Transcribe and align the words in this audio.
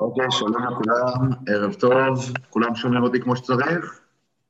אוקיי, 0.00 0.26
שלום 0.30 0.62
לכולם, 0.66 1.30
ערב 1.48 1.74
טוב. 1.74 2.32
כולם 2.50 2.74
שומעים 2.74 3.02
אותי 3.02 3.20
כמו 3.20 3.36
שצריך? 3.36 4.00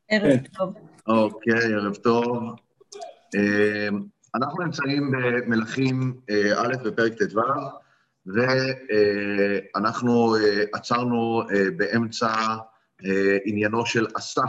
ערב 0.08 0.40
טוב. 0.56 0.74
אוקיי, 1.06 1.74
ערב 1.74 1.94
טוב. 1.94 2.54
אה, 3.34 3.88
אנחנו 4.34 4.62
נמצאים 4.64 5.10
במלכים 5.10 6.20
אה, 6.30 6.62
א' 6.62 6.74
בפרק 6.84 7.12
ט"ו, 7.12 7.40
ואנחנו 9.74 10.36
אה, 10.36 10.64
עצרנו 10.72 11.42
באמצע 11.76 12.32
עניינו 13.44 13.86
של 13.86 14.06
עשה, 14.14 14.42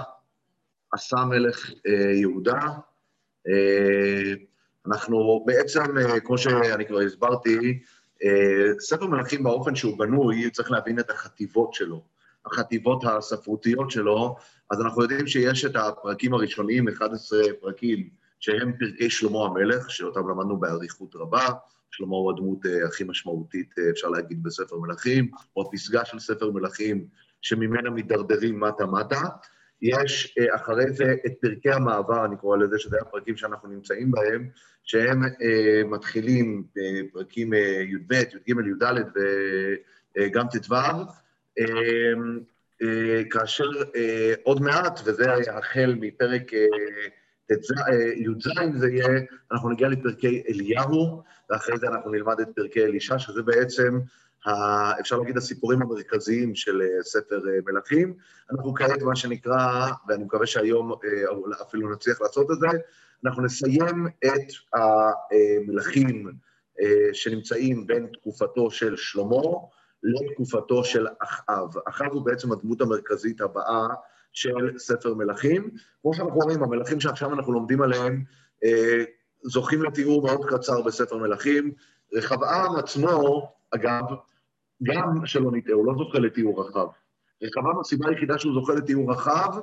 עשה 0.91 1.17
מלך 1.17 1.71
יהודה. 2.13 2.59
אנחנו 4.87 5.43
בעצם, 5.45 5.83
כמו 6.23 6.37
שאני 6.37 6.85
כבר 6.85 6.99
הסברתי, 6.99 7.79
ספר 8.79 9.05
מלכים 9.07 9.43
באופן 9.43 9.75
שהוא 9.75 9.99
בנוי, 9.99 10.51
צריך 10.51 10.71
להבין 10.71 10.99
את 10.99 11.09
החטיבות 11.09 11.73
שלו, 11.73 12.03
החטיבות 12.45 13.03
הספרותיות 13.05 13.91
שלו, 13.91 14.35
אז 14.71 14.81
אנחנו 14.81 15.01
יודעים 15.01 15.27
שיש 15.27 15.65
את 15.65 15.75
הפרקים 15.75 16.33
הראשוניים, 16.33 16.87
11 16.87 17.39
פרקים, 17.61 18.09
שהם 18.39 18.73
פרקי 18.79 19.09
שלמה 19.09 19.45
המלך, 19.45 19.91
שאותם 19.91 20.29
למדנו 20.29 20.57
באריכות 20.57 21.15
רבה. 21.15 21.47
שלמה 21.91 22.15
הוא 22.15 22.31
הדמות 22.31 22.65
אה, 22.65 22.87
הכי 22.87 23.03
משמעותית, 23.03 23.73
אה, 23.79 23.89
אפשר 23.89 24.07
להגיד, 24.07 24.43
בספר 24.43 24.77
מלכים, 24.77 25.31
או 25.55 25.61
הפסגה 25.61 26.05
של 26.05 26.19
ספר 26.19 26.51
מלכים, 26.51 27.07
שממנה 27.41 27.89
מידרדרים 27.89 28.59
מטה-מטה. 28.59 29.21
יש 29.85 30.35
אה, 30.39 30.55
אחרי 30.55 30.91
זה 30.91 31.15
את 31.25 31.33
פרקי 31.41 31.71
המעבר, 31.71 32.25
אני 32.25 32.37
קורא 32.37 32.57
לזה, 32.57 32.79
שזה 32.79 32.97
הפרקים 33.01 33.37
שאנחנו 33.37 33.69
נמצאים 33.69 34.11
בהם, 34.11 34.49
שהם 34.83 35.23
אה, 35.23 35.81
מתחילים 35.85 36.63
בפרקים 36.75 37.53
אה, 37.53 37.59
י"ב, 37.81 38.13
י"ג, 38.13 38.49
י"ד 38.49 39.03
וגם 40.17 40.45
ט"ו, 40.47 40.75
כאשר 43.31 43.63
עוד 44.43 44.61
מעט, 44.61 44.99
וזה 45.05 45.33
החל 45.51 45.95
מפרק 45.99 46.53
י"ז 48.15 48.51
זה 48.75 48.91
יהיה, 48.91 49.07
אנחנו 49.51 49.69
נגיע 49.69 49.87
לפרקי 49.87 50.43
אליהו, 50.49 51.23
ואחרי 51.49 51.77
זה 51.77 51.87
אנחנו 51.87 52.11
נלמד 52.11 52.39
את 52.39 52.47
פרקי 52.55 52.85
אלישע, 52.85 53.19
שזה 53.19 53.43
בעצם, 53.43 53.99
אפשר 54.99 55.17
להגיד, 55.17 55.37
הסיפורים 55.37 55.81
המרכזיים 55.81 56.55
של 56.55 56.81
ספר 57.01 57.41
מלכים. 57.65 58.13
אנחנו 58.51 58.73
כעת, 58.73 59.01
מה 59.01 59.15
שנקרא, 59.15 59.91
ואני 60.07 60.23
מקווה 60.23 60.45
שהיום 60.45 60.93
אפילו 61.61 61.91
נצליח 61.91 62.21
לעשות 62.21 62.51
את 62.51 62.59
זה, 62.59 62.67
אנחנו 63.25 63.43
נסיים 63.43 64.07
את 64.25 64.51
המלכים 64.73 66.31
שנמצאים 67.13 67.87
בין 67.87 68.07
תקופתו 68.13 68.71
של 68.71 68.95
שלמה 68.95 69.41
לתקופתו 70.03 70.83
של 70.83 71.07
אחאב. 71.19 71.77
אחאב 71.87 72.11
הוא 72.11 72.25
בעצם 72.25 72.51
הדמות 72.51 72.81
המרכזית 72.81 73.41
הבאה 73.41 73.87
של 74.33 74.77
ספר 74.77 75.13
מלכים. 75.13 75.69
כמו 76.01 76.13
שאנחנו 76.13 76.39
רואים, 76.39 76.63
המלכים 76.63 76.99
שעכשיו 76.99 77.33
אנחנו 77.33 77.53
לומדים 77.53 77.81
עליהם 77.81 78.23
אה, 78.63 79.03
זוכים 79.43 79.83
לתיאור 79.83 80.23
מאוד 80.27 80.45
קצר 80.45 80.81
בספר 80.81 81.17
מלכים. 81.17 81.71
רחבעם 82.13 82.75
עצמו, 82.75 83.47
אגב, 83.71 84.03
גם 84.83 85.25
שלא 85.25 85.51
נטעה, 85.51 85.75
הוא 85.75 85.85
לא 85.85 85.93
זוכה 85.97 86.19
לתיאור 86.19 86.61
רחב. 86.61 86.87
רחבעם, 87.43 87.79
הסיבה 87.79 88.09
היחידה 88.09 88.37
שהוא 88.37 88.53
זוכה 88.53 88.73
לתיאור 88.73 89.11
רחב, 89.11 89.59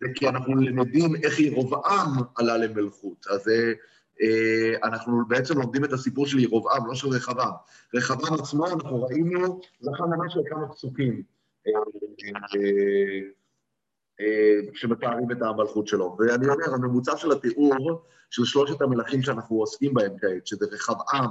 זה 0.00 0.06
כי 0.14 0.28
אנחנו 0.28 0.56
למדים 0.56 1.16
איך 1.22 1.40
ירובעם 1.40 2.10
עלה 2.34 2.56
למלכות. 2.56 3.26
אז 3.30 3.48
אה, 4.22 4.88
אנחנו 4.88 5.22
בעצם 5.28 5.58
לומדים 5.58 5.84
את 5.84 5.92
הסיפור 5.92 6.26
של 6.26 6.38
ירובעם, 6.38 6.86
לא 6.86 6.94
של 6.94 7.08
רחבעם. 7.08 7.52
רחבעם 7.94 8.34
עצמו, 8.34 8.66
אנחנו 8.66 9.02
ראינו, 9.02 9.60
זכה 9.80 10.06
ממש 10.06 10.36
לכמה 10.36 10.68
פסוקים. 10.68 11.22
אה, 11.66 11.72
אה, 14.20 14.60
שמתארים 14.74 15.32
את 15.32 15.42
המלכות 15.42 15.86
שלו. 15.86 16.16
ואני 16.18 16.48
אומר, 16.48 16.74
הממוצע 16.74 17.16
של 17.16 17.32
התיאור 17.32 18.02
של 18.30 18.44
שלושת 18.44 18.82
המלכים 18.82 19.22
שאנחנו 19.22 19.56
עוסקים 19.56 19.94
בהם 19.94 20.12
כעת, 20.20 20.46
שזה 20.46 20.66
רחבעם, 20.72 21.30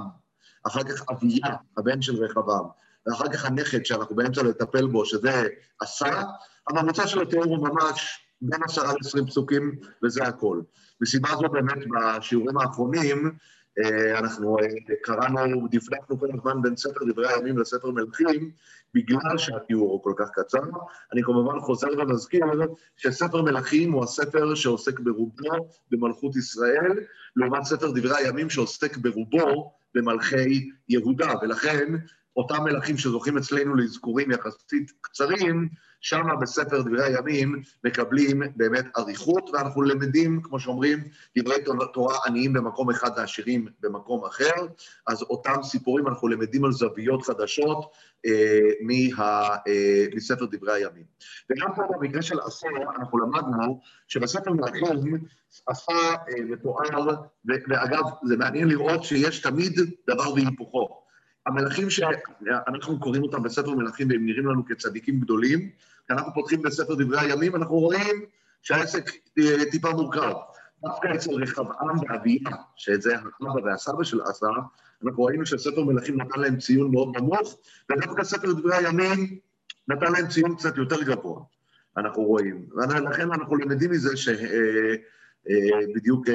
אחר 0.66 0.82
כך 0.82 1.04
אביה, 1.10 1.56
הבן 1.76 2.02
של 2.02 2.24
רחבעם, 2.24 2.64
ואחר 3.06 3.32
כך 3.32 3.44
הנכד 3.44 3.84
שאנחנו 3.84 4.16
באמצע 4.16 4.42
לטפל 4.42 4.86
בו, 4.86 5.04
שזה 5.04 5.48
עשה, 5.80 6.22
הממוצע 6.68 7.06
של 7.06 7.22
התיאור 7.22 7.44
הוא 7.44 7.68
ממש 7.68 8.26
בין 8.40 8.60
עשרה 8.62 8.92
לעשרים 9.02 9.26
פסוקים, 9.26 9.78
וזה 10.04 10.24
הכל. 10.24 10.60
מסיבה 11.00 11.28
זו 11.28 11.48
באמת 11.48 11.84
בשיעורים 11.94 12.58
האחרונים, 12.58 13.30
אה, 13.78 14.18
אנחנו 14.18 14.58
אה, 14.58 14.64
קראנו, 15.02 15.68
דפדפנו 15.70 16.18
כל 16.18 16.28
הזמן 16.34 16.62
בין 16.62 16.76
ספר 16.76 17.04
דברי 17.08 17.28
הימים 17.28 17.58
לספר 17.58 17.90
מלכים, 17.90 18.50
בגלל 18.94 19.38
שהתיאור 19.38 19.92
הוא 19.92 20.02
כל 20.02 20.12
כך 20.16 20.28
קצר. 20.34 20.62
אני 21.12 21.22
כמובן 21.22 21.60
חוזר 21.60 21.88
ומזכיר 21.98 22.44
שספר 22.96 23.42
מלכים 23.42 23.92
הוא 23.92 24.04
הספר 24.04 24.54
שעוסק 24.54 25.00
ברובו 25.00 25.68
במלכות 25.90 26.36
ישראל, 26.36 26.92
לעומת 27.36 27.64
ספר 27.64 27.90
דברי 27.90 28.16
הימים 28.16 28.50
שעוסק 28.50 28.96
ברובו 28.96 29.72
במלכי 29.94 30.70
יהודה, 30.88 31.32
ולכן 31.42 31.94
אותם 32.36 32.64
מלכים 32.64 32.98
שזוכים 32.98 33.38
אצלנו 33.38 33.74
לאזכורים 33.74 34.30
יחסית 34.30 34.92
קצרים, 35.00 35.68
שם 36.00 36.22
בספר 36.40 36.82
דברי 36.82 37.04
הימים 37.04 37.62
מקבלים 37.84 38.42
באמת 38.56 38.84
אריכות, 38.98 39.50
ואנחנו 39.52 39.82
למדים, 39.82 40.42
כמו 40.42 40.60
שאומרים, 40.60 40.98
דברי 41.38 41.56
תורה 41.92 42.16
עניים 42.26 42.52
במקום 42.52 42.90
אחד 42.90 43.10
ועשירים 43.16 43.66
במקום 43.80 44.24
אחר, 44.24 44.66
אז 45.06 45.22
אותם 45.22 45.62
סיפורים 45.62 46.08
אנחנו 46.08 46.28
למדים 46.28 46.64
על 46.64 46.72
זוויות 46.72 47.22
חדשות 47.22 47.92
אה, 48.26 48.70
מה, 48.80 49.56
אה, 49.66 50.06
מספר 50.14 50.44
דברי 50.44 50.72
הימים. 50.72 51.04
וגם 51.50 51.68
פה 51.76 51.82
במקרה 51.90 52.22
של 52.22 52.40
עשה, 52.40 52.68
אנחנו 52.98 53.18
למדנו 53.18 53.80
שבספר 54.08 54.52
מלכים 54.52 55.24
עשה 55.66 55.92
אה, 55.92 56.44
מתואר, 56.44 57.24
ואגב, 57.68 58.04
זה 58.24 58.36
מעניין 58.36 58.68
לראות 58.68 59.04
שיש 59.04 59.40
תמיד 59.42 59.80
דבר 60.10 60.32
והיפוכו. 60.34 61.05
המלכים 61.46 61.90
שאנחנו 61.90 63.00
קוראים 63.00 63.22
אותם 63.22 63.42
בספר 63.42 63.74
מלכים 63.74 64.08
והם 64.10 64.26
נראים 64.26 64.46
לנו 64.46 64.66
כצדיקים 64.66 65.20
גדולים, 65.20 65.70
כשאנחנו 66.04 66.34
פותחים 66.34 66.62
בספר 66.62 66.94
דברי 66.94 67.20
הימים, 67.20 67.56
אנחנו 67.56 67.74
רואים 67.74 68.24
שהעסק 68.62 69.10
אה, 69.38 69.70
טיפה 69.70 69.90
מורכב. 69.90 70.32
דווקא 70.82 71.08
אצל 71.14 71.30
רחבעם 71.30 71.98
ואביה, 71.98 72.50
שזה 72.76 73.14
האבא 73.14 73.60
והסבא 73.64 74.04
של 74.04 74.20
אסא, 74.30 74.46
אנחנו 75.04 75.24
ראינו 75.24 75.46
שספר 75.46 75.84
מלכים 75.84 76.20
נתן 76.20 76.40
להם 76.40 76.58
ציון 76.58 76.90
מאוד 76.90 77.16
נמוך, 77.16 77.58
ודווקא 77.90 78.24
ספר 78.24 78.52
דברי 78.52 78.76
הימים 78.76 79.38
נתן 79.88 80.12
להם 80.12 80.28
ציון 80.28 80.56
קצת 80.56 80.76
יותר 80.76 81.02
גבוה, 81.02 81.42
אנחנו 81.96 82.22
רואים. 82.22 82.66
ולכן 82.76 83.32
אנחנו 83.32 83.56
למדים 83.56 83.90
מזה 83.90 84.16
שבדיוק 84.16 84.68
אה, 86.28 86.34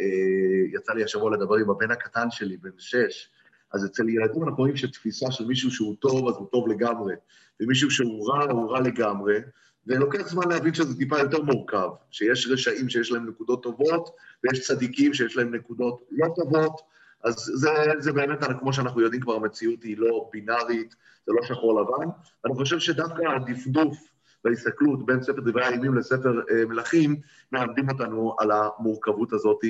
אה, 0.00 0.66
יצא 0.72 0.92
לי 0.92 1.04
השבוע 1.04 1.36
לדבר 1.36 1.54
עם 1.54 1.70
הבן 1.70 1.90
הקטן 1.90 2.30
שלי, 2.30 2.56
בן 2.56 2.70
שש, 2.78 3.28
אז 3.74 3.84
אצל 3.86 4.08
ילדים 4.08 4.42
אנחנו 4.42 4.56
רואים 4.56 4.76
שתפיסה 4.76 5.30
של 5.30 5.46
מישהו 5.46 5.70
שהוא 5.70 5.96
טוב, 5.98 6.28
אז 6.28 6.34
הוא 6.34 6.48
טוב 6.52 6.68
לגמרי, 6.68 7.14
ומישהו 7.60 7.90
שהוא 7.90 8.28
רע, 8.28 8.50
הוא 8.50 8.70
רע 8.70 8.80
לגמרי, 8.80 9.38
ולוקח 9.86 10.28
זמן 10.28 10.48
להבין 10.48 10.74
שזה 10.74 10.98
טיפה 10.98 11.18
יותר 11.18 11.42
מורכב, 11.42 11.88
שיש 12.10 12.48
רשעים 12.50 12.88
שיש 12.88 13.12
להם 13.12 13.28
נקודות 13.28 13.62
טובות, 13.62 14.10
ויש 14.44 14.60
צדיקים 14.60 15.14
שיש 15.14 15.36
להם 15.36 15.54
נקודות 15.54 16.02
לא 16.10 16.26
טובות, 16.36 16.80
אז 17.24 17.34
זה, 17.34 17.70
זה 17.98 18.12
באמת, 18.12 18.38
כמו 18.60 18.72
שאנחנו 18.72 19.00
יודעים 19.00 19.22
כבר, 19.22 19.34
המציאות 19.34 19.82
היא 19.82 19.98
לא 19.98 20.28
בינארית, 20.32 20.94
זה 21.26 21.32
לא 21.32 21.46
שחור 21.46 21.80
לבן. 21.80 22.10
אני 22.46 22.54
חושב 22.54 22.78
שדווקא 22.78 23.22
הדפדוף 23.22 23.98
בהסתכלות 24.44 25.06
בין 25.06 25.22
ספר 25.22 25.40
דברי 25.40 25.66
הימים 25.66 25.94
לספר 25.94 26.40
אה, 26.50 26.66
מלכים, 26.66 27.16
מלמדים 27.52 27.88
אותנו 27.90 28.36
על 28.38 28.50
המורכבות 28.50 29.32
הזאת, 29.32 29.60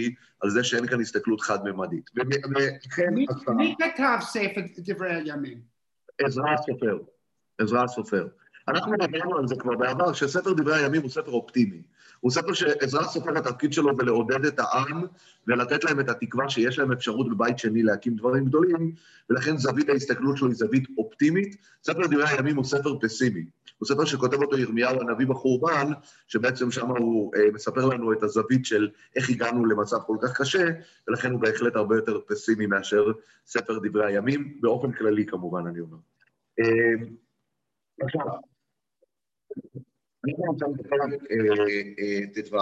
על 0.41 0.50
זה 0.50 0.65
שאין 0.65 0.87
כאן 0.87 1.00
הסתכלות 1.00 1.41
חד-ממדית. 1.41 2.11
מי 3.56 3.75
כתב 3.79 4.19
ספר 4.21 4.61
דברי 4.79 5.15
הימים? 5.15 5.59
עזרא 6.25 6.50
הסופר. 6.50 6.99
עזרא 7.59 7.85
הסופר. 7.85 8.26
אנחנו 8.69 8.93
דיברנו 8.97 9.38
על 9.38 9.49
זה 9.49 9.55
כבר 9.59 9.76
בעבר, 9.76 10.12
שספר 10.12 10.53
דברי 10.53 10.77
הימים 10.77 11.03
הוא 11.03 11.11
ספר 11.11 11.31
אופטימי. 11.31 11.82
הוא 12.20 12.31
ספר 12.31 12.53
שעזרא 12.53 13.03
סופר, 13.03 13.38
התפקיד 13.38 13.73
שלו 13.73 13.97
זה 13.97 14.03
לעודד 14.03 14.44
את 14.44 14.59
העם 14.59 15.03
ולתת 15.47 15.85
להם 15.85 16.00
את 16.00 16.09
התקווה 16.09 16.49
שיש 16.49 16.79
להם 16.79 16.93
אפשרות 16.93 17.31
בבית 17.31 17.59
שני 17.59 17.82
להקים 17.82 18.17
דברים 18.17 18.44
גדולים, 18.44 18.93
ולכן 19.31 19.56
זווית 19.56 19.88
ההסתכלות 19.88 20.37
שלו 20.37 20.49
היא 20.49 20.56
זווית 20.56 20.85
אופטימית. 20.99 21.56
ספר 21.82 22.06
דברי 22.06 22.29
הימים 22.29 22.56
הוא 22.56 22.65
ספר 22.65 22.99
פסימי. 23.00 23.44
הוא 23.79 23.88
ספר 23.88 24.05
שכותב 24.05 24.43
אותו 24.43 24.59
ירמיהו 24.59 25.00
הנביא 25.00 25.26
בחורבן, 25.26 25.87
שבעצם 26.26 26.71
שם 26.71 26.87
הוא 26.87 27.35
אה, 27.37 27.50
מספר 27.53 27.87
לנו 27.87 28.12
את 28.12 28.23
הזווית 28.23 28.67
של 28.67 28.91
איך 29.17 29.31
הגענו 29.31 29.65
למצב 29.67 29.97
כל 30.06 30.17
כך 30.23 30.41
קשה, 30.41 30.65
ולכן 31.09 31.31
הוא 31.31 31.41
בהחלט 31.41 31.76
הרבה 31.76 31.97
יותר 31.97 32.21
פסימי 32.29 32.67
מאשר 32.67 33.05
ספר 33.47 33.79
דברי 33.79 34.06
הימים, 34.06 34.61
באופן 34.61 34.93
כללי 34.93 35.26
כמובן, 35.26 35.67
אני 35.67 35.81
אומר. 35.81 35.99
אה, 36.61 37.06
עכשיו, 38.00 38.26
אנחנו 40.27 40.53
נמצאים 40.53 40.73
בפרק 40.73 41.11
ט"ו, 42.35 42.56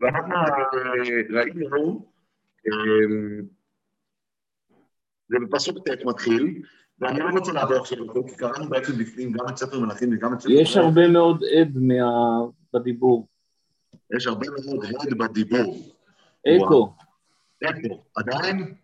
ואנחנו 0.00 0.34
ראינו 1.30 2.12
זה 5.28 5.36
בפסוק 5.46 5.88
ט' 5.88 6.04
מתחיל, 6.04 6.62
ואני 7.02 7.18
לא 7.18 7.38
רוצה 7.38 7.52
לעבור 7.52 7.76
עכשיו 7.76 7.98
כי 8.28 8.36
קראנו 8.36 8.68
בעצם 8.70 8.92
בפנים 8.98 9.32
גם 9.32 9.48
את 9.48 9.56
ספר 9.56 9.80
מלכים 9.80 10.12
וגם 10.12 10.34
את 10.34 10.40
ספר... 10.40 10.50
יש 10.52 10.76
הרבה 10.76 11.08
מאוד 11.08 11.42
עד 11.60 11.76
בדיבור. 12.74 13.28
יש 14.16 14.26
הרבה 14.26 14.46
מאוד 14.50 14.84
הד 14.84 15.18
בדיבור. 15.18 15.92
אקו. 16.46 16.94
אקו. 17.64 18.04
עדיין? 18.16 18.74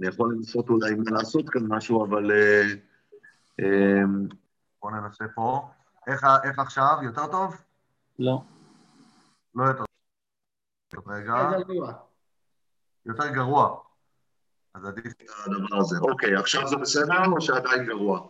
אני 0.00 0.08
יכול 0.08 0.34
לנסות 0.34 0.68
אולי 0.68 0.94
לעשות 1.06 1.50
כאן 1.50 1.62
משהו, 1.68 2.04
אבל... 2.04 2.30
אה, 2.30 2.62
אה, 3.60 4.02
בואו 4.82 4.92
ננסה 4.94 5.24
פה. 5.34 5.68
איך 6.44 6.58
עכשיו? 6.58 6.96
יותר 7.02 7.26
טוב? 7.26 7.54
לא. 8.18 8.42
לא 9.54 9.64
יותר 9.64 9.84
טוב. 10.88 11.08
רגע. 11.08 11.50
יותר 13.06 13.28
גרוע. 13.28 13.85
אז 14.76 14.84
עדיף 14.84 15.06
את 15.06 15.30
הדבר 15.46 15.76
הזה. 15.76 15.96
אוקיי, 15.98 16.36
עכשיו 16.36 16.68
זה 16.68 16.76
בסדר 16.76 17.24
או 17.32 17.40
שעדיין 17.40 17.86
גרוע? 17.86 18.26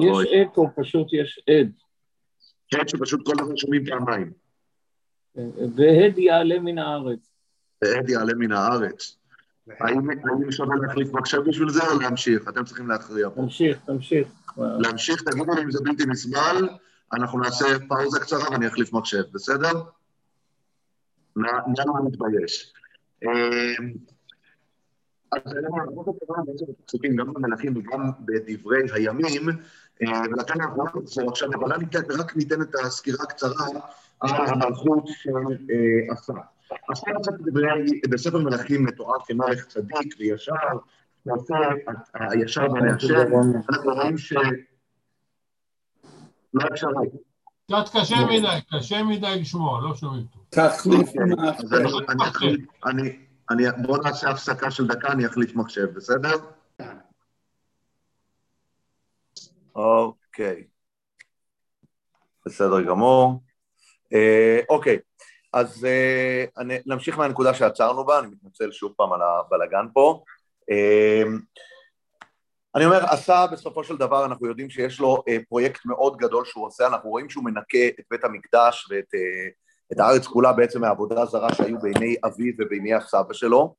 יש 0.00 0.28
אקו, 0.42 0.70
פשוט 0.76 1.06
יש 1.12 1.40
עד. 1.48 1.72
כן, 2.68 2.88
שפשוט 2.88 3.26
כל 3.26 3.32
הזמן 3.40 3.56
שומעים 3.56 3.86
פעמיים. 3.86 4.32
והד 5.76 6.18
יעלה 6.18 6.58
מן 6.60 6.78
הארץ. 6.78 7.30
והד 7.82 8.08
יעלה 8.10 8.34
מן 8.34 8.52
הארץ. 8.52 9.18
האם 9.80 10.52
שווה 10.52 10.76
להחליף 10.76 11.12
מחשב 11.12 11.38
בשביל 11.48 11.68
זה 11.68 11.82
או 11.86 11.98
להמשיך? 12.00 12.48
אתם 12.48 12.64
צריכים 12.64 12.88
להכריע 12.88 13.28
פה. 13.30 13.42
תמשיך, 13.42 13.78
תמשיך. 13.86 14.28
להמשיך, 14.56 15.22
תגידו 15.22 15.54
לי 15.54 15.62
אם 15.62 15.70
זה 15.70 15.78
בלתי 15.84 16.06
נסבל, 16.06 16.68
אנחנו 17.12 17.40
נעשה 17.40 17.66
פאוזה 17.88 18.20
קצרה 18.20 18.50
ואני 18.50 18.66
אחליף 18.66 18.92
מחשב, 18.92 19.22
בסדר? 19.32 19.72
נא 21.36 21.50
לא 21.86 21.94
מתבייש. 22.04 22.72
אז 25.32 25.42
פסוקים 26.86 27.16
גם 27.16 27.34
במלכים 27.34 27.76
וגם 27.76 28.10
בדברי 28.20 28.82
הימים, 28.94 29.42
ולכן 30.00 30.60
אנחנו 30.60 30.84
לא 30.84 31.02
נחזור 31.02 31.30
עכשיו, 31.30 31.48
אבל 31.54 31.72
רק 32.20 32.36
ניתן 32.36 32.62
את 32.62 32.74
הסקירה 32.84 33.18
הקצרה 33.22 33.66
על 34.20 34.30
המלכות 34.46 35.06
של 35.06 35.30
עשה. 36.10 36.32
עשה 36.88 37.10
קצת 37.20 37.32
בספר 38.10 38.38
מלכים 38.38 38.84
מתואר 38.84 39.18
כמלך 39.26 39.66
צדיק 39.66 40.14
וישר, 40.18 40.54
ועשה 41.26 41.54
הישר 42.14 42.72
והנאשר, 42.72 43.22
אנחנו 43.70 43.94
רואים 43.94 44.18
ש... 44.18 44.32
לא 46.54 46.68
אפשר 46.72 46.86
קצת 47.66 47.96
קשה 48.00 48.16
מדי, 48.26 48.46
קשה 48.72 49.02
מדי 49.02 49.40
לשמוע, 49.40 49.80
לא 49.82 49.94
שומעים 49.94 50.24
טוב. 50.32 50.42
תחליף 50.50 51.08
אני 52.86 53.25
אני, 53.50 53.64
בואו 53.82 54.02
נעשה 54.02 54.30
הפסקה 54.30 54.70
של 54.70 54.86
דקה, 54.86 55.12
אני 55.12 55.26
אחליף 55.26 55.54
מחשב, 55.54 55.86
בסדר? 55.94 56.36
אוקיי. 59.74 60.66
בסדר 62.46 62.82
גמור. 62.82 63.42
אה, 64.12 64.60
אוקיי, 64.68 64.98
אז 65.52 65.84
אה, 65.84 66.44
אני, 66.58 66.78
נמשיך 66.86 67.18
מהנקודה 67.18 67.54
שעצרנו 67.54 68.04
בה, 68.04 68.18
אני 68.18 68.26
מתנצל 68.26 68.72
שוב 68.72 68.92
פעם 68.96 69.12
על 69.12 69.20
הבלגן 69.22 69.86
פה. 69.92 70.24
אה, 70.70 71.22
אני 72.74 72.84
אומר, 72.84 73.04
עשה 73.04 73.46
בסופו 73.52 73.84
של 73.84 73.96
דבר, 73.96 74.24
אנחנו 74.24 74.46
יודעים 74.46 74.70
שיש 74.70 75.00
לו 75.00 75.22
אה, 75.28 75.36
פרויקט 75.48 75.86
מאוד 75.86 76.16
גדול 76.16 76.44
שהוא 76.44 76.66
עושה, 76.66 76.86
אנחנו 76.86 77.10
רואים 77.10 77.30
שהוא 77.30 77.44
מנקה 77.44 77.86
את 78.00 78.04
בית 78.10 78.24
המקדש 78.24 78.88
ואת 78.90 79.14
אה, 79.14 79.48
את 79.92 80.00
הארץ 80.00 80.26
כולה 80.26 80.52
בעצם 80.52 80.80
מהעבודה 80.80 81.22
הזרה 81.22 81.54
שהיו 81.54 81.78
בעיני 81.78 82.16
אביו 82.24 82.52
ובעיני 82.58 82.94
הסבא 82.94 83.32
שלו. 83.32 83.74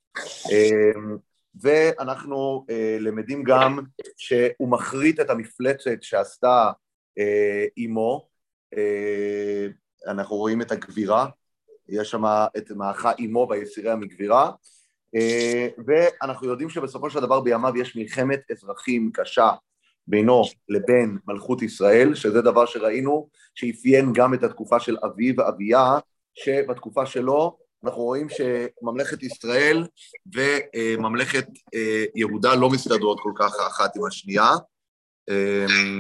אמ, 0.52 1.18
ואנחנו 1.62 2.66
אה, 2.70 2.98
למדים 3.00 3.44
גם 3.44 3.80
שהוא 4.18 4.70
מחריט 4.70 5.20
את 5.20 5.30
המפלצת 5.30 5.98
שעשתה 6.02 6.72
אימו, 7.78 8.28
אה, 8.78 8.82
אה, 10.08 10.12
אנחנו 10.12 10.36
רואים 10.36 10.62
את 10.62 10.72
הגבירה, 10.72 11.28
יש 11.90 12.12
שם 12.12 12.24
את 12.58 12.72
מאחה 12.72 13.12
אימו 13.20 13.48
ביצירי 13.48 13.92
המגבירה, 13.92 14.52
ואנחנו 15.88 16.48
יודעים 16.48 16.70
שבסופו 16.70 17.10
של 17.10 17.20
דבר 17.20 17.42
בימיו 17.42 17.78
יש 17.78 17.96
מלחמת 17.96 18.52
אזרחים 18.52 19.12
קשה 19.14 19.50
בינו 20.08 20.44
לבין 20.70 21.18
מלכות 21.28 21.62
ישראל, 21.62 22.16
שזה 22.16 22.42
דבר 22.42 22.66
שראינו 22.66 23.30
שאפיין 23.56 24.14
גם 24.14 24.34
את 24.34 24.44
התקופה 24.44 24.80
של 24.80 24.98
אבי 25.06 25.34
ואביה, 25.38 26.00
שבתקופה 26.34 27.06
שלו 27.06 27.58
אנחנו 27.84 28.02
רואים 28.02 28.28
שממלכת 28.30 29.24
ישראל 29.24 29.88
וממלכת 30.36 31.48
אה, 31.74 32.06
יהודה 32.16 32.56
לא 32.56 32.70
מסתדרות 32.70 33.20
כל 33.24 33.32
כך 33.36 33.54
אחת 33.68 33.96
עם 33.96 34.06
השנייה. 34.06 34.52
אמ, 35.30 36.00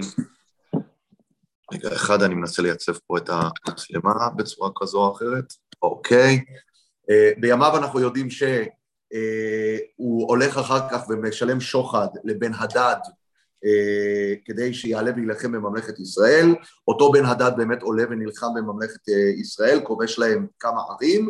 רגע, 1.73 1.95
אחד, 1.95 2.21
אני 2.21 2.35
מנסה 2.35 2.61
לייצב 2.61 2.93
פה 3.07 3.17
את 3.17 3.29
המצלמה 3.29 4.29
בצורה 4.35 4.69
כזו 4.75 4.97
או 4.97 5.11
אחרת. 5.11 5.53
אוקיי. 5.81 6.39
אה, 7.09 7.31
בימיו 7.37 7.77
אנחנו 7.77 7.99
יודעים 7.99 8.29
שהוא 8.29 8.49
אה, 9.13 10.27
הולך 10.27 10.57
אחר 10.57 10.89
כך 10.89 11.09
ומשלם 11.09 11.59
שוחד 11.59 12.07
לבן 12.23 12.53
הדד 12.53 12.99
כדי 14.45 14.73
שיעלה 14.73 15.11
וילחם 15.15 15.51
בממלכת 15.51 15.99
ישראל. 15.99 16.55
אותו 16.87 17.11
בן 17.11 17.25
הדד 17.25 17.51
באמת 17.57 17.81
עולה 17.81 18.03
ונלחם 18.09 18.47
בממלכת 18.55 19.09
אה, 19.09 19.29
ישראל, 19.39 19.79
כובש 19.83 20.19
להם 20.19 20.47
כמה 20.59 20.81
ערים, 20.89 21.29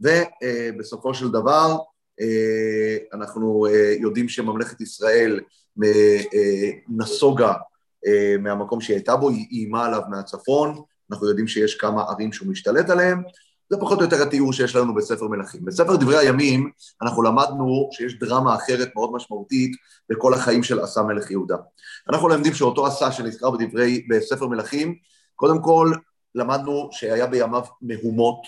ובסופו 0.00 1.14
של 1.14 1.28
דבר 1.28 1.76
אה, 2.20 2.96
אנחנו 3.12 3.66
יודעים 4.00 4.28
שממלכת 4.28 4.80
ישראל 4.80 5.40
נסוגה 6.88 7.52
מהמקום 8.40 8.80
שהיא 8.80 8.96
הייתה 8.96 9.16
בו, 9.16 9.28
היא 9.28 9.46
איימה 9.50 9.86
עליו 9.86 10.02
מהצפון, 10.10 10.82
אנחנו 11.10 11.28
יודעים 11.28 11.48
שיש 11.48 11.74
כמה 11.74 12.02
ערים 12.02 12.32
שהוא 12.32 12.48
משתלט 12.48 12.90
עליהם, 12.90 13.22
זה 13.70 13.76
פחות 13.80 13.98
או 13.98 14.04
יותר 14.04 14.22
התיאור 14.22 14.52
שיש 14.52 14.76
לנו 14.76 14.94
בספר 14.94 15.28
מלכים. 15.28 15.64
בספר 15.64 15.96
דברי 15.96 16.18
הימים 16.18 16.70
אנחנו 17.02 17.22
למדנו 17.22 17.88
שיש 17.92 18.18
דרמה 18.18 18.54
אחרת 18.54 18.88
מאוד 18.94 19.12
משמעותית 19.12 19.70
בכל 20.10 20.34
החיים 20.34 20.62
של 20.62 20.80
עשה 20.80 21.02
מלך 21.02 21.30
יהודה. 21.30 21.56
אנחנו 22.10 22.28
למדים 22.28 22.54
שאותו 22.54 22.86
עשה 22.86 23.12
שנזכר 23.12 23.50
בדברי, 23.50 24.06
בספר 24.10 24.46
מלכים, 24.46 24.94
קודם 25.36 25.62
כל 25.62 25.92
למדנו 26.34 26.88
שהיה 26.92 27.26
בימיו 27.26 27.62
מהומות, 27.82 28.42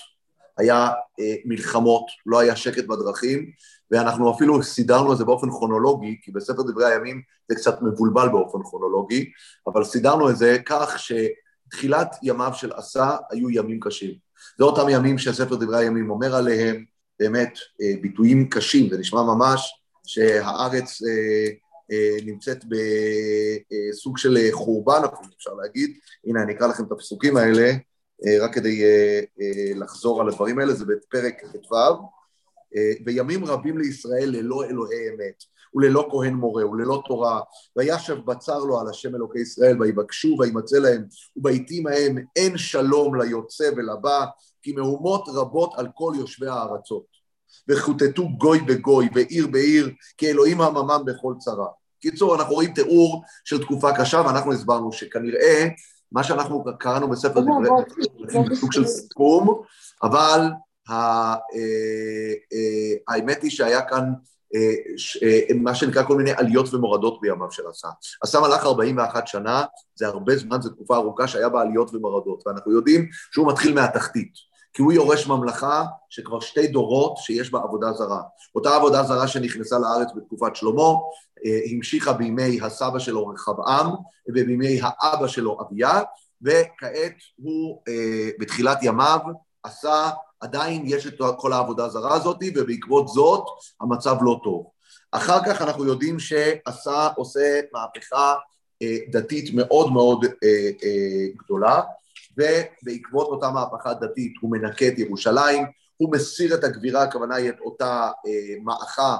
היה 0.58 0.88
אה, 1.20 1.34
מלחמות, 1.44 2.06
לא 2.26 2.38
היה 2.38 2.56
שקט 2.56 2.84
בדרכים, 2.84 3.50
ואנחנו 3.90 4.34
אפילו 4.34 4.62
סידרנו 4.62 5.12
את 5.12 5.18
זה 5.18 5.24
באופן 5.24 5.50
כרונולוגי, 5.50 6.18
כי 6.22 6.32
בספר 6.32 6.62
דברי 6.62 6.92
הימים 6.92 7.22
זה 7.48 7.54
קצת 7.54 7.82
מבולבל 7.82 8.28
באופן 8.28 8.58
כרונולוגי, 8.62 9.30
אבל 9.66 9.84
סידרנו 9.84 10.30
את 10.30 10.36
זה 10.36 10.56
כך 10.66 10.96
שתחילת 10.98 12.16
ימיו 12.22 12.50
של 12.54 12.72
עשה 12.72 13.16
היו 13.30 13.50
ימים 13.50 13.80
קשים. 13.80 14.29
זה 14.58 14.64
אותם 14.64 14.88
ימים 14.88 15.18
שספר 15.18 15.56
דברי 15.56 15.78
הימים 15.78 16.10
אומר 16.10 16.34
עליהם, 16.34 16.84
באמת 17.20 17.58
אה, 17.82 17.92
ביטויים 18.00 18.48
קשים, 18.48 18.90
זה 18.90 18.98
נשמע 18.98 19.22
ממש 19.22 19.82
שהארץ 20.06 21.02
אה, 21.02 21.48
אה, 21.92 22.16
נמצאת 22.26 22.64
בסוג 22.64 24.18
של 24.18 24.38
חורבן, 24.52 25.00
אפשר 25.36 25.54
להגיד. 25.54 25.98
הנה, 26.26 26.42
אני 26.42 26.52
אקרא 26.52 26.66
לכם 26.66 26.84
את 26.84 26.92
הפסוקים 26.92 27.36
האלה, 27.36 27.72
רק 28.40 28.54
כדי 28.54 28.82
לחזור 29.74 30.20
על 30.20 30.28
הדברים 30.28 30.58
האלה, 30.58 30.74
זה 30.74 30.84
בפרק 30.84 31.34
ט"ו. 31.52 31.74
וימים 33.06 33.44
רבים 33.44 33.78
לישראל 33.78 34.28
ללא 34.28 34.64
אלוהי 34.64 35.08
אמת, 35.08 35.44
וללא 35.74 36.08
כהן 36.10 36.34
מורה, 36.34 36.66
וללא 36.66 37.02
תורה, 37.06 37.40
וישב 37.76 38.18
בצר 38.24 38.58
לו 38.58 38.80
על 38.80 38.88
השם 38.88 39.14
אלוקי 39.14 39.38
ישראל, 39.38 39.82
ויבקשו 39.82 40.36
וימצא 40.38 40.78
להם, 40.78 41.04
ובעתים 41.36 41.86
ההם 41.86 42.18
אין 42.36 42.58
שלום 42.58 43.20
ליוצא 43.20 43.70
ולבא, 43.76 44.24
כי 44.62 44.72
מהומות 44.72 45.24
רבות 45.34 45.72
על 45.76 45.88
כל 45.94 46.12
יושבי 46.16 46.46
הארצות. 46.46 47.20
וחוטטו 47.68 48.28
גוי 48.28 48.60
בגוי, 48.60 49.08
ועיר 49.14 49.46
בעיר, 49.46 49.90
כי 50.18 50.30
אלוהים 50.30 50.60
עממם 50.60 51.02
בכל 51.04 51.34
צרה. 51.38 51.66
קיצור, 52.00 52.34
אנחנו 52.34 52.54
רואים 52.54 52.74
תיאור 52.74 53.22
של 53.44 53.62
תקופה 53.62 53.92
קשה, 53.96 54.22
ואנחנו 54.26 54.52
הסברנו 54.52 54.92
שכנראה 54.92 55.68
מה 56.12 56.24
שאנחנו 56.24 56.64
קראנו 56.78 57.10
בספר 57.10 57.40
דברי, 57.40 57.68
זה 58.28 58.54
סוג 58.54 58.72
של 58.72 58.86
סיכום, 58.86 59.62
אבל 60.02 60.50
אה, 60.90 61.34
אה, 61.54 63.14
האמת 63.14 63.42
היא 63.42 63.50
שהיה 63.50 63.82
כאן 63.82 64.12
מה 65.54 65.74
שנקרא 65.74 66.02
כל 66.02 66.16
מיני 66.16 66.30
עליות 66.32 66.74
ומורדות 66.74 67.20
בימיו 67.20 67.52
של 67.52 67.62
עשה. 67.68 67.88
עשה 68.22 68.40
מלך 68.40 68.64
41 68.64 69.26
שנה, 69.26 69.64
זה 69.94 70.06
הרבה 70.06 70.36
זמן, 70.36 70.60
זו 70.60 70.70
תקופה 70.70 70.96
ארוכה 70.96 71.28
שהיה 71.28 71.48
בה 71.48 71.60
עליות 71.60 71.94
ומורדות, 71.94 72.46
ואנחנו 72.46 72.72
יודעים 72.72 73.08
שהוא 73.32 73.48
מתחיל 73.48 73.74
מהתחתית. 73.74 74.50
כי 74.72 74.82
הוא 74.82 74.92
יורש 74.92 75.26
ממלכה 75.26 75.84
שכבר 76.08 76.40
שתי 76.40 76.66
דורות 76.66 77.16
שיש 77.16 77.50
בה 77.50 77.58
עבודה 77.58 77.92
זרה. 77.92 78.22
אותה 78.54 78.76
עבודה 78.76 79.02
זרה 79.02 79.28
שנכנסה 79.28 79.78
לארץ 79.78 80.08
בתקופת 80.16 80.56
שלמה, 80.56 80.82
אה, 81.46 81.60
המשיכה 81.70 82.12
בימי 82.12 82.60
הסבא 82.62 82.98
שלו 82.98 83.28
רחבעם 83.28 83.90
ובימי 84.28 84.80
האבא 84.82 85.26
שלו 85.26 85.58
אביה, 85.60 86.02
וכעת 86.42 87.14
הוא 87.36 87.82
אה, 87.88 88.30
בתחילת 88.38 88.78
ימיו 88.82 89.18
עשה 89.62 90.10
עדיין 90.40 90.82
יש 90.86 91.06
את 91.06 91.20
כל 91.38 91.52
העבודה 91.52 91.84
הזרה 91.84 92.14
הזאת, 92.14 92.36
ובעקבות 92.56 93.08
זאת 93.08 93.44
המצב 93.80 94.16
לא 94.20 94.40
טוב. 94.44 94.66
אחר 95.12 95.38
כך 95.46 95.62
אנחנו 95.62 95.84
יודעים 95.84 96.18
שעשה, 96.18 97.08
עושה 97.16 97.60
מהפכה 97.72 98.34
אה, 98.82 98.96
דתית 99.10 99.54
מאוד 99.54 99.92
מאוד 99.92 100.24
אה, 100.24 100.70
אה, 100.84 101.26
גדולה, 101.36 101.80
ובעקבות 102.36 103.26
אותה 103.26 103.50
מהפכה 103.50 103.94
דתית 103.94 104.32
הוא 104.40 104.50
מנקה 104.50 104.88
את 104.88 104.98
ירושלים, 104.98 105.64
הוא 105.96 106.12
מסיר 106.12 106.54
את 106.54 106.64
הגבירה, 106.64 107.02
הכוונה 107.02 107.34
היא 107.34 107.48
את 107.48 107.60
אותה 107.60 108.10
מאחה 108.64 109.16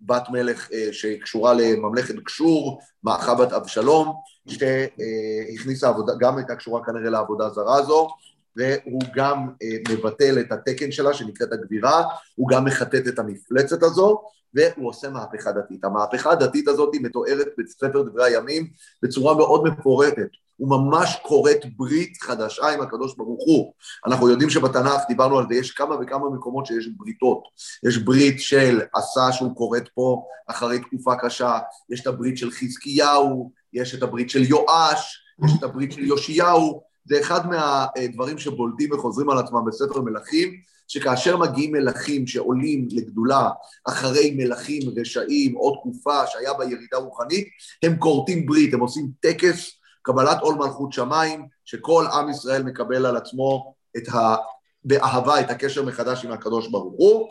בת 0.00 0.22
מלך 0.30 0.68
שקשורה 0.92 1.54
לממלכת 1.54 2.14
גשור, 2.14 2.80
מאחה 3.04 3.34
בת 3.34 3.52
אבשלום, 3.52 4.12
שהכניסה 4.48 5.88
עבודה, 5.88 6.12
גם 6.20 6.36
הייתה 6.36 6.56
קשורה 6.56 6.84
כנראה 6.84 7.10
לעבודה 7.10 7.48
זרה 7.50 7.76
הזו, 7.76 8.08
והוא 8.56 9.02
גם 9.14 9.48
מבטל 9.88 10.38
את 10.40 10.52
התקן 10.52 10.92
שלה 10.92 11.14
שנקראת 11.14 11.52
הגבירה, 11.52 12.02
הוא 12.34 12.48
גם 12.48 12.64
מחטט 12.64 13.08
את 13.08 13.18
המפלצת 13.18 13.82
הזו, 13.82 14.22
והוא 14.54 14.88
עושה 14.88 15.10
מהפכה 15.10 15.52
דתית. 15.52 15.84
המהפכה 15.84 16.30
הדתית 16.30 16.68
הזאת 16.68 16.94
מתוארת 17.02 17.46
בספר 17.58 18.02
דברי 18.02 18.24
הימים 18.24 18.70
בצורה 19.02 19.34
מאוד 19.34 19.64
מפורטת. 19.64 20.28
הוא 20.56 20.70
ממש 20.70 21.18
כורת 21.22 21.60
ברית 21.76 22.16
חדשה 22.22 22.68
עם 22.68 22.80
הקדוש 22.80 23.16
ברוך 23.16 23.44
הוא. 23.46 23.72
אנחנו 24.06 24.28
יודעים 24.28 24.50
שבתנ"ך, 24.50 25.00
דיברנו 25.08 25.38
על 25.38 25.44
זה, 25.48 25.54
יש 25.54 25.70
כמה 25.70 25.94
וכמה 26.00 26.30
מקומות 26.30 26.66
שיש 26.66 26.88
בריתות. 26.96 27.42
יש 27.88 27.98
ברית 27.98 28.40
של 28.40 28.80
עשה 28.94 29.32
שהוא 29.32 29.56
כורת 29.56 29.88
פה 29.94 30.24
אחרי 30.46 30.78
תקופה 30.78 31.14
קשה, 31.16 31.58
יש 31.90 32.00
את 32.00 32.06
הברית 32.06 32.38
של 32.38 32.50
חזקיהו, 32.50 33.50
יש 33.72 33.94
את 33.94 34.02
הברית 34.02 34.30
של 34.30 34.42
יואש, 34.42 35.24
יש 35.44 35.52
את 35.58 35.62
הברית 35.62 35.92
של 35.92 36.04
יאשיהו. 36.04 36.93
זה 37.04 37.20
אחד 37.20 37.40
מהדברים 37.46 38.38
שבולטים 38.38 38.92
וחוזרים 38.92 39.30
על 39.30 39.38
עצמם 39.38 39.64
בספר 39.66 40.00
מלכים, 40.00 40.60
שכאשר 40.88 41.36
מגיעים 41.36 41.72
מלכים 41.72 42.26
שעולים 42.26 42.88
לגדולה 42.90 43.50
אחרי 43.84 44.34
מלכים 44.36 44.82
רשעים 44.96 45.56
או 45.56 45.76
תקופה 45.76 46.26
שהיה 46.26 46.54
בה 46.54 46.64
ירידה 46.64 46.96
רוחנית, 46.96 47.48
הם 47.82 47.96
כורתים 47.98 48.46
ברית, 48.46 48.74
הם 48.74 48.80
עושים 48.80 49.10
טקס 49.20 49.70
קבלת 50.02 50.40
עול 50.40 50.54
מלכות 50.54 50.92
שמיים, 50.92 51.46
שכל 51.64 52.04
עם 52.12 52.30
ישראל 52.30 52.62
מקבל 52.62 53.06
על 53.06 53.16
עצמו 53.16 53.74
את 53.96 54.08
ה... 54.08 54.36
באהבה 54.84 55.40
את 55.40 55.50
הקשר 55.50 55.82
מחדש 55.82 56.24
עם 56.24 56.32
הקדוש 56.32 56.68
ברוך 56.68 56.94
הוא, 56.96 57.28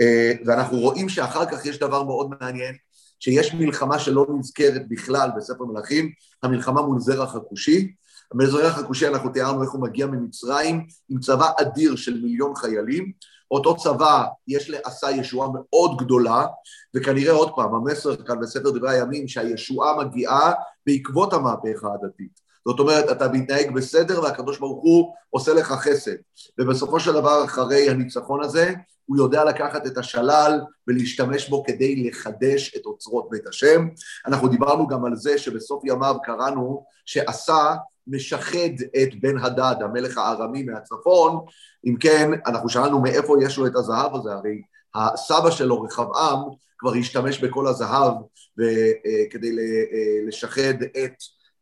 אה, 0.00 0.32
ואנחנו 0.46 0.78
רואים 0.78 1.08
שאחר 1.08 1.46
כך 1.46 1.66
יש 1.66 1.78
דבר 1.78 2.02
מאוד 2.02 2.30
מעניין, 2.40 2.74
שיש 3.20 3.54
מלחמה 3.54 3.98
שלא 3.98 4.26
נזכרת 4.38 4.88
בכלל 4.88 5.30
בספר 5.36 5.64
מלכים, 5.64 6.12
המלחמה 6.42 6.82
מול 6.82 7.00
זרח 7.00 7.34
הכושי, 7.34 7.92
המזרח 8.34 8.78
הכושי 8.78 9.08
אנחנו 9.08 9.30
תיארנו 9.30 9.62
איך 9.62 9.70
הוא 9.70 9.82
מגיע 9.82 10.06
ממצרים 10.06 10.86
עם 11.08 11.20
צבא 11.20 11.50
אדיר 11.60 11.96
של 11.96 12.20
מיליון 12.22 12.54
חיילים, 12.54 13.12
אותו 13.50 13.76
צבא 13.76 14.24
יש 14.48 14.70
לעשה 14.70 15.10
ישועה 15.10 15.48
מאוד 15.54 15.96
גדולה, 15.98 16.46
וכנראה 16.94 17.32
עוד 17.32 17.50
פעם, 17.56 17.74
המסר 17.74 18.16
כאן 18.16 18.40
בספר 18.40 18.70
דברי 18.70 18.90
הימים 18.90 19.28
שהישועה 19.28 20.04
מגיעה 20.04 20.52
בעקבות 20.86 21.32
המהפכה 21.32 21.88
הדתית. 21.94 22.40
זאת 22.68 22.80
אומרת, 22.80 23.10
אתה 23.10 23.28
מתנהג 23.28 23.74
בסדר 23.74 24.22
והקדוש 24.22 24.58
ברוך 24.58 24.82
הוא 24.82 25.14
עושה 25.30 25.54
לך 25.54 25.72
חסד. 25.72 26.16
ובסופו 26.58 27.00
של 27.00 27.12
דבר, 27.12 27.44
אחרי 27.44 27.90
הניצחון 27.90 28.42
הזה, 28.42 28.72
הוא 29.06 29.16
יודע 29.16 29.44
לקחת 29.44 29.86
את 29.86 29.98
השלל 29.98 30.60
ולהשתמש 30.88 31.48
בו 31.48 31.64
כדי 31.64 32.08
לחדש 32.08 32.76
את 32.76 32.86
אוצרות 32.86 33.30
בית 33.30 33.46
השם. 33.46 33.88
אנחנו 34.26 34.48
דיברנו 34.48 34.86
גם 34.86 35.04
על 35.04 35.16
זה 35.16 35.38
שבסוף 35.38 35.84
ימיו 35.84 36.16
קראנו 36.22 36.84
שעשה 37.06 37.74
משחד 38.06 38.74
את 39.02 39.20
בן 39.20 39.38
הדד, 39.38 39.74
המלך 39.80 40.18
הארמי 40.18 40.62
מהצפון, 40.62 41.44
אם 41.86 41.96
כן, 42.00 42.30
אנחנו 42.46 42.68
שאלנו 42.68 43.00
מאיפה 43.00 43.36
יש 43.42 43.58
לו 43.58 43.66
את 43.66 43.76
הזהב 43.76 44.14
הזה, 44.14 44.32
הרי 44.32 44.62
הסבא 44.94 45.50
שלו, 45.50 45.82
רחבעם, 45.82 46.38
כבר 46.78 46.94
השתמש 46.94 47.44
בכל 47.44 47.66
הזהב 47.66 48.12
אה, 48.60 49.24
כדי 49.30 49.50
אה, 49.58 50.26
לשחד 50.26 50.82
את 50.82 51.14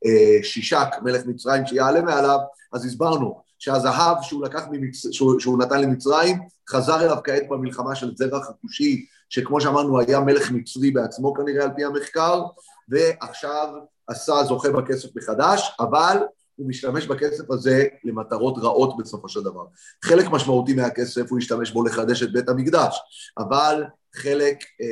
אה, 0.07 0.43
שישק, 0.43 0.89
מלך 1.03 1.27
מצרים, 1.27 1.67
שיעלה 1.67 2.03
מעליו, 2.03 2.39
אז 2.73 2.87
הסברנו 2.87 3.43
שהזהב 3.59 4.17
שהוא, 4.23 4.45
לקח 4.45 4.63
ממצ... 4.71 5.13
שהוא, 5.13 5.41
שהוא 5.41 5.59
נתן 5.59 5.81
למצרים, 5.81 6.37
חזר 6.71 7.01
אליו 7.01 7.17
כעת 7.25 7.49
במלחמה 7.49 7.95
של 7.95 8.17
זרח 8.17 8.49
הכושי, 8.51 9.07
שכמו 9.29 9.61
שאמרנו 9.61 10.01
היה 10.01 10.21
מלך 10.21 10.51
מצרי 10.51 10.91
בעצמו 10.91 11.35
כנראה 11.35 11.65
על 11.65 11.71
פי 11.77 11.85
המחקר, 11.85 12.43
ועכשיו 12.89 13.69
עשה 14.13 14.45
זוכה 14.45 14.71
בכסף 14.71 15.09
מחדש, 15.17 15.77
אבל 15.81 16.19
הוא 16.57 16.69
משתמש 16.69 17.07
בכסף 17.07 17.51
הזה 17.51 17.87
למטרות 18.05 18.59
רעות 18.59 18.97
בסופו 18.97 19.29
של 19.29 19.43
דבר. 19.43 19.65
חלק 20.05 20.31
משמעותי 20.31 20.75
מהכסף 20.75 21.31
הוא 21.31 21.39
השתמש 21.39 21.71
בו 21.71 21.85
לחדש 21.85 22.23
את 22.23 22.33
בית 22.33 22.49
המקדש, 22.49 23.01
אבל 23.39 23.85
חלק 24.15 24.57
אה, 24.81 24.87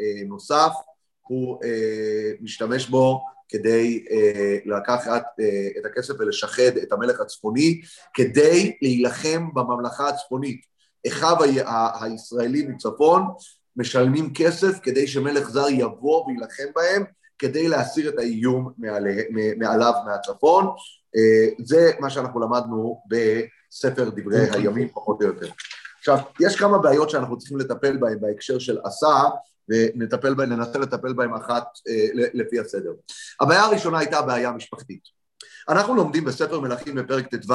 אה, 0.00 0.24
נוסף 0.28 0.72
הוא 1.22 1.58
אה, 1.64 2.30
משתמש 2.40 2.86
בו 2.86 3.20
כדי 3.48 4.04
אה, 4.10 4.56
לקחת 4.64 5.24
אה, 5.40 5.68
את 5.78 5.86
הכסף 5.86 6.14
ולשחד 6.18 6.76
את 6.82 6.92
המלך 6.92 7.20
הצפוני, 7.20 7.80
כדי 8.14 8.76
להילחם 8.82 9.48
בממלכה 9.54 10.08
הצפונית. 10.08 10.60
אחיו 11.08 11.36
ה- 11.64 12.04
הישראלים 12.04 12.70
מצפון 12.70 13.22
משלמים 13.76 14.32
כסף 14.34 14.78
כדי 14.82 15.06
שמלך 15.06 15.50
זר 15.50 15.68
יבוא 15.68 16.26
ויילחם 16.26 16.72
בהם, 16.74 17.04
כדי 17.42 17.68
להסיר 17.68 18.08
את 18.08 18.18
האיום 18.18 18.72
מעליו 19.56 19.92
מהצפון. 20.06 20.64
אה, 21.16 21.64
זה 21.64 21.90
מה 22.00 22.10
שאנחנו 22.10 22.40
למדנו 22.40 23.02
בספר 23.08 24.08
דברי 24.08 24.46
אוקיי. 24.46 24.60
הימים, 24.60 24.88
פחות 24.88 25.22
או 25.22 25.26
יותר. 25.26 25.48
עכשיו, 25.98 26.18
יש 26.40 26.56
כמה 26.56 26.78
בעיות 26.78 27.10
שאנחנו 27.10 27.38
צריכים 27.38 27.58
לטפל 27.58 27.96
בהן 27.96 28.20
בהקשר 28.20 28.58
של 28.58 28.78
עשה, 28.84 29.22
ונטפל 29.68 30.34
בהן, 30.34 30.52
ננסה 30.52 30.78
לטפל 30.78 31.12
בהן 31.12 31.34
אחת 31.34 31.64
אה, 31.88 32.24
לפי 32.34 32.60
הסדר. 32.60 32.92
הבעיה 33.40 33.62
הראשונה 33.62 33.98
הייתה 33.98 34.22
בעיה 34.22 34.52
משפחתית. 34.52 35.02
אנחנו 35.68 35.94
לומדים 35.94 36.24
בספר 36.24 36.60
מלכים 36.60 36.94
בפרק 36.94 37.34
ט"ו, 37.34 37.54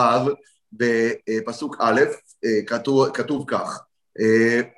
בפסוק 0.74 1.76
א', 1.80 2.02
אה, 2.46 2.60
כתוב, 2.68 3.10
כתוב 3.10 3.46
כך, 3.48 3.84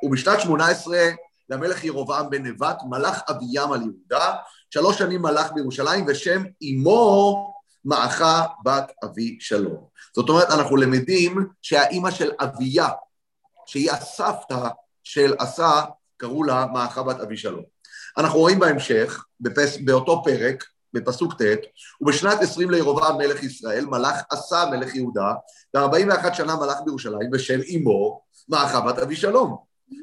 ובשנת 0.04 0.40
שמונה 0.40 0.68
עשרה 0.68 1.10
למלך 1.50 1.84
ירבעם 1.84 2.30
בן 2.30 2.46
נבט 2.46 2.78
מלך 2.90 3.22
אביים 3.30 3.72
על 3.72 3.82
יהודה, 3.82 4.36
שלוש 4.70 4.98
שנים 4.98 5.22
מלך 5.22 5.52
בירושלים, 5.52 6.06
ושם 6.08 6.44
אמו 6.64 7.54
מעכה 7.86 8.46
בת 8.64 8.92
אבי 9.04 9.38
שלום. 9.40 9.88
זאת 10.16 10.30
אומרת, 10.30 10.50
אנחנו 10.50 10.78
למדים 10.78 11.48
שהאימא 11.62 12.12
של 12.12 12.32
אביה, 12.40 12.90
שהיא 13.66 13.92
הסבתא 13.92 14.68
של 15.04 15.34
עשה, 15.40 15.82
קראו 16.18 16.44
לה 16.44 16.66
מעכה 16.74 17.04
בת 17.04 17.20
אבי 17.20 17.38
שלום. 17.38 17.64
אנחנו 18.18 18.40
רואים 18.40 18.60
בהמשך, 18.60 19.26
בפס, 19.40 19.78
באותו 19.86 20.24
פרק, 20.24 20.66
בפסוק 20.94 21.42
ט', 21.42 21.46
ובשנת 22.02 22.42
עשרים 22.42 22.70
לירובעם 22.70 23.18
מלך 23.18 23.44
ישראל, 23.44 23.86
מלך 23.86 24.16
עשה 24.32 24.66
מלך 24.72 24.96
יהודה, 24.96 25.34
וארבעים 25.74 26.10
ואחת 26.10 26.36
שנה 26.36 26.56
מלך 26.56 26.78
בירושלים, 26.86 27.32
בשם 27.32 27.60
אמו 27.76 28.22
מעכה 28.50 28.82
בת 28.82 29.00
אבי 29.00 29.16
שלום. 29.16 29.58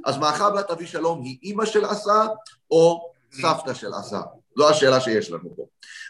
אז 0.04 0.16
מעכה 0.16 0.50
בת 0.50 0.70
אבי 0.70 0.86
שלום 0.86 1.22
היא 1.22 1.38
אימא 1.42 1.64
של 1.64 1.84
עשה, 1.84 2.26
או 2.70 3.10
סבתא 3.32 3.74
של 3.74 3.94
עשה? 3.94 4.20
זו 4.56 4.68
השאלה 4.68 5.00
שיש 5.00 5.30
לנו 5.30 5.56
פה. 5.56 5.66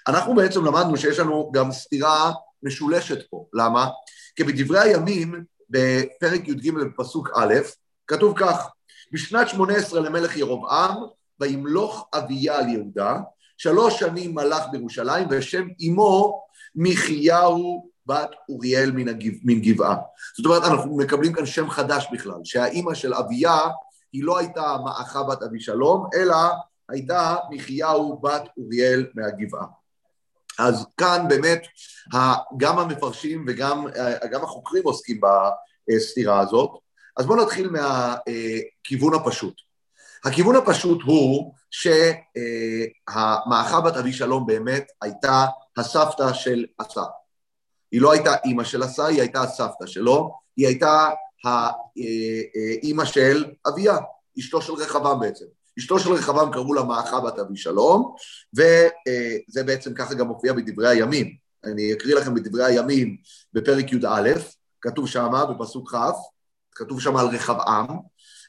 אנחנו 0.09 0.35
בעצם 0.35 0.65
למדנו 0.65 0.97
שיש 0.97 1.19
לנו 1.19 1.51
גם 1.55 1.73
סתירה 1.73 2.33
משולשת 2.63 3.31
פה. 3.31 3.47
למה? 3.53 3.89
כי 4.37 4.45
בדברי 4.45 4.81
הימים, 4.81 5.45
בפרק 5.71 6.49
י"ג 6.49 6.71
בפסוק 6.75 7.31
א', 7.35 7.55
כתוב 8.07 8.39
כך: 8.39 8.69
בשנת 9.13 9.49
שמונה 9.49 9.75
עשרה 9.75 10.01
למלך 10.01 10.37
ירבעם, 10.37 10.95
וימלוך 11.41 12.09
אביה 12.15 12.59
על 12.59 12.69
יהודה, 12.69 13.17
שלוש 13.57 13.99
שנים 13.99 14.35
מלך 14.35 14.63
בירושלים, 14.73 15.29
ושם 15.31 15.67
אמו 15.89 16.43
מחיהו 16.75 17.89
בת 18.07 18.31
אוריאל 18.49 18.91
מן, 18.91 19.09
הגב... 19.09 19.33
מן 19.45 19.61
גבעה. 19.61 19.97
זאת 20.37 20.47
אומרת, 20.47 20.63
אנחנו 20.65 20.97
מקבלים 20.97 21.33
כאן 21.33 21.47
שם 21.47 21.71
חדש 21.71 22.07
בכלל, 22.13 22.41
שהאימא 22.45 22.95
של 22.95 23.15
אביה 23.15 23.59
היא 24.13 24.25
לא 24.25 24.39
הייתה 24.39 24.77
מעכה 24.85 25.23
בת 25.23 25.43
אבישלום, 25.43 26.07
אלא 26.15 26.37
הייתה 26.89 27.37
מחיהו 27.51 28.19
בת 28.19 28.43
אוריאל 28.59 29.07
מהגבעה. 29.15 29.67
אז 30.59 30.87
כאן 30.97 31.27
באמת 31.29 31.63
גם 32.57 32.79
המפרשים 32.79 33.45
וגם 33.49 33.87
החוקרים 34.43 34.85
עוסקים 34.85 35.21
בסתירה 35.91 36.41
הזאת. 36.41 36.71
אז 37.17 37.27
בואו 37.27 37.43
נתחיל 37.43 37.71
מהכיוון 37.71 39.15
הפשוט. 39.15 39.55
הכיוון 40.25 40.57
הפשוט 40.57 41.03
הוא 41.03 41.55
שהמאחה 41.71 43.81
בת 43.81 43.97
אבי 43.97 44.13
שלום 44.13 44.47
באמת 44.47 44.87
הייתה 45.03 45.47
הסבתא 45.77 46.33
של 46.33 46.67
עשה. 46.79 47.03
היא 47.93 48.01
לא 48.01 48.13
הייתה 48.13 48.35
אימא 48.45 48.65
של 48.65 48.83
עשה, 48.83 49.07
היא 49.07 49.21
הייתה 49.21 49.43
הסבתא 49.43 49.87
שלו, 49.87 50.39
היא 50.57 50.67
הייתה 50.67 51.09
האימא 51.45 53.05
של 53.05 53.45
אביה, 53.69 53.97
אשתו 54.39 54.63
של 54.63 54.73
רחבעם 54.73 55.21
בעצם. 55.21 55.45
אשתו 55.79 55.99
של 55.99 56.13
רחבעם 56.13 56.53
קראו 56.53 56.75
לה 56.75 56.83
מאחה 56.83 57.21
בת 57.21 57.39
אבי 57.39 57.57
שלום, 57.57 58.15
וזה 58.55 59.65
בעצם 59.65 59.95
ככה 59.95 60.15
גם 60.15 60.27
מופיע 60.27 60.53
בדברי 60.53 60.89
הימים. 60.89 61.37
אני 61.65 61.93
אקריא 61.93 62.15
לכם 62.15 62.35
בדברי 62.35 62.65
הימים 62.65 63.17
בפרק 63.53 63.93
י"א, 63.93 64.31
כתוב 64.81 65.09
שמה 65.09 65.47
בפסוק 65.47 65.95
כ', 65.95 65.97
כתוב 66.73 67.01
שם 67.01 67.17
על 67.17 67.27
רחבעם, 67.27 67.87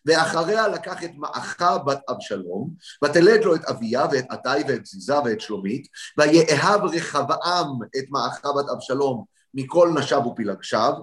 ואחריה 0.06 0.68
לקח 0.68 1.04
את 1.04 1.12
מעכה 1.18 1.78
בת 1.78 2.00
אבשלום, 2.10 2.74
ותלד 3.04 3.44
לו 3.44 3.56
את 3.56 3.66
אביה 3.66 4.06
ואת 4.12 4.26
עתי 4.30 4.64
ואת 4.68 4.86
זיזה 4.86 5.20
ואת 5.26 5.42
שלומית, 5.42 5.88
ויאהב 6.18 6.84
רחבעם 6.84 7.68
את 7.98 8.06
מעכה 8.10 8.50
בת 8.54 8.70
אבשלום 8.74 9.24
מכל 9.54 9.90
נשיו 9.96 10.22
ופלגשיו, 10.26 10.94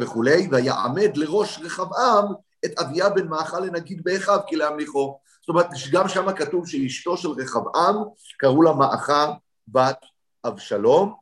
וכולי, 0.00 0.48
ויעמד 0.50 1.16
לראש 1.16 1.58
רחבעם 1.58 2.24
את 2.64 2.78
אביה 2.78 3.08
בן 3.08 3.28
מעכה 3.28 3.60
לנגיד 3.60 4.04
באחיו 4.04 4.38
כי 4.46 4.56
להמליכו. 4.56 5.18
זאת 5.40 5.48
אומרת, 5.48 5.66
גם 5.92 6.08
שם 6.08 6.32
כתוב 6.32 6.68
שאשתו 6.68 7.16
של 7.16 7.28
רחבעם, 7.28 7.96
קראו 8.38 8.62
לה 8.62 8.72
מעכה 8.72 9.32
בת 9.68 9.98
אבשלום, 10.44 11.14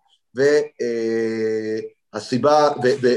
והסיבה, 2.14 2.68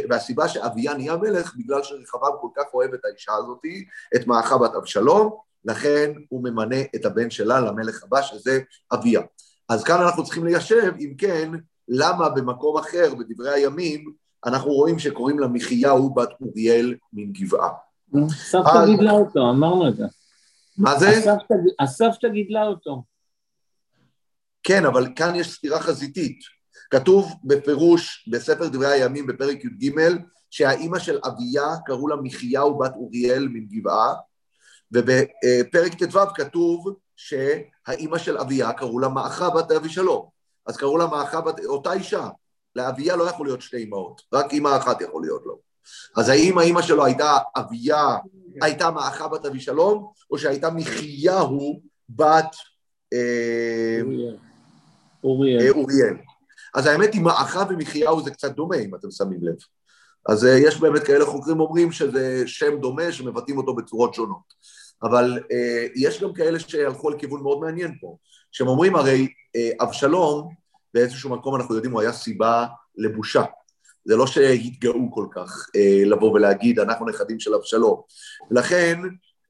והסיבה 0.10 0.48
שאביה 0.48 0.94
נהיה 0.94 1.18
מלך, 1.18 1.56
בגלל 1.58 1.84
שרחבעם 1.84 2.34
כל 2.42 2.48
כך 2.56 2.64
אוהב 2.74 2.94
את 2.94 3.06
האישה 3.06 3.32
הזאתי, 3.34 3.86
את 4.16 4.28
מעכה 4.28 4.58
בת 4.58 4.76
אבשלום, 4.76 5.36
לכן 5.66 6.12
הוא 6.30 6.44
ממנה 6.44 6.76
את 6.96 7.06
הבן 7.06 7.30
שלה 7.30 7.60
למלך 7.60 8.04
הבא, 8.04 8.22
שזה 8.22 8.60
אביה. 8.94 9.22
אז 9.70 9.84
כאן 9.84 10.02
אנחנו 10.02 10.24
צריכים 10.24 10.46
ליישב, 10.46 10.92
אם 11.00 11.14
כן, 11.18 11.52
למה 11.88 12.30
במקום 12.30 12.78
אחר, 12.78 13.16
בדברי 13.16 13.54
הימים, 13.54 14.14
אנחנו 14.46 14.72
רואים 14.72 15.00
שקוראים 15.00 15.40
לה 15.40 15.48
מחיהו 15.48 16.14
בת 16.14 16.30
אוריאל 16.42 16.96
מן 17.14 17.32
גבעה. 17.32 17.70
הסבתא 18.14 18.86
גידלה 18.86 19.12
אותו, 19.12 19.50
אמרנו 19.50 19.88
את 19.88 19.96
זה. 19.96 20.04
מה 20.78 21.00
זה? 21.00 21.34
הסבתא 21.80 22.28
גידלה 22.28 22.68
אותו. 22.68 23.04
כן, 24.64 24.86
אבל 24.86 25.08
כאן 25.16 25.36
יש 25.36 25.54
סתירה 25.54 25.80
חזיתית. 25.80 26.40
כתוב 26.92 27.34
בפירוש 27.44 28.30
בספר 28.32 28.68
דברי 28.68 28.88
הימים 28.88 29.28
בפרק 29.28 29.66
י"ג 29.66 29.96
שהאימא 30.50 31.00
של 31.00 31.20
אביה 31.28 31.76
קראו 31.86 32.08
לה 32.08 32.16
מחיהו 32.24 32.78
בת 32.78 32.92
אוריאל 32.96 33.48
מן 33.48 33.66
גבעה, 33.66 34.14
ובפרק 34.92 36.04
ט"ו 36.04 36.20
כתוב 36.36 36.94
שהאימא 37.16 38.18
של 38.18 38.38
אביה 38.38 38.74
קראו 38.74 39.00
לה 39.00 39.10
מעכה 39.10 39.50
בת 39.50 39.72
אבישלום. 39.72 40.30
אז 40.66 40.78
קראו 40.78 40.98
לה 40.98 41.08
מעכה 41.08 41.42
בת... 41.42 41.66
אותה 41.66 41.94
אישה. 41.94 42.30
לאביה 42.76 43.16
לא 43.16 43.24
יכול 43.24 43.46
להיות 43.46 43.62
שתי 43.62 43.84
אמהות, 43.84 44.22
רק 44.34 44.54
אימא 44.54 44.78
אחת 44.78 45.02
יכול 45.02 45.22
להיות 45.22 45.42
לו. 45.46 45.71
אז 46.18 46.30
האם 46.30 46.58
האימא 46.58 46.82
שלו 46.82 47.06
הייתה 47.06 47.38
אביה, 47.56 48.18
הייתה 48.62 48.92
מעכה 48.92 49.28
בת 49.28 49.46
אבישלום, 49.46 50.12
או 50.32 50.38
שהייתה 50.38 50.70
מחיהו 50.70 51.82
בת 52.10 52.56
אה, 53.14 54.02
אוריאל. 55.24 55.70
אוריאל. 55.70 56.18
אז 56.76 56.86
האמת 56.86 57.14
היא 57.14 57.22
מעכה 57.22 57.64
ומחיהו 57.70 58.24
זה 58.24 58.32
קצת 58.32 58.56
דומה, 58.56 58.76
אם 58.76 58.96
אתם 58.96 59.12
שמים 59.12 59.40
לב. 59.42 59.56
אז 60.30 60.46
אה, 60.46 60.58
יש 60.58 60.80
באמת 60.80 61.04
כאלה 61.04 61.26
חוקרים 61.26 61.60
אומרים 61.60 61.92
שזה 61.92 62.44
שם 62.46 62.80
דומה 62.82 63.12
שמבטאים 63.12 63.58
אותו 63.58 63.76
בצורות 63.76 64.14
שונות. 64.14 64.54
אבל 65.04 65.40
אה, 65.52 65.86
יש 65.96 66.24
גם 66.24 66.34
כאלה 66.34 66.60
שהלכו 66.60 67.10
על 67.10 67.20
כיוון 67.20 67.44
מאוד 67.44 67.60
מעניין 67.60 67.98
פה, 68.02 68.18
שהם 68.52 68.68
אומרים 68.68 68.96
הרי 68.96 69.28
אבשלום, 69.82 70.54
באיזשהו 70.94 71.30
מקום 71.30 71.56
אנחנו 71.56 71.76
יודעים, 71.76 71.94
הוא 71.94 72.02
היה 72.02 72.14
סיבה 72.14 72.66
לבושה. 72.98 73.44
זה 74.06 74.16
לא 74.16 74.28
שהתגאו 74.28 75.12
כל 75.12 75.26
כך 75.32 75.70
אה, 75.76 76.02
לבוא 76.06 76.32
ולהגיד, 76.32 76.80
אנחנו 76.80 77.06
נכדים 77.06 77.40
של 77.40 77.54
אבשלום. 77.54 78.02
ולכן, 78.52 79.00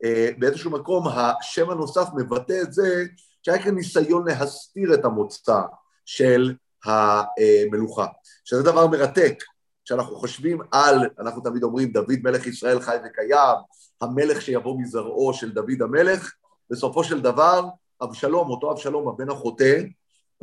אה, 0.03 0.29
באיזשהו 0.38 0.72
מקום, 0.72 1.08
השם 1.08 1.70
הנוסף 1.70 2.08
מבטא 2.15 2.62
את 2.62 2.74
זה 2.74 3.05
שהיה 3.43 3.63
כאן 3.63 3.75
ניסיון 3.75 4.27
להסתיר 4.27 4.93
את 4.93 5.05
המוצא 5.05 5.60
של 6.05 6.53
המלוכה, 6.86 8.05
שזה 8.46 8.63
דבר 8.63 8.88
מרתק. 8.88 9.43
כשאנחנו 9.86 10.15
חושבים 10.15 10.62
על, 10.71 11.10
אנחנו 11.19 11.41
תמיד 11.41 11.63
אומרים, 11.63 11.91
דוד 11.91 12.19
מלך 12.23 12.47
ישראל 12.47 12.80
חי 12.80 12.97
וקיים, 13.06 13.58
המלך 14.02 14.41
שיבוא 14.41 14.80
מזרעו 14.80 15.34
של 15.34 15.52
דוד 15.52 15.82
המלך, 15.82 16.32
בסופו 16.69 17.04
של 17.04 17.21
דבר, 17.21 17.65
אבשלום, 18.04 18.49
אותו 18.49 18.71
אבשלום, 18.71 19.08
הבן 19.08 19.30
החוטא, 19.30 19.82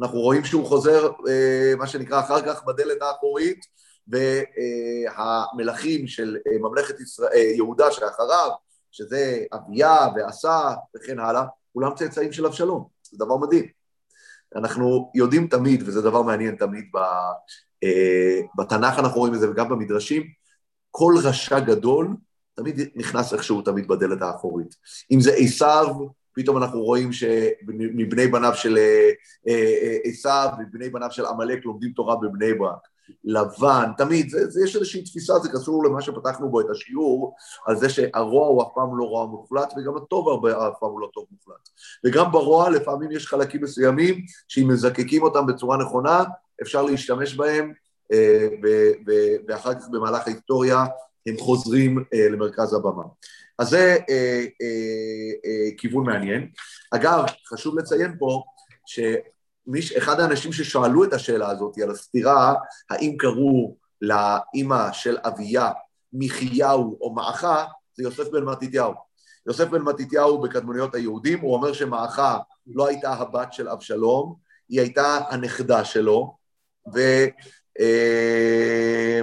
אנחנו 0.00 0.18
רואים 0.20 0.44
שהוא 0.44 0.66
חוזר, 0.66 1.11
אה, 1.28 1.72
מה 1.78 1.87
שנקרא, 1.87 2.20
אחר 2.20 2.42
כך 2.42 2.64
בדלת 2.64 3.02
האחורית, 3.02 3.61
והמלכים 4.09 6.07
של 6.07 6.37
אה, 6.47 6.59
ממלכת 6.59 7.01
ישראל, 7.01 7.33
אה, 7.35 7.38
יהודה 7.38 7.90
שאחריו, 7.90 8.51
שזה 8.90 9.44
אביה 9.53 9.97
ועשה 10.16 10.75
וכן 10.97 11.18
הלאה, 11.18 11.44
כולם 11.73 11.94
צאצאים 11.94 12.33
של 12.33 12.47
אבשלום, 12.47 12.88
זה 13.03 13.16
דבר 13.25 13.37
מדהים. 13.37 13.66
אנחנו 14.57 15.12
יודעים 15.14 15.49
תמיד, 15.49 15.83
וזה 15.87 16.03
דבר 16.03 16.23
מעניין 16.23 16.57
תמיד, 16.57 16.85
בתנ"ך 18.59 18.99
אנחנו 18.99 19.18
רואים 19.18 19.35
את 19.35 19.40
זה 19.40 19.51
וגם 19.51 19.68
במדרשים, 19.68 20.23
כל 20.90 21.14
רשע 21.25 21.61
גדול 21.61 22.16
תמיד 22.55 22.81
נכנס 22.94 23.33
איכשהו 23.33 23.62
תמיד 23.62 23.88
בדלת 23.88 24.23
האחורית. 24.23 24.75
אם 25.11 25.21
זה 25.21 25.33
עשיו, 25.35 25.87
פתאום 26.33 26.57
אנחנו 26.57 26.81
רואים 26.81 27.12
שמבני 27.12 28.27
בניו 28.27 28.55
של 28.55 28.79
עשיו, 30.05 30.49
מבני 30.59 30.88
בניו 30.88 31.11
של 31.11 31.27
עמלק 31.27 31.64
לומדים 31.64 31.92
תורה 31.92 32.16
בבני 32.16 32.55
ברק. 32.55 32.88
לבן, 33.25 33.90
תמיד, 33.97 34.31
זה, 34.31 34.51
זה, 34.51 34.64
יש 34.64 34.77
איזושהי 34.77 35.03
תפיסה, 35.03 35.38
זה 35.38 35.49
קשור 35.49 35.85
למה 35.85 36.03
שפתחנו 36.03 36.51
בו 36.51 36.61
את 36.61 36.66
השיעור, 36.71 37.35
על 37.66 37.77
זה 37.77 37.88
שהרוע 37.88 38.49
הוא 38.49 38.62
אף 38.62 38.68
פעם 38.75 38.99
לא 38.99 39.05
רוע 39.05 39.27
מוחלט, 39.27 39.73
וגם 39.77 39.97
הטוב 39.97 40.29
הרבה, 40.29 40.68
אף 40.68 40.75
פעם 40.81 40.90
הוא 40.90 41.01
לא 41.01 41.11
טוב 41.14 41.25
מוחלט. 41.31 41.68
וגם 42.05 42.33
ברוע 42.33 42.71
לפעמים 42.71 43.11
יש 43.11 43.27
חלקים 43.27 43.62
מסוימים, 43.62 44.25
שאם 44.49 44.68
מזקקים 44.68 45.23
אותם 45.23 45.47
בצורה 45.47 45.77
נכונה, 45.77 46.25
אפשר 46.62 46.83
להשתמש 46.83 47.35
בהם, 47.35 47.73
אה, 48.12 48.49
ואחר 49.49 49.75
כך 49.75 49.88
במהלך 49.88 50.27
ההיסטוריה 50.27 50.85
הם 51.27 51.37
חוזרים 51.38 52.05
אה, 52.14 52.29
למרכז 52.29 52.75
הבמה. 52.75 53.03
אז 53.59 53.68
זה 53.68 53.97
אה, 54.11 54.44
כיוון 55.79 56.07
מעניין. 56.07 56.49
אגב, 56.90 57.25
חשוב 57.47 57.79
לציין 57.79 58.16
פה, 58.18 58.42
ש... 58.87 59.01
מיש, 59.68 59.92
אחד 59.92 60.20
האנשים 60.20 60.52
ששאלו 60.52 61.04
את 61.04 61.12
השאלה 61.12 61.50
הזאת 61.50 61.78
על 61.78 61.90
הסתירה, 61.90 62.54
האם 62.90 63.16
קראו 63.18 63.76
לאימא 64.02 64.92
של 64.92 65.16
אביה 65.24 65.70
מחיהו 66.12 66.98
או 67.00 67.14
מעכה, 67.14 67.64
זה 67.94 68.02
יוסף 68.02 68.28
בן 68.28 68.44
מתתיהו. 68.44 68.92
יוסף 69.46 69.68
בן 69.68 69.83
מתתיהו 69.83 70.40
בקדמוניות 70.40 70.94
היהודים, 70.94 71.40
הוא 71.40 71.54
אומר 71.54 71.72
שמעכה 71.72 72.38
לא 72.66 72.88
הייתה 72.88 73.12
הבת 73.12 73.52
של 73.52 73.68
אבשלום, 73.68 74.35
היא 74.68 74.81
הייתה 74.81 75.18
הנכדה 75.31 75.85
שלו, 75.85 76.37
ו, 76.94 76.98
אה, 77.81 79.20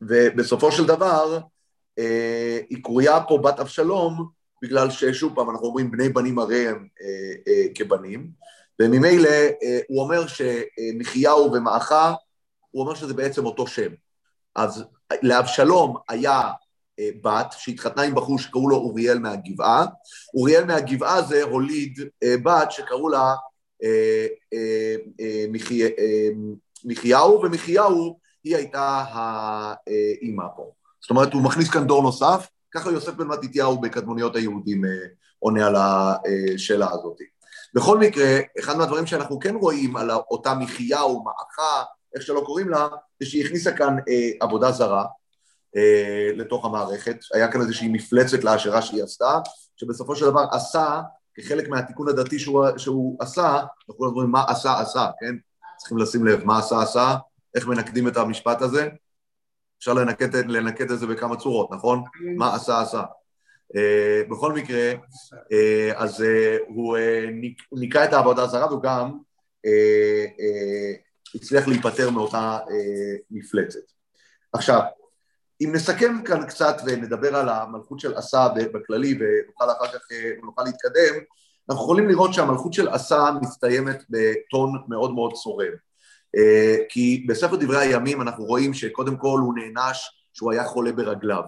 ובסופו 0.00 0.72
של 0.72 0.86
דבר 0.86 1.38
אה, 1.98 2.60
היא 2.70 2.82
קרויה 2.82 3.20
פה 3.28 3.38
בת 3.38 3.60
אבשלום, 3.60 4.28
בגלל 4.62 4.90
ששוב 4.90 5.34
פעם 5.34 5.50
אנחנו 5.50 5.66
אומרים 5.66 5.90
בני 5.90 6.08
בנים 6.08 6.38
הרי 6.38 6.68
הם 6.68 6.86
אה, 7.02 7.62
כבנים, 7.74 8.30
וממילא 8.80 9.28
אה, 9.62 9.80
הוא 9.88 10.02
אומר 10.02 10.24
שמחייהו 10.26 11.52
ומעכה, 11.52 12.14
הוא 12.70 12.82
אומר 12.82 12.94
שזה 12.94 13.14
בעצם 13.14 13.46
אותו 13.46 13.66
שם. 13.66 13.90
אז 14.54 14.84
לאבשלום 15.22 15.96
היה 16.08 16.50
אה, 16.98 17.10
בת 17.22 17.54
שהתחתנה 17.58 18.02
עם 18.02 18.14
בחור 18.14 18.38
שקראו 18.38 18.68
לו 18.68 18.76
אוריאל 18.76 19.18
מהגבעה, 19.18 19.86
אוריאל 20.34 20.64
מהגבעה 20.64 21.22
זה 21.22 21.42
הוליד 21.42 22.00
אה, 22.22 22.34
בת 22.42 22.72
שקראו 22.72 23.08
לה 23.08 23.34
מחיהו, 26.84 27.42
ומחיהו 27.42 28.18
היא 28.44 28.56
הייתה 28.56 29.04
האימא 29.10 30.44
פה. 30.56 30.70
זאת 31.00 31.10
אומרת, 31.10 31.32
הוא 31.32 31.42
מכניס 31.42 31.70
כאן 31.70 31.86
דור 31.86 32.02
נוסף, 32.02 32.48
ככה 32.74 32.90
יוסף 32.90 33.12
בן 33.12 33.26
מתתיהו 33.26 33.80
בקדמוניות 33.80 34.36
היהודים 34.36 34.82
עונה 35.38 35.66
על 35.66 35.74
השאלה 35.76 36.86
הזאת. 36.90 37.18
בכל 37.74 37.98
מקרה, 37.98 38.38
אחד 38.58 38.76
מהדברים 38.76 39.06
שאנחנו 39.06 39.38
כן 39.38 39.54
רואים 39.54 39.96
על 39.96 40.10
אותה 40.10 40.54
מחייה 40.54 41.00
או 41.00 41.24
מעכה, 41.24 41.84
איך 42.14 42.22
שלא 42.22 42.42
קוראים 42.46 42.68
לה, 42.68 42.88
זה 43.20 43.26
שהיא 43.26 43.44
הכניסה 43.44 43.72
כאן 43.72 43.96
אה, 44.08 44.30
עבודה 44.40 44.72
זרה 44.72 45.04
אה, 45.76 46.30
לתוך 46.34 46.64
המערכת, 46.64 47.16
היה 47.34 47.52
כאן 47.52 47.60
איזושהי 47.60 47.88
מפלצת 47.88 48.44
להשערה 48.44 48.82
שהיא 48.82 49.02
עשתה, 49.02 49.38
שבסופו 49.76 50.16
של 50.16 50.26
דבר 50.26 50.44
עשה, 50.50 51.00
כחלק 51.34 51.68
מהתיקון 51.68 52.08
הדתי 52.08 52.38
שהוא, 52.38 52.66
שהוא 52.76 53.16
עשה, 53.20 53.60
אנחנו 53.90 54.06
אומרים 54.06 54.30
מה 54.30 54.44
עשה 54.48 54.80
עשה, 54.80 55.06
כן? 55.20 55.34
צריכים 55.76 55.98
לשים 55.98 56.26
לב 56.26 56.44
מה 56.44 56.58
עשה 56.58 56.82
עשה, 56.82 57.16
איך 57.54 57.66
מנקדים 57.66 58.08
את 58.08 58.16
המשפט 58.16 58.62
הזה, 58.62 58.88
אפשר 59.78 59.92
לנקד, 59.92 60.34
לנקד 60.34 60.90
את 60.90 60.98
זה 60.98 61.06
בכמה 61.06 61.36
צורות, 61.36 61.70
נכון? 61.72 62.04
מה 62.36 62.54
עשה 62.54 62.80
עשה. 62.80 63.02
Uh, 63.76 64.30
בכל 64.30 64.52
מקרה, 64.52 64.92
uh, 65.32 65.94
אז 65.96 66.20
uh, 66.20 66.24
הוא 66.68 66.98
ניקה 67.72 68.04
את 68.04 68.12
העבודה 68.12 68.42
הזרה 68.42 68.66
והוא 68.66 68.82
גם 68.82 69.18
הצליח 71.34 71.68
להיפטר 71.68 72.10
מאותה 72.10 72.58
מפלצת. 73.30 73.80
עכשיו, 74.52 74.80
אם 75.60 75.72
נסכם 75.74 76.22
כאן 76.24 76.46
קצת 76.46 76.76
ונדבר 76.86 77.36
על 77.36 77.48
המלכות 77.48 78.00
של 78.00 78.14
עשה 78.14 78.48
בכללי 78.56 79.18
ונוכל 79.20 79.64
אחר 79.64 79.92
כך 79.92 80.00
ונוכל 80.42 80.62
להתקדם, 80.62 81.14
אנחנו 81.70 81.84
יכולים 81.84 82.08
לראות 82.08 82.34
שהמלכות 82.34 82.72
של 82.72 82.88
עשה 82.88 83.30
מסתיימת 83.42 84.02
בטון 84.10 84.82
מאוד 84.88 85.14
מאוד 85.14 85.32
צורם. 85.32 85.72
כי 86.88 87.26
בספר 87.28 87.56
דברי 87.56 87.78
הימים 87.78 88.22
אנחנו 88.22 88.44
רואים 88.44 88.74
שקודם 88.74 89.16
כל 89.16 89.40
הוא 89.42 89.54
נענש 89.54 90.22
שהוא 90.32 90.52
היה 90.52 90.64
חולה 90.64 90.92
ברגליו, 90.92 91.42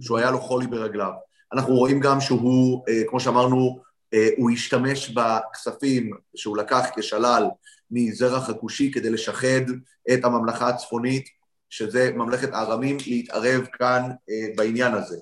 שהוא 0.00 0.18
היה 0.18 0.30
לו 0.30 0.40
חולי 0.40 0.66
ברגליו. 0.66 1.12
אנחנו 1.54 1.74
רואים 1.74 2.00
גם 2.00 2.20
שהוא, 2.20 2.84
אה, 2.88 3.02
כמו 3.08 3.20
שאמרנו, 3.20 3.80
אה, 4.14 4.28
הוא 4.36 4.50
השתמש 4.50 5.10
בכספים 5.10 6.10
שהוא 6.36 6.56
לקח 6.56 6.86
כשלל 6.96 7.44
מזרח 7.90 8.48
הכושי 8.48 8.92
כדי 8.92 9.10
לשחד 9.10 9.70
את 10.12 10.24
הממלכה 10.24 10.68
הצפונית, 10.68 11.28
שזה 11.70 12.10
ממלכת 12.14 12.48
הארמים, 12.52 12.96
להתערב 13.06 13.66
כאן 13.72 14.02
אה, 14.30 14.46
בעניין 14.56 14.94
הזה. 14.94 15.16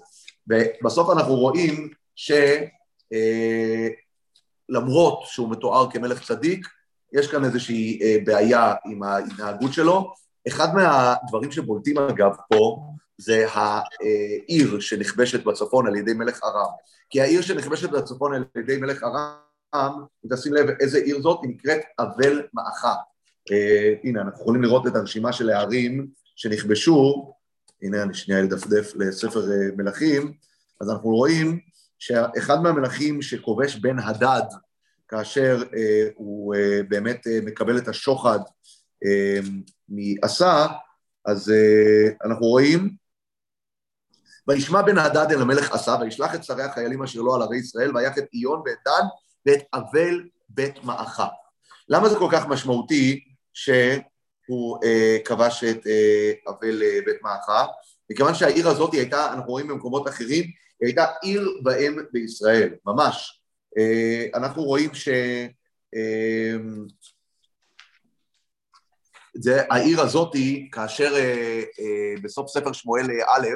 ובסוף 0.49 1.11
אנחנו 1.11 1.35
רואים 1.35 1.91
שלמרות 4.71 5.23
שהוא 5.27 5.51
מתואר 5.51 5.91
כמלך 5.91 6.23
צדיק, 6.27 6.67
יש 7.13 7.31
כאן 7.31 7.45
איזושהי 7.45 7.99
בעיה 8.25 8.75
עם 8.85 9.03
ההתנהגות 9.03 9.73
שלו. 9.73 10.13
אחד 10.49 10.75
מהדברים 10.75 11.53
שבולטים 11.53 11.99
אגב 11.99 12.37
פה, 12.49 12.93
זה 13.19 13.47
העיר 13.49 14.81
שנכבשת 14.81 15.45
בצפון 15.45 15.87
על 15.87 15.97
ידי 15.97 16.13
מלך 16.13 16.41
ארם. 16.45 16.71
כי 17.11 17.21
העיר 17.21 17.41
שנכבשת 17.43 17.91
בצפון 17.91 18.35
על 18.35 18.45
ידי 18.57 18.77
מלך 18.77 19.03
ארם, 19.03 20.05
אם 20.25 20.31
תשים 20.37 20.55
לב 20.55 20.69
איזה 20.81 20.99
עיר 20.99 21.21
זאת, 21.21 21.41
היא 21.43 21.51
נקראת 21.51 21.81
אבל 21.99 22.43
מאחה. 22.55 22.95
Uh, 23.51 23.55
הנה, 24.05 24.21
אנחנו 24.21 24.41
יכולים 24.43 24.63
לראות 24.63 24.87
את 24.87 24.97
הרשימה 24.97 25.33
של 25.33 25.51
הערים 25.51 26.07
שנכבשו, 26.37 27.33
הנה 27.83 28.03
אני 28.03 28.15
שנייה 28.15 28.43
לדפדף 28.43 28.93
לספר 28.97 29.41
uh, 29.41 29.77
מלכים, 29.77 30.33
אז 30.81 30.91
אנחנו 30.91 31.11
רואים 31.11 31.61
שאחד 31.99 32.63
מהמלכים 32.63 33.23
שכובש 33.23 33.77
בן 33.77 33.99
הדד, 33.99 34.43
כאשר 35.09 35.63
uh, 35.63 35.75
הוא 36.15 36.55
uh, 36.55 36.59
באמת 36.89 37.27
uh, 37.27 37.45
מקבל 37.45 37.79
את 37.79 37.89
השוחד 37.89 38.39
uh, 39.05 39.47
מעשה, 39.89 40.67
אז 41.25 41.49
uh, 41.49 42.27
אנחנו 42.27 42.47
רואים 42.47 43.02
וישמע 44.49 44.83
בן 44.83 44.99
הדד 44.99 45.27
אל 45.31 45.41
המלך 45.41 45.73
עשה, 45.73 45.97
וישלח 46.01 46.35
את 46.35 46.45
שרי 46.45 46.63
החיילים 46.63 47.03
אשר 47.03 47.21
לו 47.21 47.35
על 47.35 47.43
ערי 47.43 47.59
ישראל, 47.59 47.97
ויח 47.97 48.19
את 48.19 48.25
איון 48.35 48.63
ואת 48.67 48.79
דן 48.85 49.07
ואת 49.47 49.63
אבל 49.75 50.23
בית 50.49 50.85
מאחה. 50.85 51.27
למה 51.89 52.09
זה 52.09 52.17
כל 52.19 52.29
כך 52.33 52.47
משמעותי 52.47 53.25
שהוא 53.55 54.79
אה, 54.85 55.17
כבש 55.25 55.65
את 55.65 55.87
אה, 55.87 56.33
אבל 56.49 56.83
אה, 56.83 56.99
בית 57.07 57.23
מאחה? 57.23 57.67
מכיוון 58.11 58.35
שהעיר 58.35 58.69
הזאת 58.69 58.93
הייתה, 58.93 59.33
אנחנו 59.33 59.51
רואים 59.51 59.69
במקומות 59.69 60.09
אחרים, 60.09 60.45
היא 60.45 60.87
הייתה 60.87 61.07
עיר 61.23 61.49
ואם 61.65 61.99
בישראל, 62.13 62.75
ממש. 62.87 63.43
אה, 63.79 64.27
אנחנו 64.35 64.63
רואים 64.63 64.95
ש... 64.95 65.09
אה, 65.95 66.57
זה 69.35 69.63
העיר 69.71 70.01
הזאתי, 70.01 70.69
כאשר 70.73 71.13
אה, 71.15 71.63
אה, 71.81 72.15
בסוף 72.23 72.49
ספר 72.51 72.73
שמואל 72.73 73.07
אה, 73.11 73.37
א', 73.37 73.47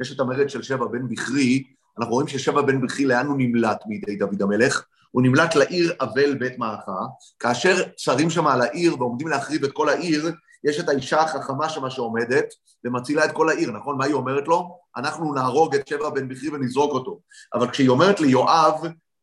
יש 0.00 0.12
את 0.12 0.20
המרד 0.20 0.50
של 0.50 0.62
שבע 0.62 0.86
בן 0.86 1.08
בכרי, 1.08 1.64
אנחנו 1.98 2.12
רואים 2.12 2.28
ששבע 2.28 2.62
בן 2.62 2.80
בכרי 2.80 3.04
לאן 3.04 3.26
הוא 3.26 3.36
נמלט 3.38 3.82
בידי 3.86 4.16
דוד 4.16 4.42
המלך? 4.42 4.84
הוא 5.10 5.22
נמלט 5.22 5.54
לעיר 5.54 5.92
אבל 6.00 6.34
בית 6.34 6.58
מעכה, 6.58 7.00
כאשר 7.38 7.82
שרים 7.96 8.30
שם 8.30 8.46
על 8.46 8.62
העיר 8.62 8.96
ועומדים 8.98 9.28
להחריב 9.28 9.64
את 9.64 9.72
כל 9.72 9.88
העיר, 9.88 10.32
יש 10.64 10.80
את 10.80 10.88
האישה 10.88 11.20
החכמה 11.20 11.68
שמה 11.68 11.90
שעומדת 11.90 12.44
ומצילה 12.84 13.24
את 13.24 13.32
כל 13.32 13.48
העיר, 13.48 13.70
נכון? 13.70 13.98
מה 13.98 14.04
היא 14.04 14.14
אומרת 14.14 14.48
לו? 14.48 14.78
אנחנו 14.96 15.34
נהרוג 15.34 15.74
את 15.74 15.88
שבע 15.88 16.10
בן 16.10 16.28
בכרי 16.28 16.48
ונזרוק 16.48 16.92
אותו. 16.92 17.20
אבל 17.54 17.70
כשהיא 17.70 17.88
אומרת 17.88 18.20
ליואב, 18.20 18.74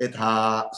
את 0.04 0.16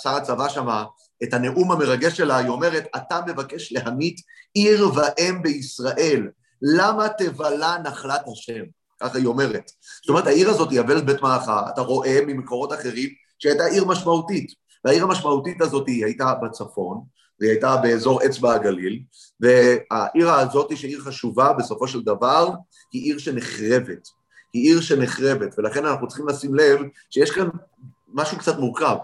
שר 0.02 0.10
הצבא 0.10 0.50
שמה, 0.50 0.86
את 1.24 1.34
הנאום 1.34 1.72
המרגש 1.72 2.18
שלה, 2.18 2.38
היא 2.38 2.50
אומרת, 2.50 2.88
אתה 2.96 3.20
מבקש 3.28 3.74
להמית 3.74 4.22
עיר 4.54 4.90
ואם 4.96 5.42
בישראל, 5.44 6.30
למה 6.62 7.08
תבלע 7.10 7.78
נחלת 7.78 8.22
השם? 8.32 8.64
ככה 9.02 9.18
היא 9.18 9.26
אומרת. 9.26 9.72
זאת 10.02 10.10
אומרת, 10.10 10.28
העיר 10.28 10.50
הזאת 10.50 10.72
היא 10.72 10.80
אבלת 10.80 11.06
בית 11.06 11.22
מעכה, 11.22 11.70
אתה 11.74 11.82
רואה 11.82 12.20
ממקורות 12.28 12.74
אחרים 12.74 13.10
שהייתה 13.40 13.66
עיר 13.66 13.86
משמעותית. 13.86 14.52
והעיר 14.86 15.04
המשמעותית 15.04 15.62
הזאת 15.62 15.88
היא 15.88 16.06
הייתה 16.06 16.34
בצפון, 16.34 17.02
והיא 17.40 17.52
הייתה 17.52 17.78
באזור 17.78 18.26
אצבע 18.26 18.54
הגליל, 18.54 19.00
והעיר 19.40 20.32
הזאת, 20.32 20.78
שהיא 20.78 20.92
עיר 20.92 21.02
חשובה, 21.02 21.54
בסופו 21.54 21.88
של 21.88 22.02
דבר, 22.02 22.50
היא 22.92 23.04
עיר 23.04 23.18
שנחרבת. 23.18 24.08
היא 24.54 24.64
עיר 24.64 24.82
שנחרבת, 24.82 25.60
ולכן 25.60 25.86
אנחנו 25.86 26.08
צריכים 26.08 26.28
לשים 26.28 26.56
לב 26.56 26.80
שיש 27.10 27.32
כאן 27.32 27.48
משהו 28.14 28.38
קצת 28.38 28.60
מורכב. 28.60 28.96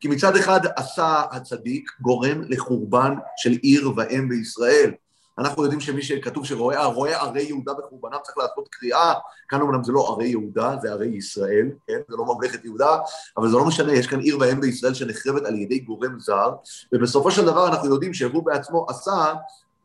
כי 0.00 0.08
מצד 0.08 0.36
אחד 0.36 0.60
עשה 0.76 1.22
הצדיק 1.30 1.90
גורם 2.00 2.42
לחורבן 2.48 3.14
של 3.36 3.50
עיר 3.50 3.92
ואם 3.96 4.28
בישראל. 4.28 4.92
אנחנו 5.38 5.62
יודעים 5.62 5.80
שמי 5.80 6.02
שכתוב 6.02 6.46
שרואה 6.46 6.84
רואה 6.84 7.20
ערי 7.20 7.42
יהודה 7.42 7.72
בחורבנם 7.74 8.18
צריך 8.22 8.38
לעשות 8.38 8.68
קריאה, 8.70 9.14
כאן 9.48 9.60
אומנם 9.60 9.84
זה 9.84 9.92
לא 9.92 10.08
ערי 10.12 10.28
יהודה, 10.28 10.76
זה 10.82 10.90
ערי 10.92 11.06
ישראל, 11.06 11.70
כן? 11.86 11.98
זה 12.08 12.16
לא 12.16 12.24
ממלכת 12.24 12.64
יהודה, 12.64 12.98
אבל 13.36 13.48
זה 13.48 13.56
לא 13.56 13.64
משנה, 13.64 13.92
יש 13.92 14.06
כאן 14.06 14.20
עיר 14.20 14.38
ואם 14.40 14.60
בישראל 14.60 14.94
שנחרבת 14.94 15.44
על 15.44 15.58
ידי 15.58 15.78
גורם 15.78 16.20
זר, 16.20 16.52
ובסופו 16.92 17.30
של 17.30 17.44
דבר 17.44 17.68
אנחנו 17.68 17.88
יודעים 17.88 18.14
שהוא 18.14 18.46
בעצמו 18.46 18.86
עשה, 18.88 19.34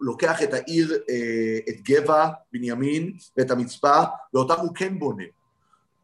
לוקח 0.01 0.43
את 0.43 0.53
העיר, 0.53 0.97
אה, 1.09 1.59
את 1.69 1.81
גבע, 1.81 2.27
בנימין 2.53 3.13
ואת 3.37 3.51
המצפה, 3.51 4.01
ואותם 4.33 4.55
הוא 4.61 4.71
כן 4.75 4.99
בונה. 4.99 5.23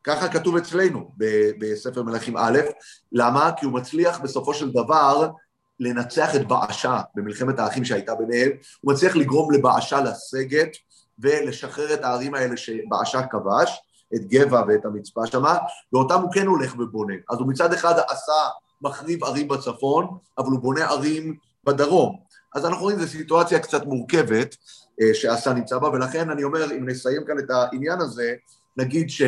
ככה 0.04 0.28
כתוב 0.28 0.58
אצלנו 0.58 1.12
בספר 1.60 2.04
מלכים 2.04 2.38
א', 2.38 2.60
למה? 3.12 3.52
כי 3.58 3.66
הוא 3.66 3.74
מצליח 3.74 4.20
בסופו 4.20 4.54
של 4.54 4.72
דבר 4.72 5.30
לנצח 5.80 6.36
את 6.36 6.48
באשה 6.48 7.02
במלחמת 7.16 7.60
האחים 7.60 7.86
שהייתה 7.86 8.16
ביניהם, 8.16 8.52
הוא 8.82 8.94
מצליח 8.94 9.16
לגרום 9.16 9.52
לבאשה 9.52 10.02
לסגת 10.02 10.70
ולשחרר 11.20 11.94
את 11.94 12.04
הערים 12.04 12.36
האלה 12.36 12.58
שבאשה 12.58 13.28
כבש, 13.28 13.82
את 14.16 14.26
גבע 14.26 14.64
ואת 14.68 14.86
המצפה 14.86 15.28
שמה, 15.28 15.58
ואותם 15.94 16.22
הוא 16.22 16.32
כן 16.34 16.48
הולך 16.48 16.76
ובונה. 16.80 17.14
אז 17.30 17.40
הוא 17.40 17.48
מצד 17.48 17.74
אחד 17.74 17.94
עשה, 18.10 18.50
מחריב 18.82 19.24
ערים 19.24 19.48
בצפון, 19.48 20.08
אבל 20.38 20.52
הוא 20.52 20.60
בונה 20.60 20.86
ערים 20.86 21.36
בדרום. 21.64 22.20
אז 22.56 22.66
אנחנו 22.66 22.84
רואים, 22.84 23.00
זו 23.00 23.08
סיטואציה 23.08 23.60
קצת 23.60 23.86
מורכבת 23.86 24.56
אה, 25.02 25.14
שעשה 25.14 25.54
נמצא 25.54 25.78
בה, 25.78 25.90
ולכן 25.90 26.30
אני 26.30 26.44
אומר, 26.44 26.72
אם 26.72 26.90
נסיים 26.90 27.22
כאן 27.28 27.40
את 27.40 27.50
העניין 27.50 28.02
הזה, 28.02 28.34
נגיד 28.78 29.10
ש... 29.10 29.22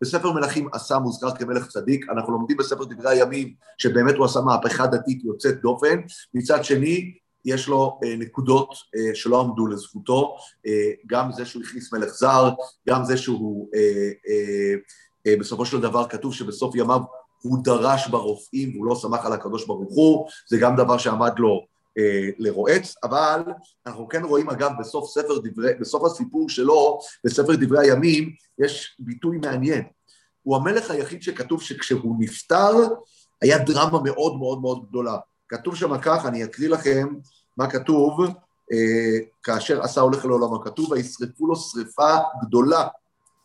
בספר 0.00 0.32
מלכים 0.32 0.68
עשה 0.72 0.98
מוזכר 0.98 1.34
כמלך 1.34 1.66
צדיק, 1.66 2.06
אנחנו 2.10 2.32
לומדים 2.32 2.56
בספר 2.56 2.84
דברי 2.84 3.10
הימים 3.10 3.54
שבאמת 3.78 4.14
הוא 4.14 4.24
עשה 4.24 4.40
מהפכה 4.40 4.86
דתית 4.86 5.24
יוצאת 5.24 5.60
דופן, 5.60 6.00
מצד 6.34 6.64
שני 6.64 7.14
יש 7.44 7.68
לו 7.68 8.00
אה, 8.04 8.16
נקודות 8.16 8.74
אה, 8.96 9.14
שלא 9.14 9.40
עמדו 9.40 9.66
לזכותו, 9.66 10.36
אה, 10.66 10.90
גם 11.06 11.32
זה 11.32 11.46
שהוא 11.46 11.62
הכניס 11.62 11.92
מלך 11.92 12.08
זר, 12.08 12.50
גם 12.88 13.04
זה 13.04 13.16
שהוא 13.16 13.68
אה, 13.74 14.10
אה, 14.28 14.74
אה, 15.26 15.36
בסופו 15.40 15.66
של 15.66 15.80
דבר 15.80 16.08
כתוב 16.08 16.34
שבסוף 16.34 16.74
ימיו 16.74 17.00
הוא 17.42 17.58
דרש 17.64 18.08
ברופאים 18.08 18.74
והוא 18.74 18.86
לא 18.86 18.94
סמך 18.94 19.26
על 19.26 19.32
הקדוש 19.32 19.66
ברוך 19.66 19.94
הוא, 19.94 20.28
זה 20.48 20.58
גם 20.58 20.76
דבר 20.76 20.98
שעמד 20.98 21.32
לו 21.38 21.66
לרועץ, 22.38 22.94
אבל 23.04 23.42
אנחנו 23.86 24.08
כן 24.08 24.24
רואים 24.24 24.50
אגב 24.50 24.70
בסוף 24.80 25.10
ספר 25.10 25.38
דברי, 25.38 25.74
בסוף 25.80 26.04
הסיפור 26.04 26.48
שלו, 26.48 26.98
בספר 27.24 27.56
דברי 27.56 27.80
הימים, 27.80 28.30
יש 28.58 28.96
ביטוי 28.98 29.38
מעניין. 29.38 29.82
הוא 30.42 30.56
המלך 30.56 30.90
היחיד 30.90 31.22
שכתוב 31.22 31.62
שכשהוא 31.62 32.16
נפטר, 32.18 32.74
היה 33.42 33.58
דרמה 33.58 34.00
מאוד 34.04 34.36
מאוד 34.36 34.60
מאוד 34.60 34.88
גדולה. 34.88 35.16
כתוב 35.48 35.76
שם 35.76 35.98
כך, 35.98 36.26
אני 36.26 36.44
אקריא 36.44 36.68
לכם 36.68 37.08
מה 37.56 37.70
כתוב, 37.70 38.20
אה, 38.72 39.18
כאשר 39.42 39.82
עשה 39.82 40.00
הולך 40.00 40.24
לעולמו, 40.24 40.60
כתוב, 40.64 40.92
וישרפו 40.92 41.46
לו 41.46 41.56
שרפה 41.56 42.16
גדולה, 42.42 42.88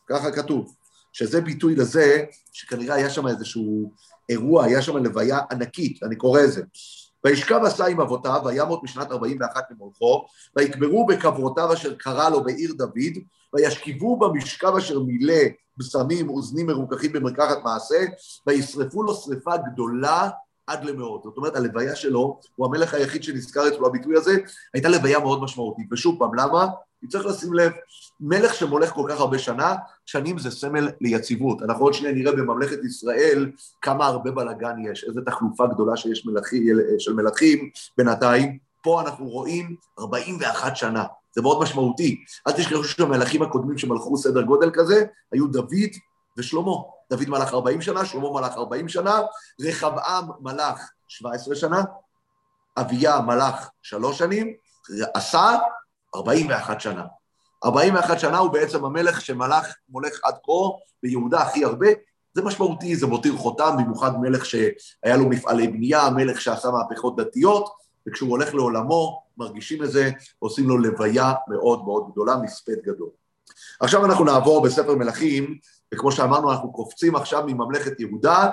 ככה 0.10 0.32
כתוב, 0.32 0.76
שזה 1.14 1.42
ביטוי 1.42 1.76
לזה 1.76 2.24
שכנראה 2.54 2.96
היה 2.96 3.10
שם 3.10 3.28
איזשהו 3.28 3.94
אירוע, 4.30 4.66
היה 4.66 4.82
שם 4.82 4.98
לוויה 4.98 5.40
ענקית, 5.52 6.04
אני 6.04 6.16
קורא 6.16 6.42
את 6.44 6.52
זה. 6.52 6.62
וישכב 7.26 7.60
עשה 7.66 7.86
עם 7.86 8.02
אבותיו, 8.02 8.42
וימות 8.46 8.84
משנת 8.84 9.12
41 9.12 9.64
למולכו, 9.72 10.26
ויקברו 10.56 11.06
בקברותיו 11.06 11.74
אשר 11.74 11.96
קרא 11.96 12.30
לו 12.30 12.44
בעיר 12.44 12.74
דוד, 12.74 13.18
וישכיבו 13.54 14.20
במשכב 14.20 14.74
אשר 14.78 15.00
מילא 15.00 15.44
בשמים 15.78 16.30
אוזנים 16.30 16.68
מרוככים 16.68 17.14
במרקחת 17.14 17.58
מעשה, 17.64 18.06
וישרפו 18.48 19.04
לו 19.04 19.14
שרפה 19.14 19.58
גדולה 19.58 20.30
עד 20.68 20.86
למאות. 20.86 21.24
זאת 21.24 21.38
אומרת, 21.38 21.56
הלוויה 21.56 21.96
שלו, 21.96 22.40
הוא 22.56 22.68
המלך 22.68 22.94
היחיד 22.94 23.24
שנזכר 23.24 23.68
אצלו 23.68 23.88
הביטוי 23.88 24.18
הזה, 24.18 24.38
הייתה 24.74 24.90
לוויה 24.90 25.20
מאוד 25.20 25.42
משמעותית. 25.42 25.88
ושוב 25.92 26.20
פעם, 26.20 26.36
למה? 26.36 26.68
כי 27.04 27.08
צריך 27.08 27.26
לשים 27.26 27.54
לב, 27.54 27.72
מלך 28.20 28.54
שמולך 28.54 28.90
כל 28.90 29.06
כך 29.10 29.20
הרבה 29.20 29.40
שנה, 29.40 29.76
שנים 30.06 30.40
זה 30.40 30.52
סמל 30.52 30.90
ליציבות. 31.02 31.62
אנחנו 31.62 31.86
עוד 31.86 31.94
שניה 31.94 32.12
נראה 32.12 32.32
בממלכת 32.32 32.84
ישראל 32.84 33.52
כמה 33.82 34.06
הרבה 34.06 34.32
בלאגן 34.32 34.76
יש, 34.92 35.04
איזה 35.04 35.22
תחלופה 35.26 35.68
גדולה 35.68 35.98
שיש 35.98 36.26
מלכי, 36.26 36.68
של 37.00 37.14
מלכים 37.14 37.70
בינתיים. 37.98 38.58
פה 38.84 39.02
אנחנו 39.02 39.26
רואים 39.26 39.76
41 40.00 40.76
שנה, 40.76 41.04
זה 41.36 41.42
מאוד 41.42 41.62
משמעותי. 41.62 42.24
אל 42.48 42.52
תשכחו 42.52 42.84
שהמלכים 42.84 43.42
הקודמים 43.42 43.78
שמלכו 43.78 44.18
סדר 44.18 44.42
גודל 44.42 44.70
כזה, 44.74 45.06
היו 45.32 45.48
דוד 45.48 45.92
ושלמה. 46.38 46.76
דוד 47.10 47.30
מלך 47.30 47.54
40 47.54 47.82
שנה, 47.82 48.06
שלמה 48.06 48.32
מלך 48.32 48.54
40 48.54 48.90
שנה, 48.90 49.20
רחבעם 49.62 50.30
מלך 50.42 50.90
17 51.08 51.56
שנה, 51.56 51.84
אביה 52.78 53.22
מלך 53.22 53.70
שלוש 53.82 54.18
שנים, 54.18 54.54
עשה 55.14 55.58
41 56.16 56.82
שנה. 56.82 57.04
41 57.66 58.20
שנה 58.20 58.38
הוא 58.38 58.52
בעצם 58.52 58.86
המלך 58.86 59.22
שמלך, 59.22 59.76
מולך 59.90 60.20
עד 60.24 60.36
כה 60.44 60.78
ביהודה 61.04 61.42
הכי 61.42 61.64
הרבה, 61.64 61.88
זה 62.34 62.42
משמעותי, 62.42 62.96
זה 62.96 63.08
מותיר 63.08 63.38
חותם, 63.38 63.76
במיוחד 63.78 64.20
מלך 64.20 64.46
שהיה 64.46 65.18
לו 65.18 65.30
מפעלי 65.30 65.68
בנייה, 65.68 66.10
מלך 66.10 66.42
שעשה 66.42 66.70
מהפכות 66.72 67.16
דתיות, 67.16 67.70
וכשהוא 68.08 68.30
הולך 68.30 68.54
לעולמו, 68.54 69.24
מרגישים 69.38 69.84
את 69.84 69.92
זה, 69.92 70.10
עושים 70.40 70.70
לו 70.70 70.78
לוויה 70.78 71.34
מאוד 71.48 71.84
מאוד 71.84 72.10
גדולה, 72.12 72.38
מספד 72.38 72.76
גדול. 72.84 73.10
עכשיו 73.80 74.06
אנחנו 74.06 74.26
נעבור 74.26 74.64
בספר 74.64 74.96
מלכים, 74.96 75.58
וכמו 75.94 76.12
שאמרנו, 76.12 76.52
אנחנו 76.52 76.74
קופצים 76.74 77.16
עכשיו 77.16 77.44
מממלכת 77.48 78.00
יהודה 78.00 78.50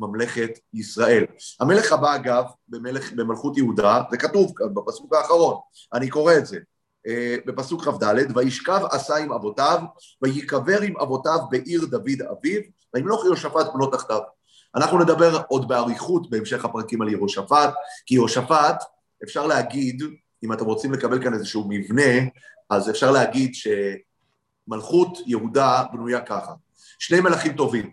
לממלכת 0.00 0.58
ישראל. 0.74 1.24
המלך 1.60 1.92
הבא, 1.92 2.14
אגב, 2.14 2.44
במלך, 2.68 3.12
במלכות 3.12 3.56
יהודה, 3.56 4.02
זה 4.10 4.16
כתוב 4.16 4.52
כאן 4.56 4.74
בפסוק 4.74 5.14
האחרון, 5.14 5.56
אני 5.94 6.08
קורא 6.08 6.34
את 6.34 6.46
זה. 6.46 6.58
אה, 7.06 7.36
בפסוק 7.46 7.84
כ"ד, 7.84 8.14
וישכב 8.36 8.80
עשה 8.90 9.16
עם 9.16 9.32
אבותיו, 9.32 9.80
ויקבר 10.22 10.80
עם 10.80 11.00
אבותיו 11.00 11.38
בעיר 11.50 11.84
דוד 11.84 12.22
אביו, 12.30 12.60
וימלוך 12.94 13.24
יהושפט 13.24 13.66
בנו 13.74 13.86
תחתיו. 13.86 14.20
אנחנו 14.74 14.98
נדבר 14.98 15.42
עוד 15.48 15.68
באריכות 15.68 16.30
בהמשך 16.30 16.64
הפרקים 16.64 17.02
על 17.02 17.08
יהושפט, 17.08 17.74
כי 18.06 18.14
יהושפט, 18.14 18.82
אפשר 19.24 19.46
להגיד, 19.46 20.02
אם 20.44 20.52
אתם 20.52 20.64
רוצים 20.64 20.92
לקבל 20.92 21.22
כאן 21.22 21.34
איזשהו 21.34 21.66
מבנה, 21.68 22.28
אז 22.70 22.90
אפשר 22.90 23.10
להגיד 23.10 23.52
שמלכות 23.54 25.18
יהודה 25.26 25.84
בנויה 25.92 26.20
ככה. 26.20 26.52
שני 26.98 27.20
מלכים 27.20 27.52
טובים, 27.52 27.90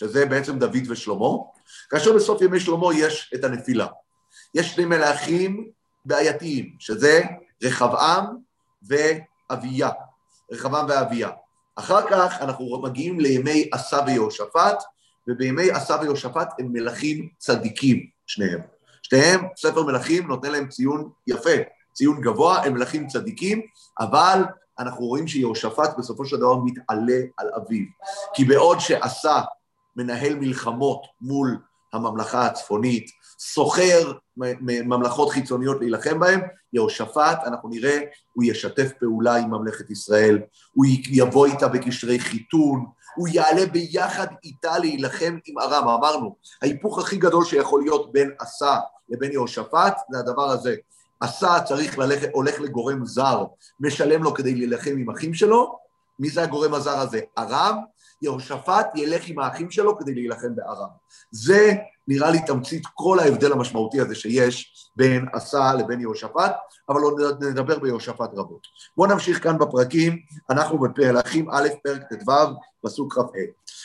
שזה 0.00 0.26
בעצם 0.26 0.58
דוד 0.58 0.90
ושלמה, 0.90 1.28
כאשר 1.90 2.12
בסוף 2.12 2.42
ימי 2.42 2.60
שלמה 2.60 2.86
יש 2.94 3.32
את 3.34 3.44
הנפילה. 3.44 3.86
יש 4.54 4.74
שני 4.74 4.84
מלכים 4.84 5.70
בעייתיים, 6.04 6.76
שזה 6.78 7.22
רחבעם 7.62 8.26
ואביה, 8.82 9.90
רחבעם 10.52 10.86
ואביה. 10.88 11.30
אחר 11.76 12.10
כך 12.10 12.38
אנחנו 12.40 12.82
מגיעים 12.82 13.20
לימי 13.20 13.68
עשה 13.72 13.98
ויהושפט, 14.06 14.82
ובימי 15.28 15.70
עשה 15.70 15.96
ויהושפט 16.00 16.48
הם 16.58 16.72
מלכים 16.72 17.28
צדיקים, 17.38 18.06
שניהם. 18.26 18.60
שניהם, 19.02 19.40
ספר 19.56 19.82
מלכים 19.82 20.28
נותן 20.28 20.50
להם 20.50 20.68
ציון 20.68 21.10
יפה, 21.26 21.56
ציון 21.92 22.20
גבוה, 22.20 22.64
הם 22.64 22.74
מלכים 22.74 23.06
צדיקים, 23.06 23.62
אבל 24.00 24.42
אנחנו 24.78 25.04
רואים 25.04 25.28
שיהושפט 25.28 25.98
בסופו 25.98 26.24
של 26.24 26.36
דבר 26.36 26.56
מתעלה 26.56 27.20
על 27.36 27.48
אביו. 27.56 27.84
כי 28.34 28.44
בעוד 28.44 28.80
שעשה 28.80 29.40
מנהל 29.96 30.34
מלחמות 30.34 31.06
מול 31.20 31.58
הממלכה 31.92 32.46
הצפונית, 32.46 33.10
סוחר 33.38 34.12
ממלכות 34.36 35.30
חיצוניות 35.30 35.76
להילחם 35.80 36.20
בהן, 36.20 36.40
יהושפט, 36.72 37.38
אנחנו 37.46 37.68
נראה, 37.68 38.00
הוא 38.32 38.44
ישתף 38.44 38.90
פעולה 39.00 39.36
עם 39.36 39.50
ממלכת 39.50 39.90
ישראל, 39.90 40.38
הוא 40.72 40.86
יבוא 41.08 41.46
איתה 41.46 41.68
בקשרי 41.68 42.18
חיתון, 42.18 42.86
הוא 43.16 43.28
יעלה 43.32 43.66
ביחד 43.66 44.26
איתה 44.44 44.78
להילחם 44.78 45.38
עם 45.46 45.58
ארם. 45.58 45.88
אמרנו, 45.88 46.36
ההיפוך 46.62 46.98
הכי 46.98 47.16
גדול 47.16 47.44
שיכול 47.44 47.82
להיות 47.82 48.12
בין 48.12 48.30
עשה 48.38 48.76
לבין 49.08 49.32
יהושפט, 49.32 49.98
זה 50.10 50.18
הדבר 50.18 50.50
הזה. 50.50 50.74
עשה 51.20 51.60
צריך 51.64 51.98
ללכת, 51.98 52.28
הולך 52.32 52.60
לגורם 52.60 53.04
זר, 53.04 53.44
משלם 53.80 54.22
לו 54.22 54.34
כדי 54.34 54.54
להילחם 54.54 54.94
עם 54.98 55.10
אחים 55.10 55.34
שלו, 55.34 55.78
מי 56.18 56.30
זה 56.30 56.42
הגורם 56.42 56.74
הזר 56.74 56.98
הזה? 56.98 57.20
ארם, 57.38 57.76
יהושפט 58.22 58.86
ילך 58.94 59.22
עם 59.26 59.38
האחים 59.38 59.70
שלו 59.70 59.98
כדי 59.98 60.14
להילחם 60.14 60.54
בארם. 60.54 60.88
זה 61.30 61.72
נראה 62.08 62.30
לי 62.30 62.38
תמצית 62.46 62.82
כל 62.94 63.18
ההבדל 63.18 63.52
המשמעותי 63.52 64.00
הזה 64.00 64.14
שיש 64.14 64.74
בין 64.96 65.26
עשה 65.32 65.74
לבין 65.78 66.00
יהושפט, 66.00 66.56
אבל 66.88 67.00
עוד 67.00 67.44
נדבר 67.44 67.78
ביהושפט 67.78 68.30
רבות. 68.34 68.66
בואו 68.96 69.10
נמשיך 69.10 69.42
כאן 69.42 69.58
בפרקים, 69.58 70.18
אנחנו 70.50 70.78
בפרקים 70.78 71.50
א', 71.50 71.68
פרק 71.84 72.02
ט"ו, 72.02 72.32
פסוק 72.82 73.14
כ"ה. 73.14 73.40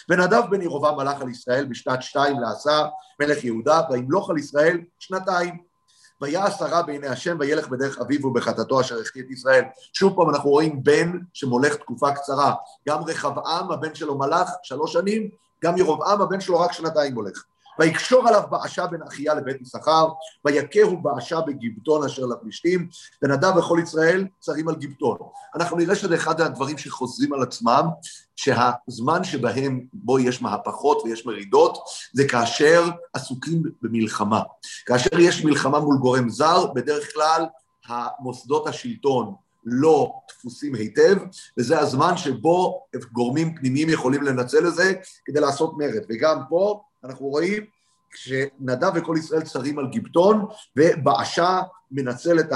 ונדב 0.09 0.41
בן 0.49 0.61
ירובעם 0.61 0.97
מלך 0.97 1.21
על 1.21 1.29
ישראל 1.29 1.65
בשנת 1.65 2.03
שתיים 2.03 2.39
לעשה 2.39 2.85
מלך 3.21 3.43
יהודה, 3.43 3.81
וימלוך 3.91 4.29
על 4.29 4.37
ישראל 4.37 4.81
שנתיים. 4.99 5.74
ויעש 6.21 6.61
הרע 6.61 6.81
בעיני 6.81 7.07
השם 7.07 7.37
וילך 7.39 7.67
בדרך 7.67 7.99
אביו 7.99 8.25
ובחטאתו 8.25 8.81
אשר 8.81 8.99
החטיא 8.99 9.21
את 9.21 9.31
ישראל. 9.31 9.63
שוב 9.93 10.15
פעם 10.15 10.29
אנחנו 10.29 10.49
רואים 10.49 10.83
בן 10.83 11.19
שמולך 11.33 11.75
תקופה 11.75 12.11
קצרה. 12.11 12.53
גם 12.89 13.03
רחבעם 13.03 13.71
הבן 13.71 13.95
שלו 13.95 14.17
מלך 14.17 14.49
שלוש 14.63 14.93
שנים, 14.93 15.29
גם 15.63 15.77
ירובעם 15.77 16.21
הבן 16.21 16.41
שלו 16.41 16.59
רק 16.59 16.71
שנתיים 16.71 17.13
מולך. 17.13 17.43
ויקשור 17.79 18.27
עליו 18.27 18.41
באשה 18.49 18.87
בן 18.87 19.01
אחיה 19.01 19.33
לבית 19.33 19.61
יששכר, 19.61 20.07
ויכהו 20.45 20.97
באשה 20.97 21.41
בגיבטון 21.41 22.05
אשר 22.05 22.25
לפלישתים, 22.25 22.87
ונדב 23.21 23.57
וכל 23.57 23.79
ישראל 23.83 24.27
צרים 24.39 24.69
על 24.69 24.75
גיבטון. 24.75 25.17
אנחנו 25.55 25.77
נראה 25.77 25.95
שזה 25.95 26.15
אחד 26.15 26.41
הדברים 26.41 26.77
שחוזרים 26.77 27.33
על 27.33 27.43
עצמם, 27.43 27.85
שהזמן 28.35 29.23
שבהם, 29.23 29.85
בו 29.93 30.19
יש 30.19 30.41
מהפכות 30.41 31.01
ויש 31.03 31.25
מרידות, 31.25 31.77
זה 32.13 32.27
כאשר 32.27 32.89
עסוקים 33.13 33.63
במלחמה. 33.81 34.41
כאשר 34.85 35.19
יש 35.19 35.45
מלחמה 35.45 35.79
מול 35.79 35.97
גורם 35.97 36.29
זר, 36.29 36.65
בדרך 36.75 37.13
כלל 37.13 37.45
המוסדות 37.87 38.67
השלטון 38.67 39.33
לא 39.65 40.13
דפוסים 40.29 40.75
היטב, 40.75 41.17
וזה 41.57 41.79
הזמן 41.79 42.17
שבו 42.17 42.85
גורמים 43.11 43.55
פנימיים 43.55 43.89
יכולים 43.89 44.23
לנצל 44.23 44.67
את 44.67 44.75
זה 44.75 44.93
כדי 45.25 45.39
לעשות 45.39 45.77
מרד. 45.77 46.03
וגם 46.09 46.39
פה 46.49 46.81
אנחנו 47.05 47.27
רואים 47.27 47.63
שנדב 48.15 48.91
וכל 48.95 49.15
ישראל 49.19 49.41
צרים 49.41 49.79
על 49.79 49.87
גיבטון, 49.87 50.45
ובאשה 50.75 51.61
מנצל 51.91 52.39
את 52.39 52.49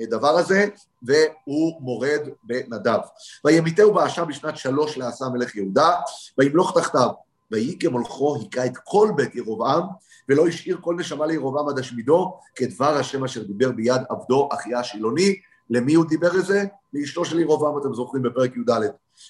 הדבר 0.00 0.28
הזה, 0.28 0.66
והוא 1.02 1.82
מורד 1.82 2.20
בנדב. 2.42 2.98
וימיתהו 3.44 3.94
באשה 3.94 4.24
בשנת 4.24 4.56
שלוש 4.56 4.98
לעשה 4.98 5.24
מלך 5.28 5.56
יהודה, 5.56 5.90
וימלוך 6.38 6.78
תחתיו. 6.78 7.10
ויהי 7.50 7.78
כמולכו 7.78 8.36
היכה 8.36 8.66
את 8.66 8.78
כל 8.84 9.10
בית 9.16 9.34
ירבעם, 9.34 9.82
ולא 10.28 10.46
השאיר 10.46 10.78
כל 10.80 10.96
נשמה 10.98 11.26
לירבעם 11.26 11.68
עד 11.68 11.78
השמידו, 11.78 12.38
כדבר 12.54 12.96
השם 12.96 13.24
אשר 13.24 13.42
דיבר 13.42 13.72
ביד 13.72 14.02
עבדו 14.10 14.48
אחיה 14.52 14.80
השילוני. 14.80 15.40
למי 15.70 15.94
הוא 15.94 16.04
דיבר 16.06 16.38
את 16.38 16.46
זה? 16.46 16.64
לאשתו 16.92 17.24
של 17.24 17.40
ירבעם, 17.40 17.78
אתם 17.78 17.94
זוכרים 17.94 18.22
בפרק 18.22 18.56
י"ד. 18.56 18.70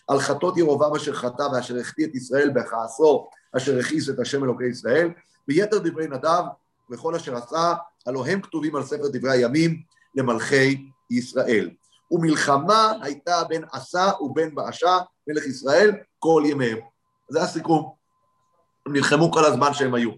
על 0.09 0.21
חטות 0.21 0.57
ירבעם 0.57 0.95
אשר 0.95 1.13
חטא 1.13 1.43
ואשר 1.43 1.79
החטיא 1.79 2.07
את 2.07 2.15
ישראל 2.15 2.51
בכעסו 2.51 3.29
אשר 3.57 3.79
הכעיס 3.79 4.09
את 4.09 4.19
השם 4.19 4.45
אלוקי 4.45 4.67
ישראל, 4.67 5.11
ויתר 5.49 5.79
דברי 5.79 6.07
נדב 6.07 6.43
וכל 6.91 7.15
אשר 7.15 7.37
עשה, 7.37 7.75
הלא 8.07 8.27
הם 8.27 8.41
כתובים 8.41 8.77
על 8.77 8.85
ספר 8.85 9.09
דברי 9.13 9.31
הימים 9.31 9.83
למלכי 10.15 10.89
ישראל. 11.11 11.71
ומלחמה 12.11 12.93
הייתה 13.03 13.45
בין 13.49 13.65
עשה 13.73 14.11
ובין 14.21 14.55
באשה, 14.55 14.99
מלך 15.29 15.47
ישראל, 15.47 15.93
כל 16.19 16.43
ימיהם. 16.47 16.79
זה 17.29 17.43
הסיכום. 17.43 17.93
הם 18.87 18.93
נלחמו 18.93 19.33
כל 19.33 19.45
הזמן 19.45 19.75
שהם 19.75 19.95
היו. 19.95 20.11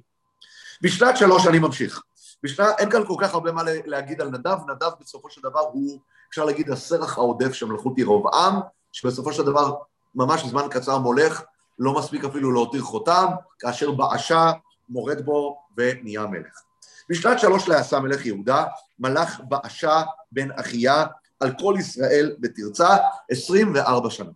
בשנת 0.82 1.16
שלוש 1.16 1.46
אני 1.46 1.58
ממשיך. 1.58 2.02
בשנת, 2.42 2.74
אין 2.78 2.90
כאן 2.90 3.06
כל 3.06 3.14
כך 3.20 3.34
הרבה 3.34 3.52
מה 3.52 3.62
להגיד 3.84 4.20
על 4.20 4.28
נדב, 4.28 4.58
נדב 4.68 4.90
בסופו 5.00 5.30
של 5.30 5.40
דבר 5.42 5.60
הוא, 5.60 5.98
אפשר 6.30 6.44
להגיד, 6.44 6.70
הסרח 6.70 7.18
העודף 7.18 7.52
של 7.52 7.66
מלכות 7.66 7.98
ירבעם, 7.98 8.60
שבסופו 8.92 9.32
של 9.32 9.42
דבר 9.42 9.74
ממש 10.14 10.44
זמן 10.44 10.62
קצר 10.70 10.98
מולך, 10.98 11.42
לא 11.78 11.94
מספיק 11.94 12.24
אפילו 12.24 12.52
להותיר 12.52 12.82
חותם, 12.82 13.26
כאשר 13.58 13.90
באשה 13.90 14.52
מורד 14.88 15.24
בו 15.24 15.58
ונהיה 15.76 16.26
מלך. 16.26 16.62
בשנת 17.08 17.38
שלוש 17.38 17.68
לעשה 17.68 18.00
מלך 18.00 18.26
יהודה, 18.26 18.64
מלך 18.98 19.40
באשה 19.48 20.02
בן 20.32 20.48
אחיה 20.52 21.06
על 21.40 21.52
כל 21.60 21.74
ישראל 21.78 22.36
בתרצה 22.38 22.96
עשרים 23.30 23.72
וארבע 23.74 24.10
שנה. 24.10 24.30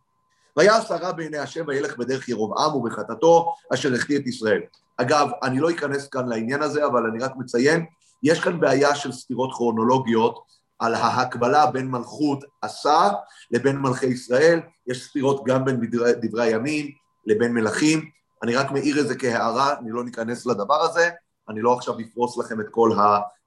ויעש 0.56 0.90
הרע 0.90 1.12
בעיני 1.12 1.38
השם 1.38 1.64
וילך 1.68 1.96
בדרך 1.96 2.28
ירבעם 2.28 2.74
ובחטאתו 2.74 3.54
אשר 3.74 3.94
החטיא 3.94 4.18
את 4.18 4.26
ישראל. 4.26 4.60
אגב, 4.96 5.28
אני 5.42 5.60
לא 5.60 5.70
אכנס 5.70 6.08
כאן 6.08 6.28
לעניין 6.28 6.62
הזה, 6.62 6.86
אבל 6.86 7.06
אני 7.06 7.18
רק 7.18 7.32
מציין, 7.36 7.84
יש 8.22 8.40
כאן 8.40 8.60
בעיה 8.60 8.94
של 8.94 9.12
סתירות 9.12 9.52
כרונולוגיות 9.52 10.38
על 10.78 10.94
ההקבלה 10.94 11.66
בין 11.66 11.90
מלכות 11.90 12.44
עשה 12.62 13.10
לבין 13.50 13.76
מלכי 13.76 14.06
ישראל, 14.06 14.60
יש 14.86 15.04
סתירות 15.08 15.44
גם 15.44 15.64
בין 15.64 15.80
דברי, 15.90 16.12
דברי 16.22 16.42
הימים, 16.42 16.90
לבין 17.26 17.52
מלכים. 17.52 18.10
אני 18.42 18.56
רק 18.56 18.70
מעיר 18.70 19.00
את 19.00 19.08
זה 19.08 19.14
כהערה, 19.18 19.78
אני 19.78 19.90
לא 19.90 20.04
ניכנס 20.04 20.46
לדבר 20.46 20.82
הזה, 20.82 21.10
אני 21.48 21.60
לא 21.60 21.72
עכשיו 21.72 21.94
אפרוס 22.00 22.38
לכם 22.38 22.60
את 22.60 22.66
כל 22.70 22.90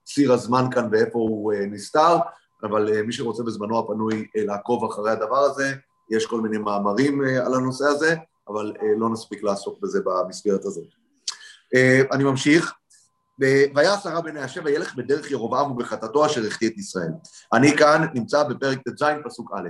ציר 0.04 0.34
הזמן 0.34 0.66
כאן 0.72 0.88
ואיפה 0.92 1.20
הוא 1.20 1.54
אה, 1.54 1.66
נסתר, 1.66 2.18
אבל 2.64 2.94
אה, 2.94 3.04
מי 3.04 3.14
שרוצה 3.14 3.44
בזמנו 3.44 3.80
הפנוי 3.80 4.26
אה, 4.38 4.44
לעקוב 4.46 4.92
אחרי 4.92 5.12
הדבר 5.12 5.38
הזה, 5.38 5.74
יש 6.10 6.26
כל 6.26 6.42
מיני 6.42 6.58
מאמרים 6.58 7.22
על 7.46 7.54
הנושא 7.54 7.86
הזה, 7.86 8.16
אבל 8.48 8.74
לא 8.98 9.10
נספיק 9.10 9.44
לעסוק 9.44 9.80
בזה 9.82 10.00
במסגרת 10.06 10.66
הזאת. 10.66 10.88
אני 12.12 12.24
ממשיך. 12.24 12.74
ויעש 13.76 14.06
הרע 14.06 14.22
בעיני 14.22 14.40
השם 14.40 14.62
וילך 14.66 14.96
בדרך 14.96 15.32
ירבעם 15.32 15.72
ובחטאתו 15.72 16.26
אשר 16.26 16.48
החטיא 16.48 16.70
את 16.70 16.78
ישראל. 16.78 17.12
אני 17.54 17.78
כאן 17.78 18.06
נמצא 18.14 18.44
בפרק 18.44 18.78
ט"ז 18.78 19.04
פסוק 19.26 19.52
א'. 19.56 19.70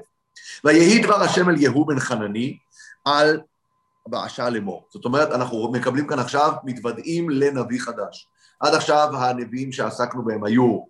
ויהי 0.63 1.03
דבר 1.03 1.21
השם 1.21 1.49
אל 1.49 1.61
יהוא 1.61 1.87
בן 1.87 1.99
חנני 1.99 2.57
על 3.05 3.41
באשה 4.07 4.49
לאמור. 4.49 4.87
זאת 4.93 5.05
אומרת, 5.05 5.31
אנחנו 5.31 5.71
מקבלים 5.71 6.07
כאן 6.07 6.19
עכשיו, 6.19 6.53
מתוודעים 6.63 7.29
לנביא 7.29 7.79
חדש. 7.79 8.27
עד 8.59 8.73
עכשיו 8.73 9.09
הנביאים 9.13 9.71
שעסקנו 9.71 10.25
בהם 10.25 10.43
היו 10.43 10.63
אה, 10.63 10.77
אה, 10.77 10.87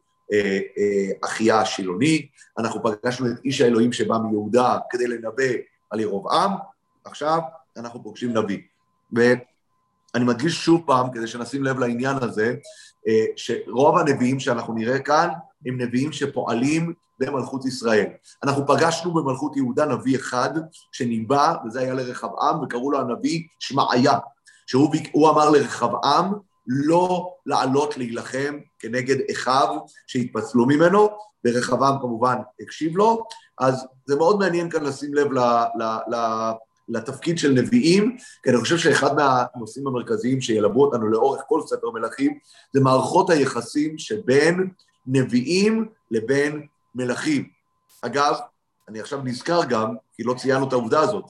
אחיה 1.25 1.61
השילוני, 1.61 2.27
אנחנו 2.57 2.81
פגשנו 2.83 3.27
את 3.27 3.31
איש 3.45 3.61
האלוהים 3.61 3.93
שבא 3.93 4.17
מיהודה 4.17 4.77
כדי 4.89 5.07
לנבא 5.07 5.43
על 5.89 5.99
ירבעם, 5.99 6.51
עכשיו 7.05 7.39
אנחנו 7.77 8.03
פוגשים 8.03 8.37
נביא. 8.37 8.59
ואני 9.13 10.25
מדגיש 10.25 10.65
שוב 10.65 10.81
פעם, 10.85 11.11
כדי 11.11 11.27
שנשים 11.27 11.63
לב 11.63 11.79
לעניין 11.79 12.17
הזה, 12.21 12.55
אה, 13.07 13.25
שרוב 13.35 13.97
הנביאים 13.97 14.39
שאנחנו 14.39 14.73
נראה 14.73 14.99
כאן, 14.99 15.29
הם 15.65 15.81
נביאים 15.81 16.11
שפועלים 16.11 16.93
במלכות 17.19 17.65
ישראל. 17.65 18.05
אנחנו 18.43 18.67
פגשנו 18.67 19.13
במלכות 19.13 19.57
יהודה 19.57 19.85
נביא 19.85 20.15
אחד 20.15 20.49
שניבא, 20.91 21.53
וזה 21.65 21.79
היה 21.79 21.93
לרחבעם, 21.93 22.63
וקראו 22.63 22.91
לו 22.91 22.99
הנביא 22.99 23.43
שמעיה, 23.59 24.13
שהוא 24.67 25.29
אמר 25.29 25.49
לרחבעם 25.49 26.33
לא 26.67 27.33
לעלות 27.45 27.97
להילחם 27.97 28.57
כנגד 28.79 29.15
אחיו 29.31 29.77
שהתפצלו 30.07 30.65
ממנו, 30.65 31.09
ורחבעם 31.45 31.95
כמובן 32.01 32.35
הקשיב 32.59 32.97
לו, 32.97 33.23
אז 33.59 33.85
זה 34.05 34.15
מאוד 34.15 34.39
מעניין 34.39 34.69
כאן 34.69 34.83
לשים 34.83 35.13
לב 35.13 35.31
ל, 35.31 35.39
ל, 35.79 35.83
ל, 35.83 36.15
לתפקיד 36.89 37.37
של 37.37 37.51
נביאים, 37.51 38.17
כי 38.43 38.49
אני 38.49 38.57
חושב 38.57 38.77
שאחד 38.77 39.15
מהנושאים 39.15 39.87
המרכזיים 39.87 40.41
שילוו 40.41 40.81
אותנו 40.81 41.07
לאורך 41.07 41.41
כל 41.47 41.61
ספר 41.67 41.89
מלכים, 41.91 42.39
זה 42.73 42.81
מערכות 42.81 43.29
היחסים 43.29 43.97
שבין 43.97 44.69
נביאים 45.07 45.85
לבין 46.11 46.67
מלכים. 46.95 47.49
אגב, 48.01 48.35
אני 48.89 48.99
עכשיו 48.99 49.19
נזכר 49.23 49.65
גם, 49.65 49.95
כי 50.13 50.23
לא 50.23 50.33
ציינו 50.33 50.67
את 50.67 50.73
העובדה 50.73 50.99
הזאת, 50.99 51.25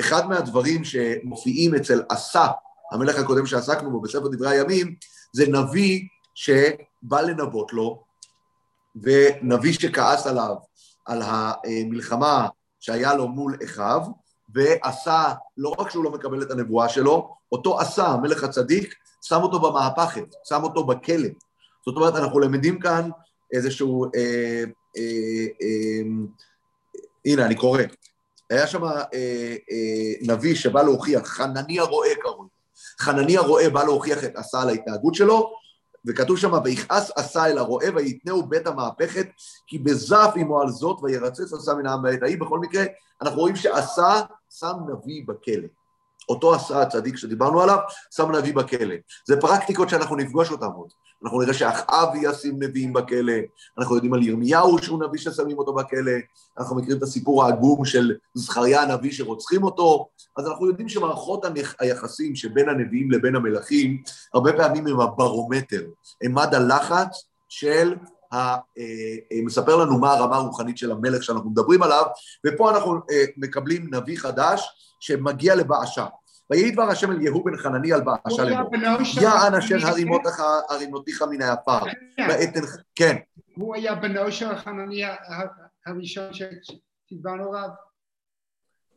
אחד 0.00 0.28
מהדברים 0.28 0.84
שמופיעים 0.84 1.74
אצל 1.74 2.02
עשה, 2.08 2.46
המלך 2.92 3.18
הקודם 3.18 3.46
שעסקנו 3.46 3.90
בו 3.90 4.00
בספר 4.00 4.28
דברי 4.28 4.48
הימים, 4.48 4.94
זה 5.32 5.46
נביא 5.48 6.00
שבא 6.34 7.20
לנבות 7.20 7.72
לו, 7.72 8.04
ונביא 9.02 9.72
שכעס 9.72 10.26
עליו, 10.26 10.54
על 11.06 11.22
המלחמה 11.24 12.48
שהיה 12.80 13.14
לו 13.14 13.28
מול 13.28 13.56
אחיו, 13.64 14.00
ועשה, 14.54 15.32
לא 15.56 15.74
רק 15.78 15.90
שהוא 15.90 16.04
לא 16.04 16.10
מקבל 16.10 16.42
את 16.42 16.50
הנבואה 16.50 16.88
שלו, 16.88 17.34
אותו 17.52 17.80
עשה, 17.80 18.06
המלך 18.06 18.44
הצדיק, 18.44 18.94
שם 19.22 19.42
אותו 19.42 19.60
במהפכת, 19.60 20.34
שם 20.44 20.62
אותו 20.62 20.84
בכלא. 20.84 21.28
זאת 21.86 21.96
אומרת, 21.96 22.14
אנחנו 22.14 22.40
למדים 22.40 22.80
כאן 22.80 23.10
איזשהו... 23.52 24.04
אה, 24.04 24.64
אה, 24.96 25.46
אה, 25.62 26.02
הנה, 27.26 27.46
אני 27.46 27.54
קורא. 27.54 27.82
היה 28.50 28.66
שם 28.66 28.84
אה, 28.84 29.00
אה, 29.12 30.12
נביא 30.22 30.54
שבא 30.54 30.82
להוכיח, 30.82 31.26
חנני 31.26 31.80
הרועה 31.80 32.14
קראו 32.22 32.53
חנני 33.00 33.36
הרועה 33.36 33.70
בא 33.70 33.84
להוכיח 33.84 34.24
את 34.24 34.36
עשה 34.36 34.62
על 34.62 34.68
ההתנהגות 34.68 35.14
שלו, 35.14 35.52
וכתוב 36.06 36.38
שם, 36.38 36.52
ויכעס 36.64 37.10
עשה 37.16 37.46
אל 37.46 37.58
הרועה 37.58 37.86
ויתנהו 37.94 38.46
בית 38.46 38.66
המהפכת, 38.66 39.26
כי 39.66 39.78
בזף 39.78 40.32
עמו 40.36 40.60
על 40.60 40.68
זאת 40.68 40.98
וירצץ 41.02 41.52
עשה 41.52 41.74
מן 41.74 41.86
העם 41.86 42.02
בעת 42.02 42.22
ההיא. 42.22 42.40
בכל 42.40 42.58
מקרה, 42.58 42.84
אנחנו 43.22 43.40
רואים 43.40 43.56
שעשה 43.56 44.20
שם 44.50 44.72
נביא 44.88 45.22
בכלא. 45.26 45.68
אותו 46.28 46.54
עשה 46.54 46.82
הצדיק 46.82 47.16
שדיברנו 47.16 47.60
עליו, 47.60 47.78
שם 48.16 48.32
נביא 48.32 48.54
בכלא. 48.54 48.94
זה 49.26 49.40
פרקטיקות 49.40 49.88
שאנחנו 49.88 50.16
נפגוש 50.16 50.50
אותן 50.50 50.66
עוד. 50.66 50.88
אנחנו 51.24 51.40
נראה 51.40 51.54
שאחאב 51.54 52.08
ישים 52.22 52.62
נביאים 52.62 52.92
בכלא, 52.92 53.32
אנחנו 53.78 53.94
יודעים 53.94 54.14
על 54.14 54.22
ירמיהו 54.22 54.78
שהוא 54.78 55.04
נביא 55.04 55.20
ששמים 55.20 55.58
אותו 55.58 55.74
בכלא, 55.74 56.12
אנחנו 56.58 56.76
מכירים 56.76 56.98
את 56.98 57.02
הסיפור 57.02 57.44
העגום 57.44 57.84
של 57.84 58.14
זכריה 58.34 58.82
הנביא 58.82 59.12
שרוצחים 59.12 59.62
אותו, 59.62 60.08
אז 60.36 60.46
אנחנו 60.46 60.68
יודעים 60.68 60.88
שמערכות 60.88 61.44
היחסים 61.80 62.36
שבין 62.36 62.68
הנביאים 62.68 63.10
לבין 63.10 63.36
המלכים, 63.36 64.02
הרבה 64.34 64.52
פעמים 64.52 64.86
הם 64.86 65.00
הברומטר, 65.00 65.82
הם 66.22 66.34
מד 66.34 66.54
הלחץ 66.54 67.24
של 67.48 67.94
ה, 68.32 68.36
אה, 68.36 68.58
אה, 69.32 69.38
מספר 69.44 69.76
לנו 69.76 69.98
מה 69.98 70.12
הרמה 70.12 70.36
הרוחנית 70.36 70.78
של 70.78 70.90
המלך 70.90 71.22
שאנחנו 71.22 71.50
מדברים 71.50 71.82
עליו, 71.82 72.04
ופה 72.46 72.70
אנחנו 72.70 72.94
אה, 72.94 73.24
מקבלים 73.36 73.94
נביא 73.94 74.18
חדש 74.18 74.68
שמגיע 75.04 75.54
לבעשה. 75.54 76.06
ויהי 76.50 76.70
דבר 76.70 76.82
השם 76.82 77.10
אל 77.10 77.22
יהוא 77.22 77.44
בן 77.44 77.56
חנני 77.56 77.92
על 77.92 78.00
באשה 78.00 78.44
לאמור. 78.44 78.70
יען 79.20 79.54
אשר 79.54 79.76
הרימותיך 80.68 81.22
מן 81.30 81.42
העפר. 81.42 81.78
כן. 82.94 83.16
הוא 83.56 83.74
היה 83.74 83.94
בנו 83.94 84.32
של 84.32 84.56
חנני 84.56 85.02
הראשון 85.86 86.30
שדיברנו 86.32 87.54
עליו? 87.54 87.68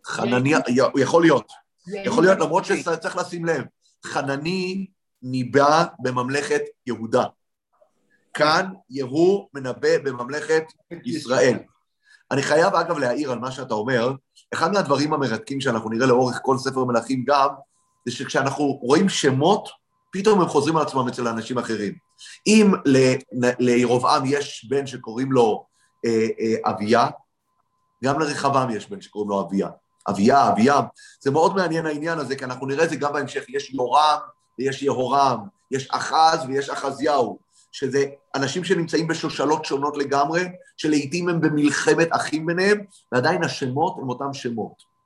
חנני, 0.05 0.53
יכול 0.97 1.21
להיות. 1.21 1.51
יכול 1.87 2.23
להיות, 2.23 2.39
למרות 2.39 2.65
שצריך 2.65 3.17
לשים 3.17 3.45
לב, 3.45 3.63
חנני 4.05 4.87
ניבא 5.21 5.85
בממלכת 5.99 6.61
יהודה. 6.85 7.23
כאן 8.33 8.71
יהוא 8.89 9.47
מנבא 9.53 9.97
בממלכת 10.03 10.63
ישראל. 11.05 11.57
אני 12.31 12.41
חייב 12.41 12.75
אגב 12.75 12.97
להעיר 12.97 13.31
על 13.31 13.39
מה 13.39 13.51
שאתה 13.51 13.73
אומר, 13.73 14.11
אחד 14.53 14.71
מהדברים 14.71 15.13
המרתקים 15.13 15.61
שאנחנו 15.61 15.89
נראה 15.89 16.07
לאורך 16.07 16.39
כל 16.41 16.57
ספר 16.57 16.83
מלכים 16.83 17.23
גם, 17.27 17.47
זה 18.05 18.11
שכשאנחנו 18.11 18.63
רואים 18.63 19.09
שמות, 19.09 19.69
פתאום 20.11 20.41
הם 20.41 20.47
חוזרים 20.47 20.77
על 20.77 20.83
עצמם 20.83 21.07
אצל 21.07 21.27
אנשים 21.27 21.57
אחרים. 21.57 21.93
אם 22.47 22.71
לירובעם 23.59 24.23
יש 24.25 24.67
בן 24.69 24.87
שקוראים 24.87 25.31
לו 25.31 25.65
אה, 26.05 26.27
אה, 26.39 26.71
אביה, 26.71 27.07
גם 28.03 28.19
לרחבעם 28.19 28.69
יש 28.69 28.89
בן 28.89 29.01
שקוראים 29.01 29.29
לו 29.29 29.41
אביה. 29.41 29.69
אביה, 30.09 30.49
אביה, 30.49 30.81
זה 31.21 31.31
מאוד 31.31 31.55
מעניין 31.55 31.85
העניין 31.85 32.19
הזה, 32.19 32.35
כי 32.35 32.45
אנחנו 32.45 32.67
נראה 32.67 32.83
את 32.83 32.89
זה 32.89 32.95
גם 32.95 33.13
בהמשך, 33.13 33.43
יש 33.49 33.73
יורם 33.73 34.17
ויש 34.59 34.83
יהורם, 34.83 35.39
יש 35.71 35.87
אחז 35.91 36.45
ויש 36.47 36.69
אחזיהו. 36.69 37.39
שזה 37.71 38.05
אנשים 38.35 38.63
שנמצאים 38.63 39.07
בשושלות 39.07 39.65
שונות 39.65 39.97
לגמרי, 39.97 40.41
שלעיתים 40.77 41.29
הם 41.29 41.41
במלחמת 41.41 42.07
אחים 42.11 42.45
ביניהם, 42.45 42.77
ועדיין 43.11 43.43
השמות 43.43 43.97
הם 44.01 44.09
אותם 44.09 44.33
שמות. 44.33 44.97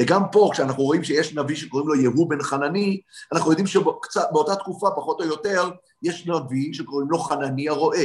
וגם 0.00 0.22
פה, 0.32 0.50
כשאנחנו 0.52 0.82
רואים 0.82 1.04
שיש 1.04 1.34
נביא 1.34 1.56
שקוראים 1.56 1.88
לו 1.88 1.94
יהוא 1.94 2.30
בן 2.30 2.42
חנני, 2.42 3.00
אנחנו 3.32 3.50
יודעים 3.50 3.66
שבאותה 3.66 4.56
תקופה, 4.56 4.88
פחות 4.96 5.20
או 5.20 5.26
יותר, 5.26 5.70
יש 6.02 6.26
נביא 6.26 6.72
שקוראים 6.72 7.10
לו 7.10 7.18
חנני 7.18 7.68
הרועה. 7.68 8.04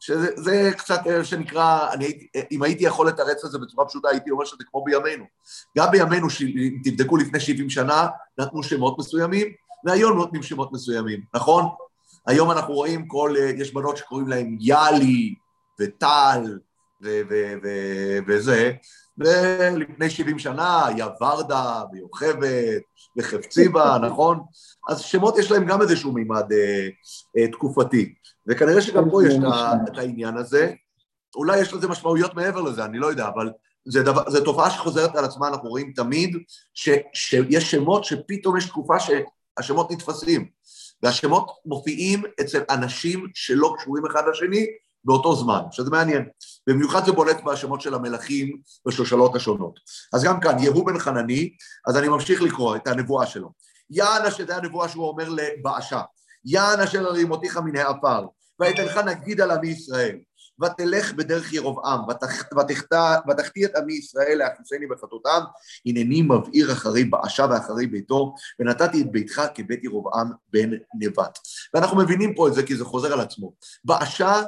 שזה 0.00 0.70
קצת 0.76 1.00
אה, 1.06 1.24
שנקרא, 1.24 1.92
אני, 1.92 2.26
אם 2.50 2.62
הייתי 2.62 2.84
יכול 2.84 3.08
לתרץ 3.08 3.44
את 3.44 3.50
זה 3.50 3.58
בצורה 3.58 3.86
פשוטה, 3.86 4.08
הייתי 4.08 4.30
אומר 4.30 4.44
שזה 4.44 4.64
כמו 4.70 4.84
בימינו. 4.84 5.24
גם 5.78 5.90
בימינו, 5.90 6.26
אם 6.56 6.78
תבדקו 6.84 7.16
לפני 7.16 7.40
70 7.40 7.70
שנה, 7.70 8.06
נתנו 8.38 8.62
שמות 8.62 8.98
מסוימים, 8.98 9.48
והיום 9.84 10.18
נותנים 10.18 10.42
שמות 10.42 10.72
מסוימים, 10.72 11.20
נכון? 11.34 11.64
היום 12.26 12.50
אנחנו 12.50 12.74
רואים 12.74 13.08
כל, 13.08 13.34
אה, 13.38 13.50
יש 13.56 13.74
בנות 13.74 13.96
שקוראים 13.96 14.28
להן 14.28 14.56
יאלי 14.60 15.34
וטל 15.80 16.58
וזה, 18.26 18.72
ולפני 19.18 20.10
70 20.10 20.38
שנה 20.38 20.86
היה 20.86 21.06
ורדה 21.20 21.82
ויוכבד 21.92 22.78
וחפציבה, 23.18 23.98
נכון? 24.08 24.40
אז 24.88 25.00
שמות 25.00 25.38
יש 25.38 25.50
להם 25.50 25.66
גם 25.66 25.82
איזשהו 25.82 26.12
מימד 26.12 26.52
אה, 26.52 26.88
אה, 27.38 27.48
תקופתי, 27.48 28.14
וכנראה 28.46 28.82
שגם 28.82 29.10
פה 29.10 29.26
יש 29.26 29.34
את 29.92 29.98
העניין 29.98 30.36
הזה. 30.36 30.72
אולי 31.36 31.60
יש 31.60 31.72
לזה 31.72 31.88
משמעויות 31.88 32.34
מעבר 32.34 32.60
לזה, 32.60 32.84
אני 32.84 32.98
לא 32.98 33.06
יודע, 33.06 33.28
אבל 33.28 33.50
זו 34.28 34.44
תופעה 34.44 34.70
שחוזרת 34.70 35.16
על 35.16 35.24
עצמה, 35.24 35.48
אנחנו 35.48 35.68
רואים 35.68 35.92
תמיד 35.96 36.36
ש, 36.74 36.88
שיש 37.14 37.70
שמות 37.70 38.04
שפתאום 38.04 38.56
יש 38.56 38.68
תקופה 38.68 38.94
שהשמות 39.00 39.90
נתפסים. 39.90 40.48
והשמות 41.02 41.50
מופיעים 41.66 42.22
אצל 42.40 42.62
אנשים 42.70 43.26
שלא 43.34 43.74
קשורים 43.78 44.06
אחד 44.06 44.22
לשני 44.30 44.66
באותו 45.04 45.36
זמן, 45.36 45.60
שזה 45.70 45.90
מעניין. 45.90 46.28
במיוחד 46.66 47.04
זה 47.04 47.12
בולט 47.12 47.36
בשמות 47.44 47.80
של 47.80 47.94
המלכים 47.94 48.60
בשושלות 48.86 49.36
השונות. 49.36 49.80
אז 50.12 50.24
גם 50.24 50.40
כאן, 50.40 50.58
יהוא 50.58 50.86
בן 50.86 50.98
חנני, 50.98 51.50
אז 51.86 51.96
אני 51.96 52.08
ממשיך 52.08 52.42
לקרוא 52.42 52.76
את 52.76 52.86
הנבואה 52.86 53.26
שלו. 53.26 53.50
יען 53.90 54.26
אשר, 54.26 54.46
זה 54.46 54.56
הנבואה 54.56 54.88
שהוא 54.88 55.08
אומר 55.08 55.28
לבעשה, 55.28 56.02
יען 56.44 56.80
אשר 56.80 57.06
הרימותיך 57.06 57.56
מן 57.56 57.76
העפר, 57.76 58.26
ואתנך 58.60 58.96
נגיד 58.96 59.40
על 59.40 59.50
עמי 59.50 59.68
ישראל. 59.68 60.18
ותלך 60.62 61.12
בדרך 61.12 61.52
ירבעם, 61.52 62.00
ותחטיא 63.28 63.66
את 63.66 63.76
עמי 63.76 63.92
ישראל 63.92 64.38
להכניסני 64.38 64.86
בחטאותם, 64.86 65.40
הנני 65.86 66.22
מבעיר 66.22 66.72
אחרי 66.72 67.04
באשה 67.04 67.46
ואחרי 67.50 67.86
ביתו, 67.86 68.34
ונתתי 68.60 69.00
את 69.00 69.12
ביתך 69.12 69.42
כבית 69.54 69.84
ירבעם 69.84 70.30
בן 70.52 70.70
נבט. 70.94 71.38
ואנחנו 71.74 71.96
מבינים 71.96 72.34
פה 72.34 72.48
את 72.48 72.54
זה 72.54 72.62
כי 72.62 72.76
זה 72.76 72.84
חוזר 72.84 73.12
על 73.12 73.20
עצמו. 73.20 73.52
באשה 73.84 74.42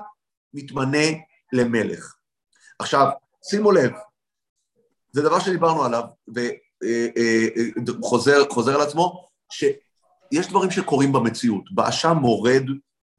מתמנה 0.55 1.07
למלך. 1.53 2.15
עכשיו, 2.79 3.09
שימו 3.51 3.73
לב, 3.73 3.91
זה 5.13 5.23
דבר 5.23 5.39
שדיברנו 5.39 5.85
עליו, 5.85 6.05
וחוזר 7.87 8.33
אה, 8.33 8.39
אה, 8.69 8.75
על 8.75 8.81
עצמו, 8.81 9.29
שיש 9.53 10.49
דברים 10.49 10.71
שקורים 10.71 11.13
במציאות. 11.13 11.65
באשה 11.75 12.13
מורד 12.13 12.63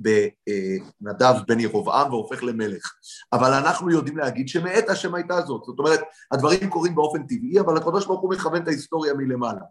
בנדב 0.03 1.35
בן 1.47 1.59
ירבעם 1.59 2.13
והופך 2.13 2.43
למלך. 2.43 2.93
אבל 3.33 3.53
אנחנו 3.53 3.91
יודעים 3.91 4.17
להגיד 4.17 4.47
שמאת 4.47 4.89
השם 4.89 5.15
הייתה 5.15 5.41
זאת. 5.41 5.63
זאת 5.63 5.79
אומרת, 5.79 6.01
הדברים 6.31 6.69
קורים 6.69 6.95
באופן 6.95 7.23
טבעי, 7.23 7.59
אבל 7.59 7.77
הקדוש 7.77 8.05
ברוך 8.05 8.21
הוא 8.21 8.33
מכוון 8.33 8.61
את 8.63 8.67
ההיסטוריה 8.67 9.13
מלמעלה. 9.13 9.61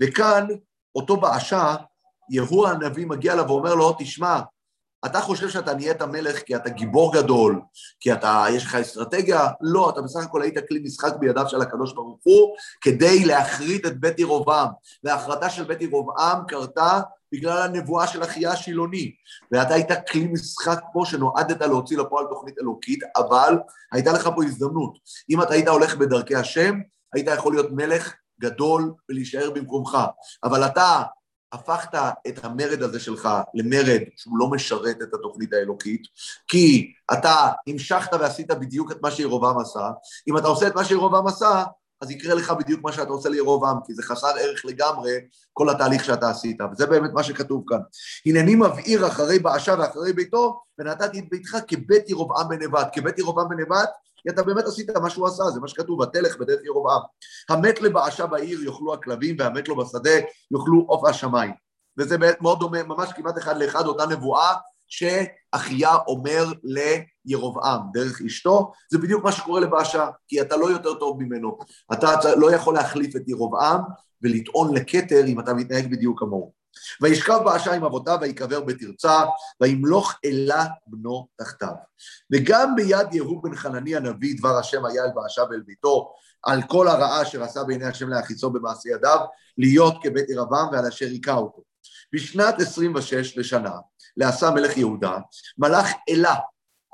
וכאן, 0.00 0.46
אותו 0.94 1.16
באשה, 1.16 1.74
יהוא 2.30 2.68
הנביא 2.68 3.06
מגיע 3.06 3.32
אליו 3.32 3.44
ואומר 3.48 3.74
לו, 3.74 3.96
תשמע, 3.98 4.40
אתה 5.06 5.20
חושב 5.20 5.48
שאתה 5.48 5.74
נהיית 5.74 6.02
מלך 6.02 6.42
כי 6.42 6.56
אתה 6.56 6.70
גיבור 6.70 7.14
גדול, 7.14 7.60
כי 8.00 8.12
אתה, 8.12 8.44
יש 8.50 8.64
לך 8.64 8.74
אסטרטגיה? 8.74 9.48
לא, 9.60 9.90
אתה 9.90 10.02
בסך 10.02 10.20
הכל 10.20 10.42
היית 10.42 10.58
כלי 10.68 10.78
משחק 10.78 11.12
בידיו 11.20 11.48
של 11.48 11.60
הקדוש 11.60 11.92
ברוך 11.92 12.18
הוא 12.22 12.56
כדי 12.80 13.24
להכרית 13.24 13.86
את 13.86 14.00
בית 14.00 14.18
ירובעם. 14.18 14.68
וההכרתה 15.04 15.50
של 15.50 15.64
בית 15.64 15.82
ירובעם 15.82 16.38
קרתה 16.48 17.00
בגלל 17.32 17.62
הנבואה 17.62 18.06
של 18.06 18.24
אחיה 18.24 18.52
השילוני. 18.52 19.12
ואתה 19.52 19.74
היית 19.74 19.88
כלי 20.10 20.26
משחק 20.26 20.80
פה 20.92 21.02
שנועדת 21.04 21.60
להוציא 21.60 21.98
לפועל 21.98 22.26
תוכנית 22.30 22.54
אלוקית, 22.60 23.00
אבל 23.16 23.58
הייתה 23.92 24.12
לך 24.12 24.28
פה 24.36 24.44
הזדמנות. 24.44 24.98
אם 25.30 25.42
אתה 25.42 25.54
היית 25.54 25.68
הולך 25.68 25.96
בדרכי 25.96 26.34
השם, 26.34 26.74
היית 27.14 27.26
יכול 27.36 27.52
להיות 27.52 27.72
מלך 27.72 28.14
גדול 28.40 28.94
ולהישאר 29.08 29.50
במקומך. 29.50 29.98
אבל 30.44 30.66
אתה 30.66 31.02
הפכת 31.52 31.94
את 32.28 32.44
המרד 32.44 32.82
הזה 32.82 33.00
שלך 33.00 33.28
למרד 33.54 34.00
שהוא 34.16 34.38
לא 34.38 34.50
משרת 34.50 34.96
את 35.02 35.14
התוכנית 35.14 35.52
האלוקית, 35.52 36.02
כי 36.48 36.92
אתה 37.12 37.52
המשכת 37.66 38.12
ועשית 38.20 38.50
בדיוק 38.50 38.92
את 38.92 39.02
מה 39.02 39.10
שירובעם 39.10 39.58
עשה. 39.58 39.90
אם 40.28 40.38
אתה 40.38 40.46
עושה 40.46 40.66
את 40.66 40.74
מה 40.74 40.84
שירובעם 40.84 41.26
עשה, 41.26 41.64
אז 42.00 42.10
יקרה 42.10 42.34
לך 42.34 42.50
בדיוק 42.50 42.80
מה 42.82 42.92
שאתה 42.92 43.10
רוצה 43.10 43.28
לירובעם, 43.28 43.76
כי 43.86 43.94
זה 43.94 44.02
חסר 44.02 44.28
ערך 44.40 44.64
לגמרי, 44.64 45.12
כל 45.52 45.70
התהליך 45.70 46.04
שאתה 46.04 46.30
עשית, 46.30 46.58
וזה 46.72 46.86
באמת 46.86 47.10
מה 47.12 47.22
שכתוב 47.22 47.64
כאן. 47.68 47.78
הנני 48.26 48.54
מבעיר 48.54 49.06
אחרי 49.06 49.38
באשה 49.38 49.74
ואחרי 49.78 50.12
ביתו, 50.12 50.60
ונתתי 50.78 51.18
את 51.18 51.24
ביתך 51.30 51.56
כבית 51.68 52.10
ירובעם 52.10 52.48
בנבט. 52.48 52.88
כבית 52.92 53.18
ירובעם 53.18 53.48
בנבט, 53.48 53.90
כי 54.16 54.28
אתה 54.28 54.42
באמת 54.42 54.64
עשית 54.64 54.90
מה 54.90 55.10
שהוא 55.10 55.26
עשה, 55.26 55.44
זה 55.44 55.60
מה 55.60 55.68
שכתוב, 55.68 56.00
ותלך 56.00 56.36
בדרך 56.36 56.60
ירובעם. 56.64 57.00
המת 57.48 57.80
לבאשה 57.80 58.26
בעיר 58.26 58.62
יאכלו 58.62 58.94
הכלבים, 58.94 59.36
והמת 59.38 59.68
לו 59.68 59.76
בשדה 59.76 60.14
יאכלו 60.50 60.84
עוף 60.88 61.04
השמיים. 61.04 61.52
וזה 61.98 62.16
מאוד 62.40 62.60
דומה, 62.60 62.82
ממש 62.82 63.12
כמעט 63.16 63.38
אחד 63.38 63.56
לאחד, 63.56 63.86
אותה 63.86 64.06
נבואה 64.06 64.54
שאחיה 64.88 65.94
אומר 65.94 66.52
לירובעם 67.28 67.80
דרך 67.92 68.22
אשתו, 68.26 68.72
זה 68.90 68.98
בדיוק 68.98 69.24
מה 69.24 69.32
שקורה 69.32 69.60
לבאשה, 69.60 70.08
כי 70.28 70.40
אתה 70.40 70.56
לא 70.56 70.70
יותר 70.70 70.94
טוב 70.94 71.22
ממנו. 71.22 71.58
אתה 71.92 72.34
לא 72.36 72.52
יכול 72.54 72.74
להחליף 72.74 73.16
את 73.16 73.22
ירובעם 73.26 73.80
ולטעון 74.22 74.76
לכתר 74.76 75.26
אם 75.26 75.40
אתה 75.40 75.54
מתנהג 75.54 75.90
בדיוק 75.90 76.20
כמוהו. 76.20 76.58
וישכב 77.02 77.40
באשה 77.44 77.72
עם 77.72 77.84
אבותיו 77.84 78.18
ויקבר 78.20 78.60
בתרצה, 78.60 79.20
וימלוך 79.60 80.14
אלה 80.24 80.64
בנו 80.86 81.26
תחתיו. 81.36 81.72
וגם 82.32 82.76
ביד 82.76 83.14
יהוא 83.14 83.42
בן 83.42 83.54
חנני 83.54 83.96
הנביא 83.96 84.38
דבר 84.38 84.58
השם 84.58 84.84
היה 84.84 85.04
אל 85.04 85.10
באשה 85.14 85.42
ואל 85.50 85.60
ביתו, 85.60 86.12
על 86.42 86.62
כל 86.62 86.88
הרעה 86.88 87.22
אשר 87.22 87.42
עשה 87.42 87.64
בעיני 87.64 87.84
השם 87.84 88.08
להחיצו 88.08 88.50
במעשי 88.50 88.88
ידיו, 88.88 89.18
להיות 89.58 89.94
כבית 90.02 90.30
ירבעם 90.30 90.68
ועל 90.72 90.86
אשר 90.86 91.06
היכה 91.06 91.34
אותו. 91.34 91.62
בשנת 92.14 92.60
26 92.60 93.38
לשנה, 93.38 93.74
לעשה 94.16 94.50
מלך 94.50 94.76
יהודה, 94.76 95.18
מלך 95.58 95.86
אלה 96.08 96.34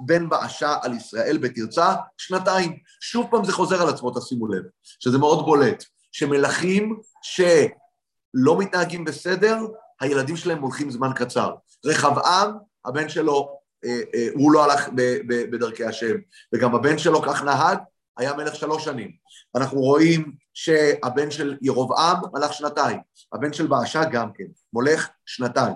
בן 0.00 0.28
באשה 0.28 0.76
על 0.82 0.94
ישראל 0.94 1.38
בתרצה 1.38 1.94
שנתיים. 2.18 2.78
שוב 3.00 3.26
פעם 3.30 3.44
זה 3.44 3.52
חוזר 3.52 3.82
על 3.82 3.88
עצמו, 3.88 4.10
תשימו 4.10 4.46
לב, 4.46 4.62
שזה 4.82 5.18
מאוד 5.18 5.44
בולט, 5.44 5.84
שמלכים 6.12 7.00
שלא 7.22 8.58
מתנהגים 8.58 9.04
בסדר, 9.04 9.58
הילדים 10.00 10.36
שלהם 10.36 10.62
הולכים 10.62 10.90
זמן 10.90 11.10
קצר. 11.14 11.54
רחבעם, 11.84 12.50
הבן 12.84 13.08
שלו, 13.08 13.58
אה, 13.84 14.00
אה, 14.14 14.28
הוא 14.34 14.52
לא 14.52 14.64
הלך 14.64 14.88
בדרכי 15.26 15.84
השם, 15.84 16.14
וגם 16.54 16.74
הבן 16.74 16.98
שלו 16.98 17.22
כך 17.22 17.42
נהג, 17.42 17.78
היה 18.16 18.34
מלך 18.34 18.54
שלוש 18.54 18.84
שנים. 18.84 19.10
אנחנו 19.54 19.80
רואים 19.80 20.32
שהבן 20.54 21.30
של 21.30 21.56
ירובעם 21.62 22.16
מלך 22.32 22.52
שנתיים, 22.52 22.98
הבן 23.32 23.52
של 23.52 23.66
באשה 23.66 24.04
גם 24.04 24.32
כן, 24.32 24.44
מולך 24.72 25.08
שנתיים. 25.26 25.74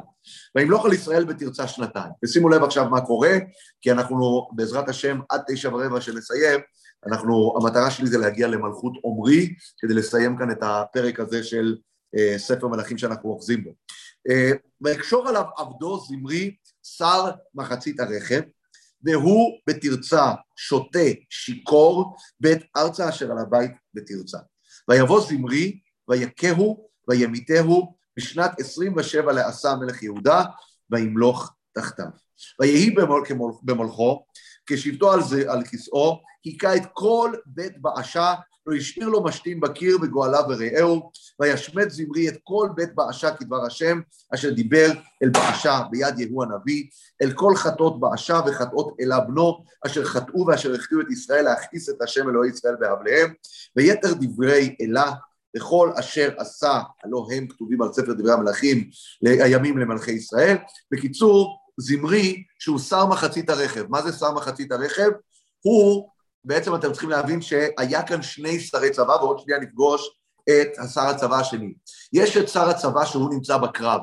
וימלוך 0.56 0.86
על 0.86 0.92
ישראל 0.92 1.24
בתרצה 1.24 1.68
שנתיים. 1.68 2.10
ושימו 2.24 2.48
לב 2.48 2.62
עכשיו 2.62 2.88
מה 2.90 3.00
קורה, 3.00 3.36
כי 3.80 3.92
אנחנו 3.92 4.48
בעזרת 4.52 4.88
השם 4.88 5.20
עד 5.28 5.40
תשע 5.48 5.68
ורבע 5.68 6.00
שנסיים, 6.00 6.60
אנחנו, 7.06 7.54
המטרה 7.56 7.90
שלי 7.90 8.06
זה 8.06 8.18
להגיע 8.18 8.48
למלכות 8.48 8.92
עומרי, 9.02 9.54
כדי 9.78 9.94
לסיים 9.94 10.38
כאן 10.38 10.50
את 10.50 10.58
הפרק 10.62 11.20
הזה 11.20 11.44
של 11.44 11.76
אה, 12.16 12.38
ספר 12.38 12.68
מלכים 12.68 12.98
שאנחנו 12.98 13.30
אוחזים 13.30 13.64
בו. 13.64 13.70
אה, 14.30 14.50
ויקשור 14.80 15.28
עליו 15.28 15.44
עבדו 15.56 16.00
זמרי 16.08 16.54
שר 16.82 17.30
מחצית 17.54 18.00
הרכב, 18.00 18.40
והוא 19.02 19.58
בתרצה 19.68 20.32
שותה 20.56 21.08
שיכור 21.30 22.16
בית 22.40 22.58
ארצה 22.76 23.08
אשר 23.08 23.30
על 23.32 23.38
הבית 23.38 23.70
בתרצה. 23.94 24.38
ויבוא 24.88 25.20
זמרי 25.20 25.78
ויכהו 26.08 26.88
וימיתהו 27.08 27.97
בשנת 28.18 28.60
עשרים 28.60 28.94
ושבע 28.96 29.32
לעשה 29.32 29.74
מלך 29.74 30.02
יהודה 30.02 30.44
וימלוך 30.90 31.52
תחתיו. 31.72 32.06
ויהי 32.60 32.94
במולכו 33.62 34.24
כשבתו 34.66 35.12
על, 35.12 35.22
זה, 35.22 35.52
על 35.52 35.64
כסאו, 35.64 36.20
היכה 36.44 36.76
את 36.76 36.82
כל 36.92 37.32
בית 37.46 37.82
באשה 37.82 38.34
לא 38.66 38.76
השאיר 38.76 39.08
לו 39.08 39.24
משתין 39.24 39.60
בקיר 39.60 39.98
וגואליו 40.02 40.44
ורעהו, 40.48 41.10
וישמט 41.40 41.90
זמרי 41.90 42.28
את 42.28 42.38
כל 42.44 42.68
בית 42.74 42.94
באשה 42.94 43.30
כדבר 43.30 43.66
השם, 43.66 44.00
אשר 44.34 44.50
דיבר 44.50 44.90
אל 45.22 45.30
באשה 45.30 45.82
ביד 45.90 46.18
יהוא 46.18 46.44
הנביא, 46.44 46.86
אל 47.22 47.32
כל 47.32 47.56
חטאות 47.56 48.00
באשה 48.00 48.40
וחטאות 48.46 48.96
אלה 49.00 49.20
בנו, 49.20 49.64
אשר 49.86 50.04
חטאו 50.04 50.46
ואשר 50.46 50.74
החטיאו 50.74 51.00
את 51.00 51.10
ישראל 51.10 51.44
להכעיס 51.44 51.88
את 51.88 52.02
השם 52.02 52.28
אלוהי 52.28 52.50
ישראל 52.50 52.76
באבליהם, 52.80 53.34
ויתר 53.76 54.14
דברי 54.14 54.76
אלה 54.80 55.12
וכל 55.56 55.92
אשר 56.00 56.34
עשה, 56.36 56.80
הלא 57.04 57.26
הם 57.32 57.46
כתובים 57.46 57.82
על 57.82 57.92
ספר 57.92 58.12
דברי 58.12 58.32
המלכים, 58.32 58.90
הימים 59.24 59.78
למלכי 59.78 60.12
ישראל. 60.12 60.56
בקיצור, 60.90 61.58
זמרי, 61.80 62.42
שהוא 62.58 62.78
שר 62.78 63.06
מחצית 63.06 63.50
הרכב. 63.50 63.84
מה 63.88 64.02
זה 64.02 64.12
שר 64.12 64.32
מחצית 64.32 64.72
הרכב? 64.72 65.10
הוא 65.60 66.08
בעצם 66.44 66.74
אתם 66.74 66.92
צריכים 66.92 67.10
להבין 67.10 67.42
שהיה 67.42 68.02
כאן 68.02 68.22
שני 68.22 68.60
שרי 68.60 68.90
צבא, 68.90 69.12
ועוד 69.12 69.38
שנייה 69.38 69.60
נפגוש 69.60 70.02
את 70.50 70.68
שר 70.94 71.00
הצבא 71.00 71.36
השני. 71.36 71.72
יש 72.12 72.36
את 72.36 72.48
שר 72.48 72.68
הצבא 72.68 73.04
שהוא 73.04 73.30
נמצא 73.30 73.56
בקרב, 73.56 74.00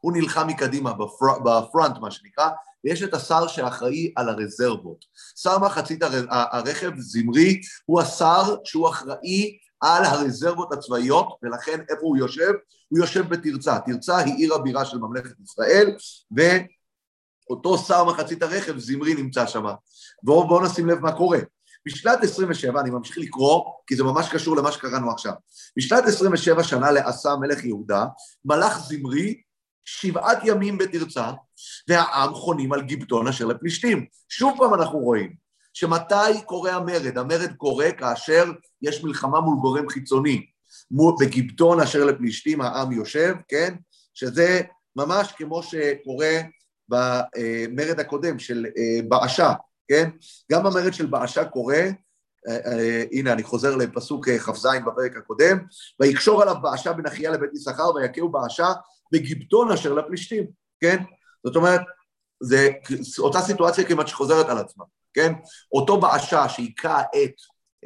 הוא 0.00 0.12
נלחם 0.12 0.46
מקדימה, 0.46 0.92
בפר, 0.92 1.38
בפרונט 1.44 1.98
מה 2.00 2.10
שנקרא, 2.10 2.48
ויש 2.84 3.02
את 3.02 3.14
השר 3.14 3.46
שאחראי 3.46 4.12
על 4.16 4.28
הרזרבות. 4.28 5.04
שר 5.36 5.58
מחצית 5.58 6.02
הרכב, 6.30 6.90
זמרי, 6.98 7.60
הוא 7.86 8.00
השר 8.00 8.56
שהוא 8.64 8.88
אחראי 8.88 9.58
על 9.80 10.04
הרזרבות 10.04 10.72
הצבאיות, 10.72 11.38
ולכן 11.42 11.80
איפה 11.80 12.00
הוא 12.00 12.16
יושב? 12.16 12.52
הוא 12.88 12.98
יושב 12.98 13.28
בתרצה. 13.28 13.78
תרצה 13.86 14.18
היא 14.18 14.34
עיר 14.34 14.54
הבירה 14.54 14.84
של 14.84 14.98
ממלכת 14.98 15.40
ישראל, 15.44 15.96
ואותו 16.30 17.78
שר 17.78 18.04
מחצית 18.04 18.42
הרכב, 18.42 18.78
זמרי, 18.78 19.14
נמצא 19.14 19.46
שם. 19.46 19.64
בואו 20.22 20.48
בוא 20.48 20.62
נשים 20.62 20.88
לב 20.88 20.98
מה 20.98 21.12
קורה. 21.12 21.38
בשנת 21.86 22.22
27, 22.22 22.80
אני 22.80 22.90
ממשיך 22.90 23.18
לקרוא, 23.18 23.64
כי 23.86 23.96
זה 23.96 24.04
ממש 24.04 24.28
קשור 24.28 24.56
למה 24.56 24.72
שקראנו 24.72 25.10
עכשיו. 25.10 25.32
בשנת 25.76 26.04
27 26.04 26.62
שנה 26.64 26.90
לעשה 26.90 27.36
מלך 27.40 27.64
יהודה, 27.64 28.04
מלך 28.44 28.78
זמרי 28.78 29.40
שבעת 29.84 30.38
ימים 30.44 30.78
בתרצה, 30.78 31.30
והעם 31.88 32.34
חונים 32.34 32.72
על 32.72 32.82
גיבטון 32.82 33.28
אשר 33.28 33.46
לפלישתים. 33.46 34.06
שוב 34.28 34.54
פעם 34.58 34.74
אנחנו 34.74 34.98
רואים 34.98 35.45
שמתי 35.78 36.40
קורה 36.46 36.72
המרד? 36.72 37.18
המרד 37.18 37.52
קורה 37.56 37.92
כאשר 37.92 38.44
יש 38.82 39.04
מלחמה 39.04 39.40
מול 39.40 39.58
גורם 39.60 39.88
חיצוני. 39.88 40.46
בגיבטון 41.20 41.80
אשר 41.80 42.04
לפלישתים 42.04 42.60
העם 42.60 42.92
יושב, 42.92 43.34
כן? 43.48 43.74
שזה 44.14 44.60
ממש 44.96 45.32
כמו 45.36 45.62
שקורה 45.62 46.40
במרד 46.88 48.00
הקודם 48.00 48.38
של 48.38 48.66
אה, 48.76 49.02
באשה, 49.08 49.52
כן? 49.88 50.10
גם 50.52 50.66
המרד 50.66 50.94
של 50.94 51.06
באשה 51.06 51.44
קורה, 51.44 51.82
אה, 52.48 52.56
אה, 52.66 53.04
הנה 53.12 53.32
אני 53.32 53.42
חוזר 53.42 53.76
לפסוק 53.76 54.28
כ"ז 54.28 54.66
בפרק 54.86 55.16
הקודם, 55.16 55.58
ויקשור 56.00 56.42
עליו 56.42 56.54
באשה 56.62 56.92
בן 56.92 57.06
אחיה 57.06 57.30
לבית 57.30 57.54
יששכר 57.54 57.94
ויכהו 57.94 58.28
באשה 58.28 58.72
בגיבטון 59.12 59.72
אשר 59.72 59.92
לפלישתים, 59.92 60.46
כן? 60.80 60.96
זאת 61.46 61.56
אומרת, 61.56 61.80
זה 62.40 62.70
אותה 63.18 63.40
סיטואציה 63.40 63.84
כמעט 63.84 64.08
שחוזרת 64.08 64.48
על 64.48 64.58
עצמה, 64.58 64.84
כן? 65.16 65.32
אותו 65.72 66.00
באשה 66.00 66.48
שהיכה 66.48 67.00
את 67.00 67.34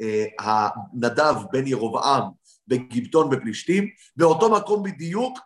אה, 0.01 0.25
הנדב 0.39 1.35
בן 1.51 1.67
ירבעם 1.67 2.23
בגיבטון 2.67 3.29
בפלישתים, 3.29 3.89
באותו 4.15 4.51
מקום 4.51 4.83
בדיוק 4.83 5.39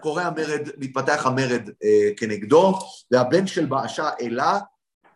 קורה 0.00 0.22
המרד, 0.22 0.68
מתפתח 0.78 1.26
המרד 1.26 1.70
אה, 1.84 2.10
כנגדו, 2.16 2.78
והבן 3.10 3.46
של 3.46 3.66
באשה 3.66 4.10
אלה 4.20 4.58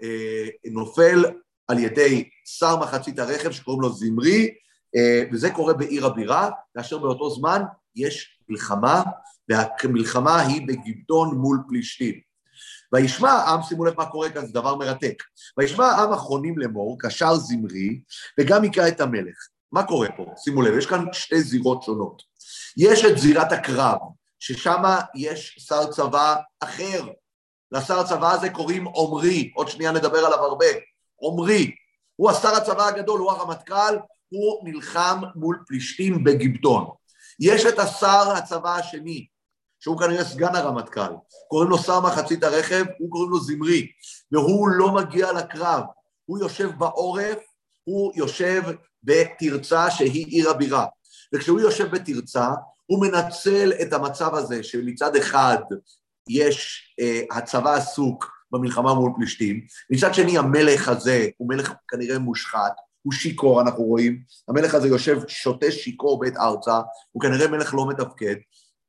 אה, 0.02 0.46
נופל 0.64 1.24
על 1.68 1.78
ידי 1.78 2.28
שר 2.44 2.76
מחצית 2.76 3.18
הרכב 3.18 3.50
שקוראים 3.50 3.82
לו 3.82 3.92
זמרי, 3.92 4.54
אה, 4.96 5.22
וזה 5.32 5.50
קורה 5.50 5.74
בעיר 5.74 6.06
הבירה, 6.06 6.50
כאשר 6.76 6.98
באותו 6.98 7.30
זמן 7.30 7.62
יש 7.96 8.38
מלחמה, 8.48 9.02
והמלחמה 9.48 10.40
היא 10.40 10.68
בגיבטון 10.68 11.34
מול 11.38 11.58
פלישתים. 11.68 12.31
וישמע 12.92 13.30
העם, 13.30 13.62
שימו 13.62 13.84
לב 13.84 13.94
מה 13.96 14.06
קורה 14.06 14.30
כאן, 14.30 14.46
זה 14.46 14.52
דבר 14.52 14.76
מרתק. 14.76 15.22
וישמע 15.58 15.86
העם 15.86 16.12
אחרונים 16.12 16.58
לאמור, 16.58 16.96
קשר 17.00 17.34
זמרי, 17.34 18.00
וגם 18.40 18.62
היכה 18.62 18.88
את 18.88 19.00
המלך. 19.00 19.36
מה 19.72 19.82
קורה 19.82 20.08
פה? 20.16 20.26
שימו 20.36 20.62
לב, 20.62 20.78
יש 20.78 20.86
כאן 20.86 21.04
שתי 21.12 21.42
זירות 21.42 21.82
שונות. 21.82 22.22
יש 22.76 23.04
את 23.04 23.18
זירת 23.18 23.52
הקרב, 23.52 23.98
ששם 24.40 24.82
יש 25.14 25.58
שר 25.68 25.86
צבא 25.86 26.36
אחר, 26.60 27.08
לשר 27.72 28.00
הצבא 28.00 28.32
הזה 28.32 28.50
קוראים 28.50 28.84
עומרי, 28.84 29.52
עוד 29.54 29.68
שנייה 29.68 29.92
נדבר 29.92 30.18
עליו 30.18 30.38
הרבה, 30.38 30.66
עומרי, 31.16 31.70
הוא 32.16 32.30
השר 32.30 32.48
הצבא 32.48 32.86
הגדול, 32.86 33.20
הוא 33.20 33.30
הרמטכ"ל, 33.30 33.96
הוא 34.28 34.68
נלחם 34.68 35.20
מול 35.34 35.62
פלישתים 35.66 36.24
בגיבדון. 36.24 36.86
יש 37.40 37.66
את 37.66 37.78
השר 37.78 38.32
הצבא 38.36 38.76
השני, 38.76 39.26
שהוא 39.82 39.98
כנראה 39.98 40.24
סגן 40.24 40.54
הרמטכ"ל, 40.54 41.12
קוראים 41.48 41.70
לו 41.70 41.78
שר 41.78 42.00
מחצית 42.00 42.44
הרכב, 42.44 42.84
הוא 42.98 43.10
קוראים 43.10 43.30
לו 43.30 43.40
זמרי, 43.40 43.86
והוא 44.32 44.68
לא 44.68 44.94
מגיע 44.94 45.32
לקרב, 45.32 45.82
הוא 46.24 46.38
יושב 46.38 46.70
בעורף, 46.78 47.38
הוא 47.84 48.12
יושב 48.14 48.62
בתרצה 49.02 49.90
שהיא 49.90 50.26
עיר 50.26 50.50
הבירה. 50.50 50.86
וכשהוא 51.34 51.60
יושב 51.60 51.90
בתרצה, 51.90 52.48
הוא 52.86 53.06
מנצל 53.06 53.72
את 53.82 53.92
המצב 53.92 54.34
הזה 54.34 54.62
שמצד 54.62 55.16
אחד 55.16 55.58
יש, 56.28 56.82
uh, 57.00 57.36
הצבא 57.36 57.74
עסוק 57.74 58.30
במלחמה 58.50 58.94
מול 58.94 59.12
פלישתים, 59.16 59.60
מצד 59.90 60.14
שני 60.14 60.38
המלך 60.38 60.88
הזה 60.88 61.28
הוא 61.36 61.48
מלך 61.48 61.72
כנראה 61.88 62.18
מושחת, 62.18 62.72
הוא 63.02 63.12
שיכור, 63.12 63.60
אנחנו 63.60 63.84
רואים, 63.84 64.22
המלך 64.48 64.74
הזה 64.74 64.88
יושב 64.88 65.18
שותה 65.28 65.70
שיכור 65.70 66.20
בית 66.20 66.36
ארצה, 66.36 66.80
הוא 67.12 67.22
כנראה 67.22 67.48
מלך 67.48 67.74
לא 67.74 67.88
מתפקד. 67.88 68.34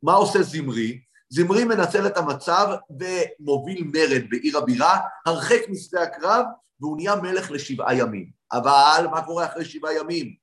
מה 0.04 0.14
עושה 0.14 0.43
זמרי? 0.43 0.99
זמרי 1.30 1.64
מנצל 1.64 2.08
את 2.08 2.18
המצב 2.18 2.68
ומוביל 2.89 3.84
מרד 3.93 4.22
בעיר 4.30 4.58
הבירה, 4.58 4.99
הרחק 5.26 5.62
משדה 5.70 6.04
הקרב, 6.04 6.45
והוא 6.80 6.97
נהיה 6.97 7.16
מלך 7.16 7.51
לשבעה 7.51 7.95
ימים. 7.95 8.30
אבל 8.51 9.06
מה 9.12 9.22
קורה 9.22 9.45
אחרי 9.45 9.66
שבעה 9.66 9.93
ימים? 9.93 10.34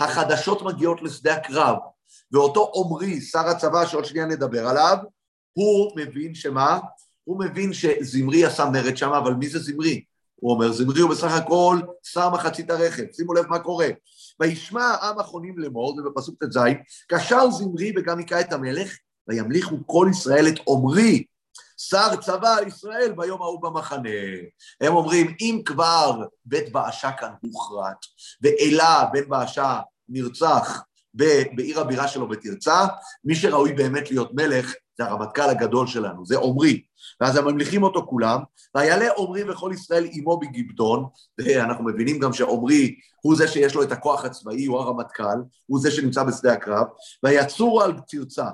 החדשות 0.00 0.62
מגיעות 0.62 1.02
לשדה 1.02 1.34
הקרב, 1.34 1.76
ואותו 2.32 2.60
עומרי, 2.60 3.20
שר 3.20 3.48
הצבא 3.48 3.86
שעוד 3.86 4.04
שנייה 4.04 4.26
נדבר 4.26 4.66
עליו, 4.66 4.96
הוא 5.52 5.92
מבין 5.96 6.34
שמה? 6.34 6.78
הוא 7.24 7.40
מבין 7.40 7.72
שזמרי 7.72 8.44
עשה 8.44 8.70
מרד 8.70 8.96
שם, 8.96 9.12
אבל 9.12 9.34
מי 9.34 9.48
זה 9.48 9.58
זמרי? 9.58 10.04
הוא 10.36 10.52
אומר, 10.52 10.72
זמרי 10.72 11.00
הוא 11.00 11.10
בסך 11.10 11.32
הכל 11.32 11.80
שר 12.02 12.30
מחצית 12.30 12.70
הרכב, 12.70 13.04
שימו 13.12 13.34
לב 13.34 13.46
מה 13.46 13.58
קורה. 13.58 13.88
וישמע 14.40 14.82
העם 14.84 15.18
אחרונים 15.18 15.58
לאמור, 15.58 15.96
זה 15.96 16.02
בפסוק 16.02 16.44
ט"ז, 16.44 16.58
קשר 17.08 17.50
זמרי 17.50 17.92
וגם 17.96 18.18
היכה 18.18 18.40
את 18.40 18.52
המלך, 18.52 18.96
וימליכו 19.28 19.76
כל 19.86 20.08
ישראל 20.10 20.48
את 20.48 20.58
עומרי, 20.64 21.24
שר 21.78 22.16
צבא 22.16 22.56
ישראל 22.66 23.12
ביום 23.16 23.42
ההוא 23.42 23.62
במחנה. 23.62 24.10
הם 24.80 24.96
אומרים, 24.96 25.34
אם 25.40 25.62
כבר 25.64 26.24
בית 26.44 26.72
באשה 26.72 27.12
כאן 27.12 27.32
הוכרת, 27.42 27.96
ואלה 28.42 29.04
בן 29.12 29.28
באשה 29.28 29.80
נרצח 30.08 30.82
בעיר 31.14 31.80
הבירה 31.80 32.08
שלו 32.08 32.28
בתרצה, 32.28 32.86
מי 33.24 33.34
שראוי 33.34 33.72
באמת 33.72 34.10
להיות 34.10 34.34
מלך 34.34 34.74
זה 35.00 35.06
הרמטכ"ל 35.06 35.50
הגדול 35.50 35.86
שלנו, 35.86 36.26
זה 36.26 36.36
עומרי. 36.36 36.82
ואז 37.20 37.36
הם 37.36 37.44
ממליכים 37.44 37.82
אותו 37.82 38.06
כולם, 38.06 38.40
ויעלה 38.76 39.10
עומרי 39.10 39.50
וכל 39.50 39.70
ישראל 39.74 40.08
עמו 40.12 40.40
בגיבדון, 40.40 41.04
ואנחנו 41.38 41.84
מבינים 41.84 42.18
גם 42.18 42.32
שעומרי 42.32 42.94
הוא 43.22 43.36
זה 43.36 43.48
שיש 43.48 43.74
לו 43.74 43.82
את 43.82 43.92
הכוח 43.92 44.24
הצבאי, 44.24 44.66
הוא 44.66 44.78
הרמטכ"ל, 44.78 45.38
הוא 45.66 45.80
זה 45.80 45.90
שנמצא 45.90 46.22
בשדה 46.22 46.52
הקרב, 46.52 46.86
ויצורו 47.24 47.82
על 47.82 47.92
תרצה, 48.08 48.46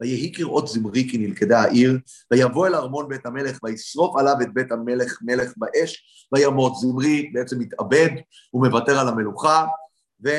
ויהי 0.00 0.32
כראות 0.34 0.68
זמרי 0.68 1.08
כי 1.10 1.18
נלכדה 1.18 1.60
העיר, 1.60 1.98
ויבוא 2.30 2.66
אל 2.66 2.74
ארמון 2.74 3.08
בית 3.08 3.26
המלך, 3.26 3.58
וישרוף 3.62 4.16
עליו 4.16 4.34
את 4.42 4.54
בית 4.54 4.72
המלך 4.72 5.18
מלך 5.22 5.52
באש, 5.56 6.04
וימות. 6.32 6.72
זמרי 6.76 7.30
בעצם 7.32 7.58
מתאבד, 7.58 8.10
הוא 8.50 8.66
מוותר 8.66 8.98
על 8.98 9.08
המלוכה, 9.08 9.66
ו... 10.24 10.30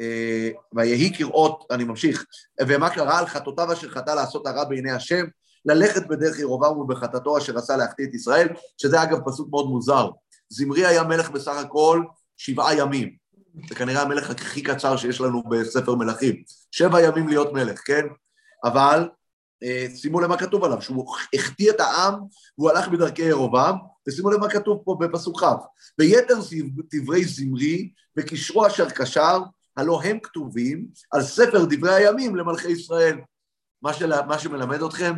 אה, 0.00 0.50
ויהי 0.74 1.12
כראות, 1.14 1.66
אני 1.70 1.84
ממשיך, 1.84 2.24
ומה 2.66 2.90
קרה 2.90 3.18
על 3.18 3.26
חטאותיו 3.26 3.72
אשר 3.72 3.88
חטא 3.88 4.10
לעשות 4.10 4.46
הרע 4.46 4.64
בעיני 4.64 4.90
השם, 4.90 5.24
ללכת 5.64 6.06
בדרך 6.06 6.38
ירובעם 6.38 6.78
ובחטאתו 6.78 7.38
אשר 7.38 7.58
עשה 7.58 7.76
להחטיא 7.76 8.04
את 8.04 8.14
ישראל, 8.14 8.48
שזה 8.78 9.02
אגב 9.02 9.18
פסוק 9.26 9.48
מאוד 9.50 9.66
מוזר. 9.66 10.08
זמרי 10.48 10.86
היה 10.86 11.02
מלך 11.02 11.30
בסך 11.30 11.56
הכל 11.56 12.02
שבעה 12.36 12.76
ימים. 12.76 13.16
זה 13.68 13.74
כנראה 13.74 14.02
המלך 14.02 14.30
הכי 14.30 14.62
קצר 14.62 14.96
שיש 14.96 15.20
לנו 15.20 15.42
בספר 15.42 15.94
מלכים. 15.94 16.42
שבע 16.70 17.02
ימים 17.02 17.28
להיות 17.28 17.52
מלך, 17.52 17.80
כן? 17.84 18.06
אבל 18.64 19.08
אה, 19.62 19.86
שימו 19.96 20.20
לב 20.20 20.28
מה 20.28 20.36
כתוב 20.36 20.64
עליו, 20.64 20.82
שהוא 20.82 21.16
החטיא 21.34 21.70
את 21.70 21.80
העם 21.80 22.14
והוא 22.58 22.70
הלך 22.70 22.88
בדרכי 22.88 23.22
ירובעם, 23.22 23.76
ושימו 24.08 24.30
לב 24.30 24.40
מה 24.40 24.50
כתוב 24.50 24.82
פה 24.84 24.96
בפסוק 25.00 25.44
כ', 25.44 25.46
ויתר 25.98 26.38
דברי 26.94 27.24
זמרי 27.24 27.90
וקשרו 28.16 28.66
אשר 28.66 28.90
קשר 28.90 29.38
הלא 29.76 30.02
הם 30.02 30.18
כתובים 30.22 30.86
על 31.10 31.22
ספר 31.22 31.64
דברי 31.70 31.94
הימים 31.94 32.36
למלכי 32.36 32.68
ישראל. 32.68 33.18
מה, 33.82 33.92
של, 33.92 34.22
מה 34.22 34.38
שמלמד 34.38 34.82
אתכם, 34.82 35.14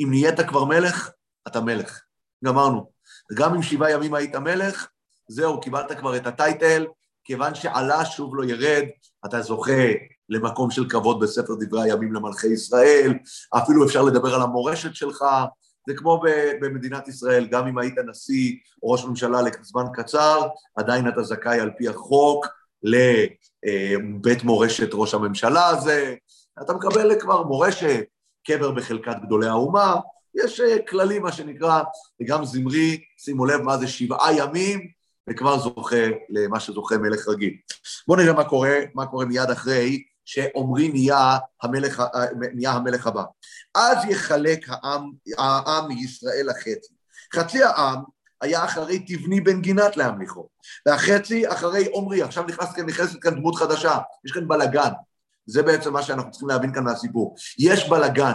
אם 0.00 0.06
נהיית 0.10 0.40
כבר 0.40 0.64
מלך, 0.64 1.10
אתה 1.48 1.60
מלך. 1.60 2.00
גמרנו. 2.44 2.90
גם 3.34 3.54
אם 3.54 3.62
שבעה 3.62 3.90
ימים 3.90 4.14
היית 4.14 4.36
מלך, 4.36 4.88
זהו, 5.28 5.60
קיבלת 5.60 5.92
כבר 5.98 6.16
את 6.16 6.26
הטייטל, 6.26 6.86
כיוון 7.24 7.54
שעלה 7.54 8.04
שוב 8.04 8.36
לא 8.36 8.44
ירד, 8.44 8.84
אתה 9.26 9.42
זוכה 9.42 9.92
למקום 10.28 10.70
של 10.70 10.88
כבוד 10.88 11.20
בספר 11.20 11.54
דברי 11.60 11.82
הימים 11.82 12.12
למלכי 12.12 12.46
ישראל, 12.46 13.14
אפילו 13.56 13.86
אפשר 13.86 14.02
לדבר 14.02 14.34
על 14.34 14.42
המורשת 14.42 14.94
שלך, 14.94 15.24
זה 15.88 15.94
כמו 15.96 16.22
במדינת 16.60 17.08
ישראל, 17.08 17.46
גם 17.46 17.66
אם 17.66 17.78
היית 17.78 17.94
נשיא 18.06 18.56
או 18.82 18.90
ראש 18.90 19.04
ממשלה 19.04 19.42
לזמן 19.42 19.84
קצר, 19.92 20.48
עדיין 20.76 21.08
אתה 21.08 21.22
זכאי 21.22 21.60
על 21.60 21.70
פי 21.78 21.88
החוק 21.88 22.46
לבית 22.84 24.44
מורשת 24.44 24.88
ראש 24.92 25.14
הממשלה 25.14 25.66
הזה, 25.66 26.14
אתה 26.62 26.72
מקבל 26.72 27.20
כבר 27.20 27.42
מורשת, 27.42 28.04
קבר 28.46 28.70
בחלקת 28.70 29.16
גדולי 29.22 29.46
האומה, 29.46 29.96
יש 30.34 30.60
אה, 30.60 30.76
כללים, 30.88 31.22
מה 31.22 31.32
שנקרא, 31.32 31.82
וגם 32.20 32.44
זמרי, 32.44 33.00
שימו 33.18 33.46
לב 33.46 33.60
מה 33.62 33.78
זה 33.78 33.88
שבעה 33.88 34.36
ימים, 34.36 34.88
וכבר 35.30 35.58
זוכה 35.58 36.06
למה 36.30 36.60
שזוכה 36.60 36.98
מלך 36.98 37.28
רגיל. 37.28 37.54
בואו 38.08 38.18
נראה 38.20 38.32
מה 38.32 38.44
קורה, 38.44 38.78
מה 38.94 39.06
קורה 39.06 39.24
מיד 39.24 39.50
אחרי 39.50 40.02
שעומרי 40.24 40.88
נהיה 40.88 41.38
המלך, 41.62 42.02
נהיה 42.54 42.72
המלך 42.72 43.06
הבא. 43.06 43.24
אז 43.74 43.96
יחלק 44.08 44.66
העם, 44.68 45.10
העם 45.38 45.88
מישראל 45.88 46.46
לחצי. 46.50 46.94
חצי 47.34 47.62
העם 47.62 48.02
היה 48.44 48.64
אחרי 48.64 48.98
תבני 48.98 49.40
בן 49.40 49.60
גינת 49.60 49.96
להמליכו, 49.96 50.48
והחצי 50.86 51.48
אחרי 51.48 51.86
עומרי, 51.86 52.22
עכשיו 52.22 52.44
נכנס, 52.44 52.78
נכנסת 52.78 53.22
כאן 53.22 53.34
דמות 53.34 53.54
חדשה, 53.54 53.98
יש 54.24 54.32
כאן 54.32 54.48
בלגן, 54.48 54.90
זה 55.46 55.62
בעצם 55.62 55.92
מה 55.92 56.02
שאנחנו 56.02 56.30
צריכים 56.30 56.48
להבין 56.48 56.74
כאן 56.74 56.84
מהסיפור. 56.84 57.36
יש 57.58 57.88
בלגן. 57.88 58.34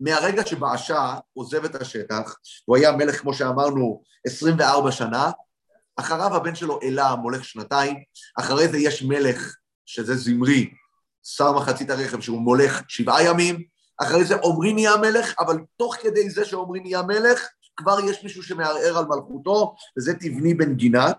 מהרגע 0.00 0.46
שבאשה 0.46 1.14
עוזב 1.32 1.64
את 1.64 1.74
השטח, 1.74 2.36
הוא 2.64 2.76
היה 2.76 2.92
מלך, 2.92 3.20
כמו 3.20 3.34
שאמרנו, 3.34 4.02
24 4.26 4.92
שנה, 4.92 5.30
אחריו 5.96 6.36
הבן 6.36 6.54
שלו 6.54 6.78
אלה 6.82 7.16
מולך 7.16 7.44
שנתיים, 7.44 7.96
אחרי 8.38 8.68
זה 8.68 8.78
יש 8.78 9.02
מלך, 9.02 9.56
שזה 9.86 10.16
זמרי, 10.16 10.70
שר 11.22 11.52
מחצית 11.52 11.90
הרכב, 11.90 12.20
שהוא 12.20 12.40
מולך 12.40 12.82
שבעה 12.88 13.24
ימים, 13.24 13.62
אחרי 14.02 14.24
זה 14.24 14.34
עומרי 14.34 14.72
נהיה 14.72 14.96
מלך, 14.96 15.34
אבל 15.38 15.58
תוך 15.76 15.96
כדי 16.02 16.30
זה 16.30 16.44
שעומרי 16.44 16.80
נהיה 16.80 17.02
מלך, 17.02 17.48
כבר 17.80 18.00
יש 18.04 18.24
מישהו 18.24 18.42
שמערער 18.42 18.98
על 18.98 19.04
מלכותו, 19.04 19.74
וזה 19.98 20.14
תבני 20.14 20.54
בן 20.54 20.74
גינת. 20.74 21.18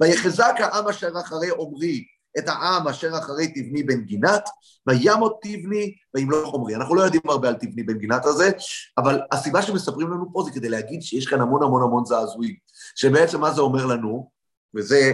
ויחזק 0.00 0.54
העם 0.58 0.88
אשר 0.88 1.10
אחרי 1.20 1.48
עומרי 1.48 2.04
את 2.38 2.48
העם 2.48 2.88
אשר 2.88 3.18
אחרי 3.18 3.48
תבני 3.48 3.82
בן 3.82 4.00
גינת, 4.00 4.48
וימות 4.86 5.38
תבני 5.42 5.94
וימלוך 6.14 6.52
עומרי. 6.52 6.74
אנחנו 6.74 6.94
לא 6.94 7.02
יודעים 7.02 7.22
הרבה 7.28 7.48
על 7.48 7.54
תבני 7.54 7.82
בן 7.82 7.98
גינת 7.98 8.26
הזה, 8.26 8.50
אבל 8.98 9.20
הסיבה 9.32 9.62
שמספרים 9.62 10.08
לנו 10.08 10.32
פה 10.32 10.42
זה 10.42 10.50
כדי 10.50 10.68
להגיד 10.68 11.02
שיש 11.02 11.26
כאן 11.26 11.40
המון 11.40 11.62
המון 11.62 11.82
המון 11.82 12.04
זעזועים. 12.04 12.54
שבעצם 12.94 13.40
מה 13.40 13.50
זה 13.50 13.60
אומר 13.60 13.86
לנו, 13.86 14.30
וזה 14.76 15.12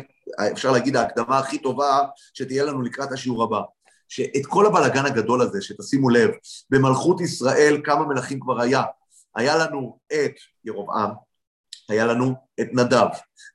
אפשר 0.53 0.73
להגיד 0.73 0.97
ההקדמה 0.97 1.39
הכי 1.39 1.59
טובה 1.59 2.01
שתהיה 2.35 2.65
לנו 2.65 2.83
לקראת 2.83 3.13
השיעור 3.13 3.43
הבא. 3.43 3.61
שאת 4.09 4.47
כל 4.47 4.67
הבלגן 4.67 5.07
הגדול 5.07 5.43
הזה, 5.43 5.63
שתשימו 5.63 6.11
לב, 6.11 6.31
במלכות 6.71 7.21
ישראל 7.21 7.81
כמה 7.85 8.07
מלכים 8.07 8.41
כבר 8.41 8.61
היה. 8.61 8.83
היה 9.37 9.57
לנו 9.57 9.99
את 10.13 10.35
ירבעם, 10.65 11.11
היה 11.89 12.07
לנו 12.07 12.35
את 12.61 12.69
נדב, 12.73 13.07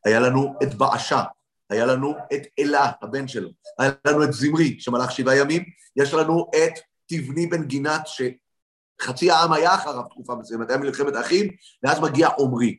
היה 0.06 0.20
לנו 0.20 0.54
את 0.64 0.74
באשה, 0.74 1.24
היה 1.70 1.86
לנו 1.86 2.14
את 2.34 2.42
אלה, 2.60 2.92
הבן 3.02 3.28
שלו, 3.28 3.50
היה 3.80 3.92
לנו 4.08 4.24
את 4.24 4.34
זמרי, 4.34 4.80
שמלך 4.80 5.12
שבעה 5.12 5.38
ימים, 5.38 5.64
יש 5.96 6.14
לנו 6.14 6.50
את 6.56 6.80
תבני 7.06 7.48
בן 7.48 7.64
גינת, 7.64 8.02
שחצי 8.06 9.32
העם 9.32 9.54
היה 9.54 9.76
אחריו 9.76 10.04
תקופה 10.04 10.36
מסוימת, 10.36 10.70
היה 10.70 10.78
מלחמת 10.78 11.14
אחים, 11.22 11.52
ואז 11.84 12.00
מגיע 12.00 12.28
עומרי. 12.28 12.78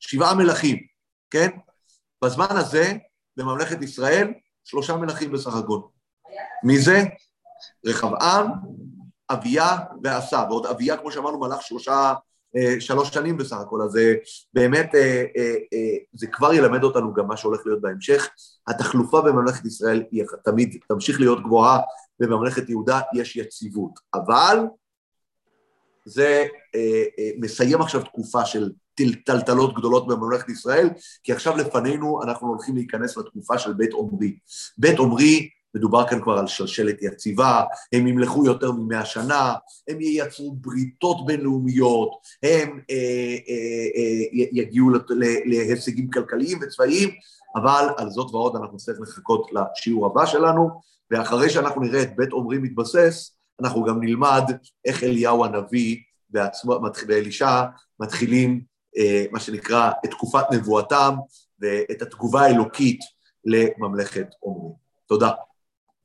שבעה 0.00 0.34
מלכים, 0.34 0.86
כן? 1.30 1.48
בזמן 2.24 2.46
הזה, 2.50 2.92
בממלכת 3.36 3.82
ישראל, 3.82 4.32
שלושה 4.64 4.96
מלכים 4.96 5.32
בסך 5.32 5.54
הכל. 5.54 5.80
מי 6.64 6.78
זה? 6.78 7.02
רחבעם, 7.86 8.48
אביה 9.34 9.76
ועשה, 10.02 10.44
ועוד 10.48 10.66
אביה, 10.66 10.96
כמו 10.96 11.12
שאמרנו, 11.12 11.40
מלך 11.40 11.62
שלושה, 11.62 12.14
אה, 12.56 12.80
שלוש 12.80 13.08
שנים 13.08 13.36
בסך 13.36 13.56
הכל, 13.56 13.82
אז 13.82 13.96
אה, 13.96 14.14
באמת 14.54 14.94
אה, 14.94 15.24
זה 16.12 16.26
כבר 16.26 16.54
ילמד 16.54 16.84
אותנו 16.84 17.14
גם 17.14 17.26
מה 17.26 17.36
שהולך 17.36 17.60
להיות 17.66 17.80
בהמשך. 17.80 18.28
התחלופה 18.68 19.20
בממלכת 19.20 19.64
ישראל 19.64 20.02
היא 20.10 20.24
תמיד 20.44 20.76
תמשיך 20.88 21.20
להיות 21.20 21.42
גבוהה, 21.42 21.78
בממלכת 22.20 22.68
יהודה 22.68 23.00
יש 23.14 23.36
יציבות, 23.36 23.92
אבל 24.14 24.58
זה 26.04 26.46
מסיים 27.38 27.80
עכשיו 27.80 28.02
תקופה 28.02 28.44
של 28.44 28.70
טלטלות 29.26 29.74
גדולות 29.74 30.06
בממלכת 30.06 30.48
ישראל, 30.48 30.88
כי 31.22 31.32
עכשיו 31.32 31.56
לפנינו 31.56 32.22
אנחנו 32.22 32.48
הולכים 32.48 32.74
להיכנס 32.74 33.16
לתקופה 33.16 33.58
של 33.58 33.72
בית 33.72 33.92
עומרי. 33.92 34.38
בית 34.78 34.98
עומרי, 34.98 35.48
מדובר 35.74 36.08
כאן 36.08 36.22
כבר 36.22 36.38
על 36.38 36.46
שלשלת 36.46 37.02
יציבה, 37.02 37.62
הם 37.92 38.06
ימלכו 38.06 38.46
יותר 38.46 38.72
ממאה 38.72 39.04
שנה, 39.04 39.54
הם 39.88 40.00
ייצרו 40.00 40.52
בריתות 40.52 41.26
בינלאומיות, 41.26 42.10
הם 42.42 42.80
אה, 42.90 42.96
אה, 43.48 43.86
אה, 43.96 44.46
יגיעו 44.52 44.90
להישגים 45.44 46.10
כלכליים 46.10 46.58
וצבאיים, 46.62 47.10
אבל 47.56 47.88
על 47.96 48.10
זאת 48.10 48.34
ועוד 48.34 48.56
אנחנו 48.56 48.74
נצטרך 48.74 49.00
לחכות 49.00 49.50
לשיעור 49.52 50.06
הבא 50.06 50.26
שלנו, 50.26 50.80
ואחרי 51.10 51.50
שאנחנו 51.50 51.80
נראה 51.80 52.02
את 52.02 52.16
בית 52.16 52.32
עומרי 52.32 52.58
מתבסס, 52.58 53.36
אנחנו 53.60 53.84
גם 53.84 54.02
נלמד 54.04 54.42
איך 54.84 55.04
אליהו 55.04 55.44
הנביא 55.44 55.96
בעצמו, 56.30 56.78
ואלישע 57.08 57.62
מתחילים 58.00 58.60
אה, 58.98 59.24
מה 59.30 59.40
שנקרא 59.40 59.90
את 60.04 60.10
תקופת 60.10 60.44
נבואתם 60.52 61.14
ואת 61.60 62.02
התגובה 62.02 62.40
האלוקית 62.40 63.00
לממלכת 63.44 64.26
עומרי. 64.40 64.72
תודה. 65.06 65.30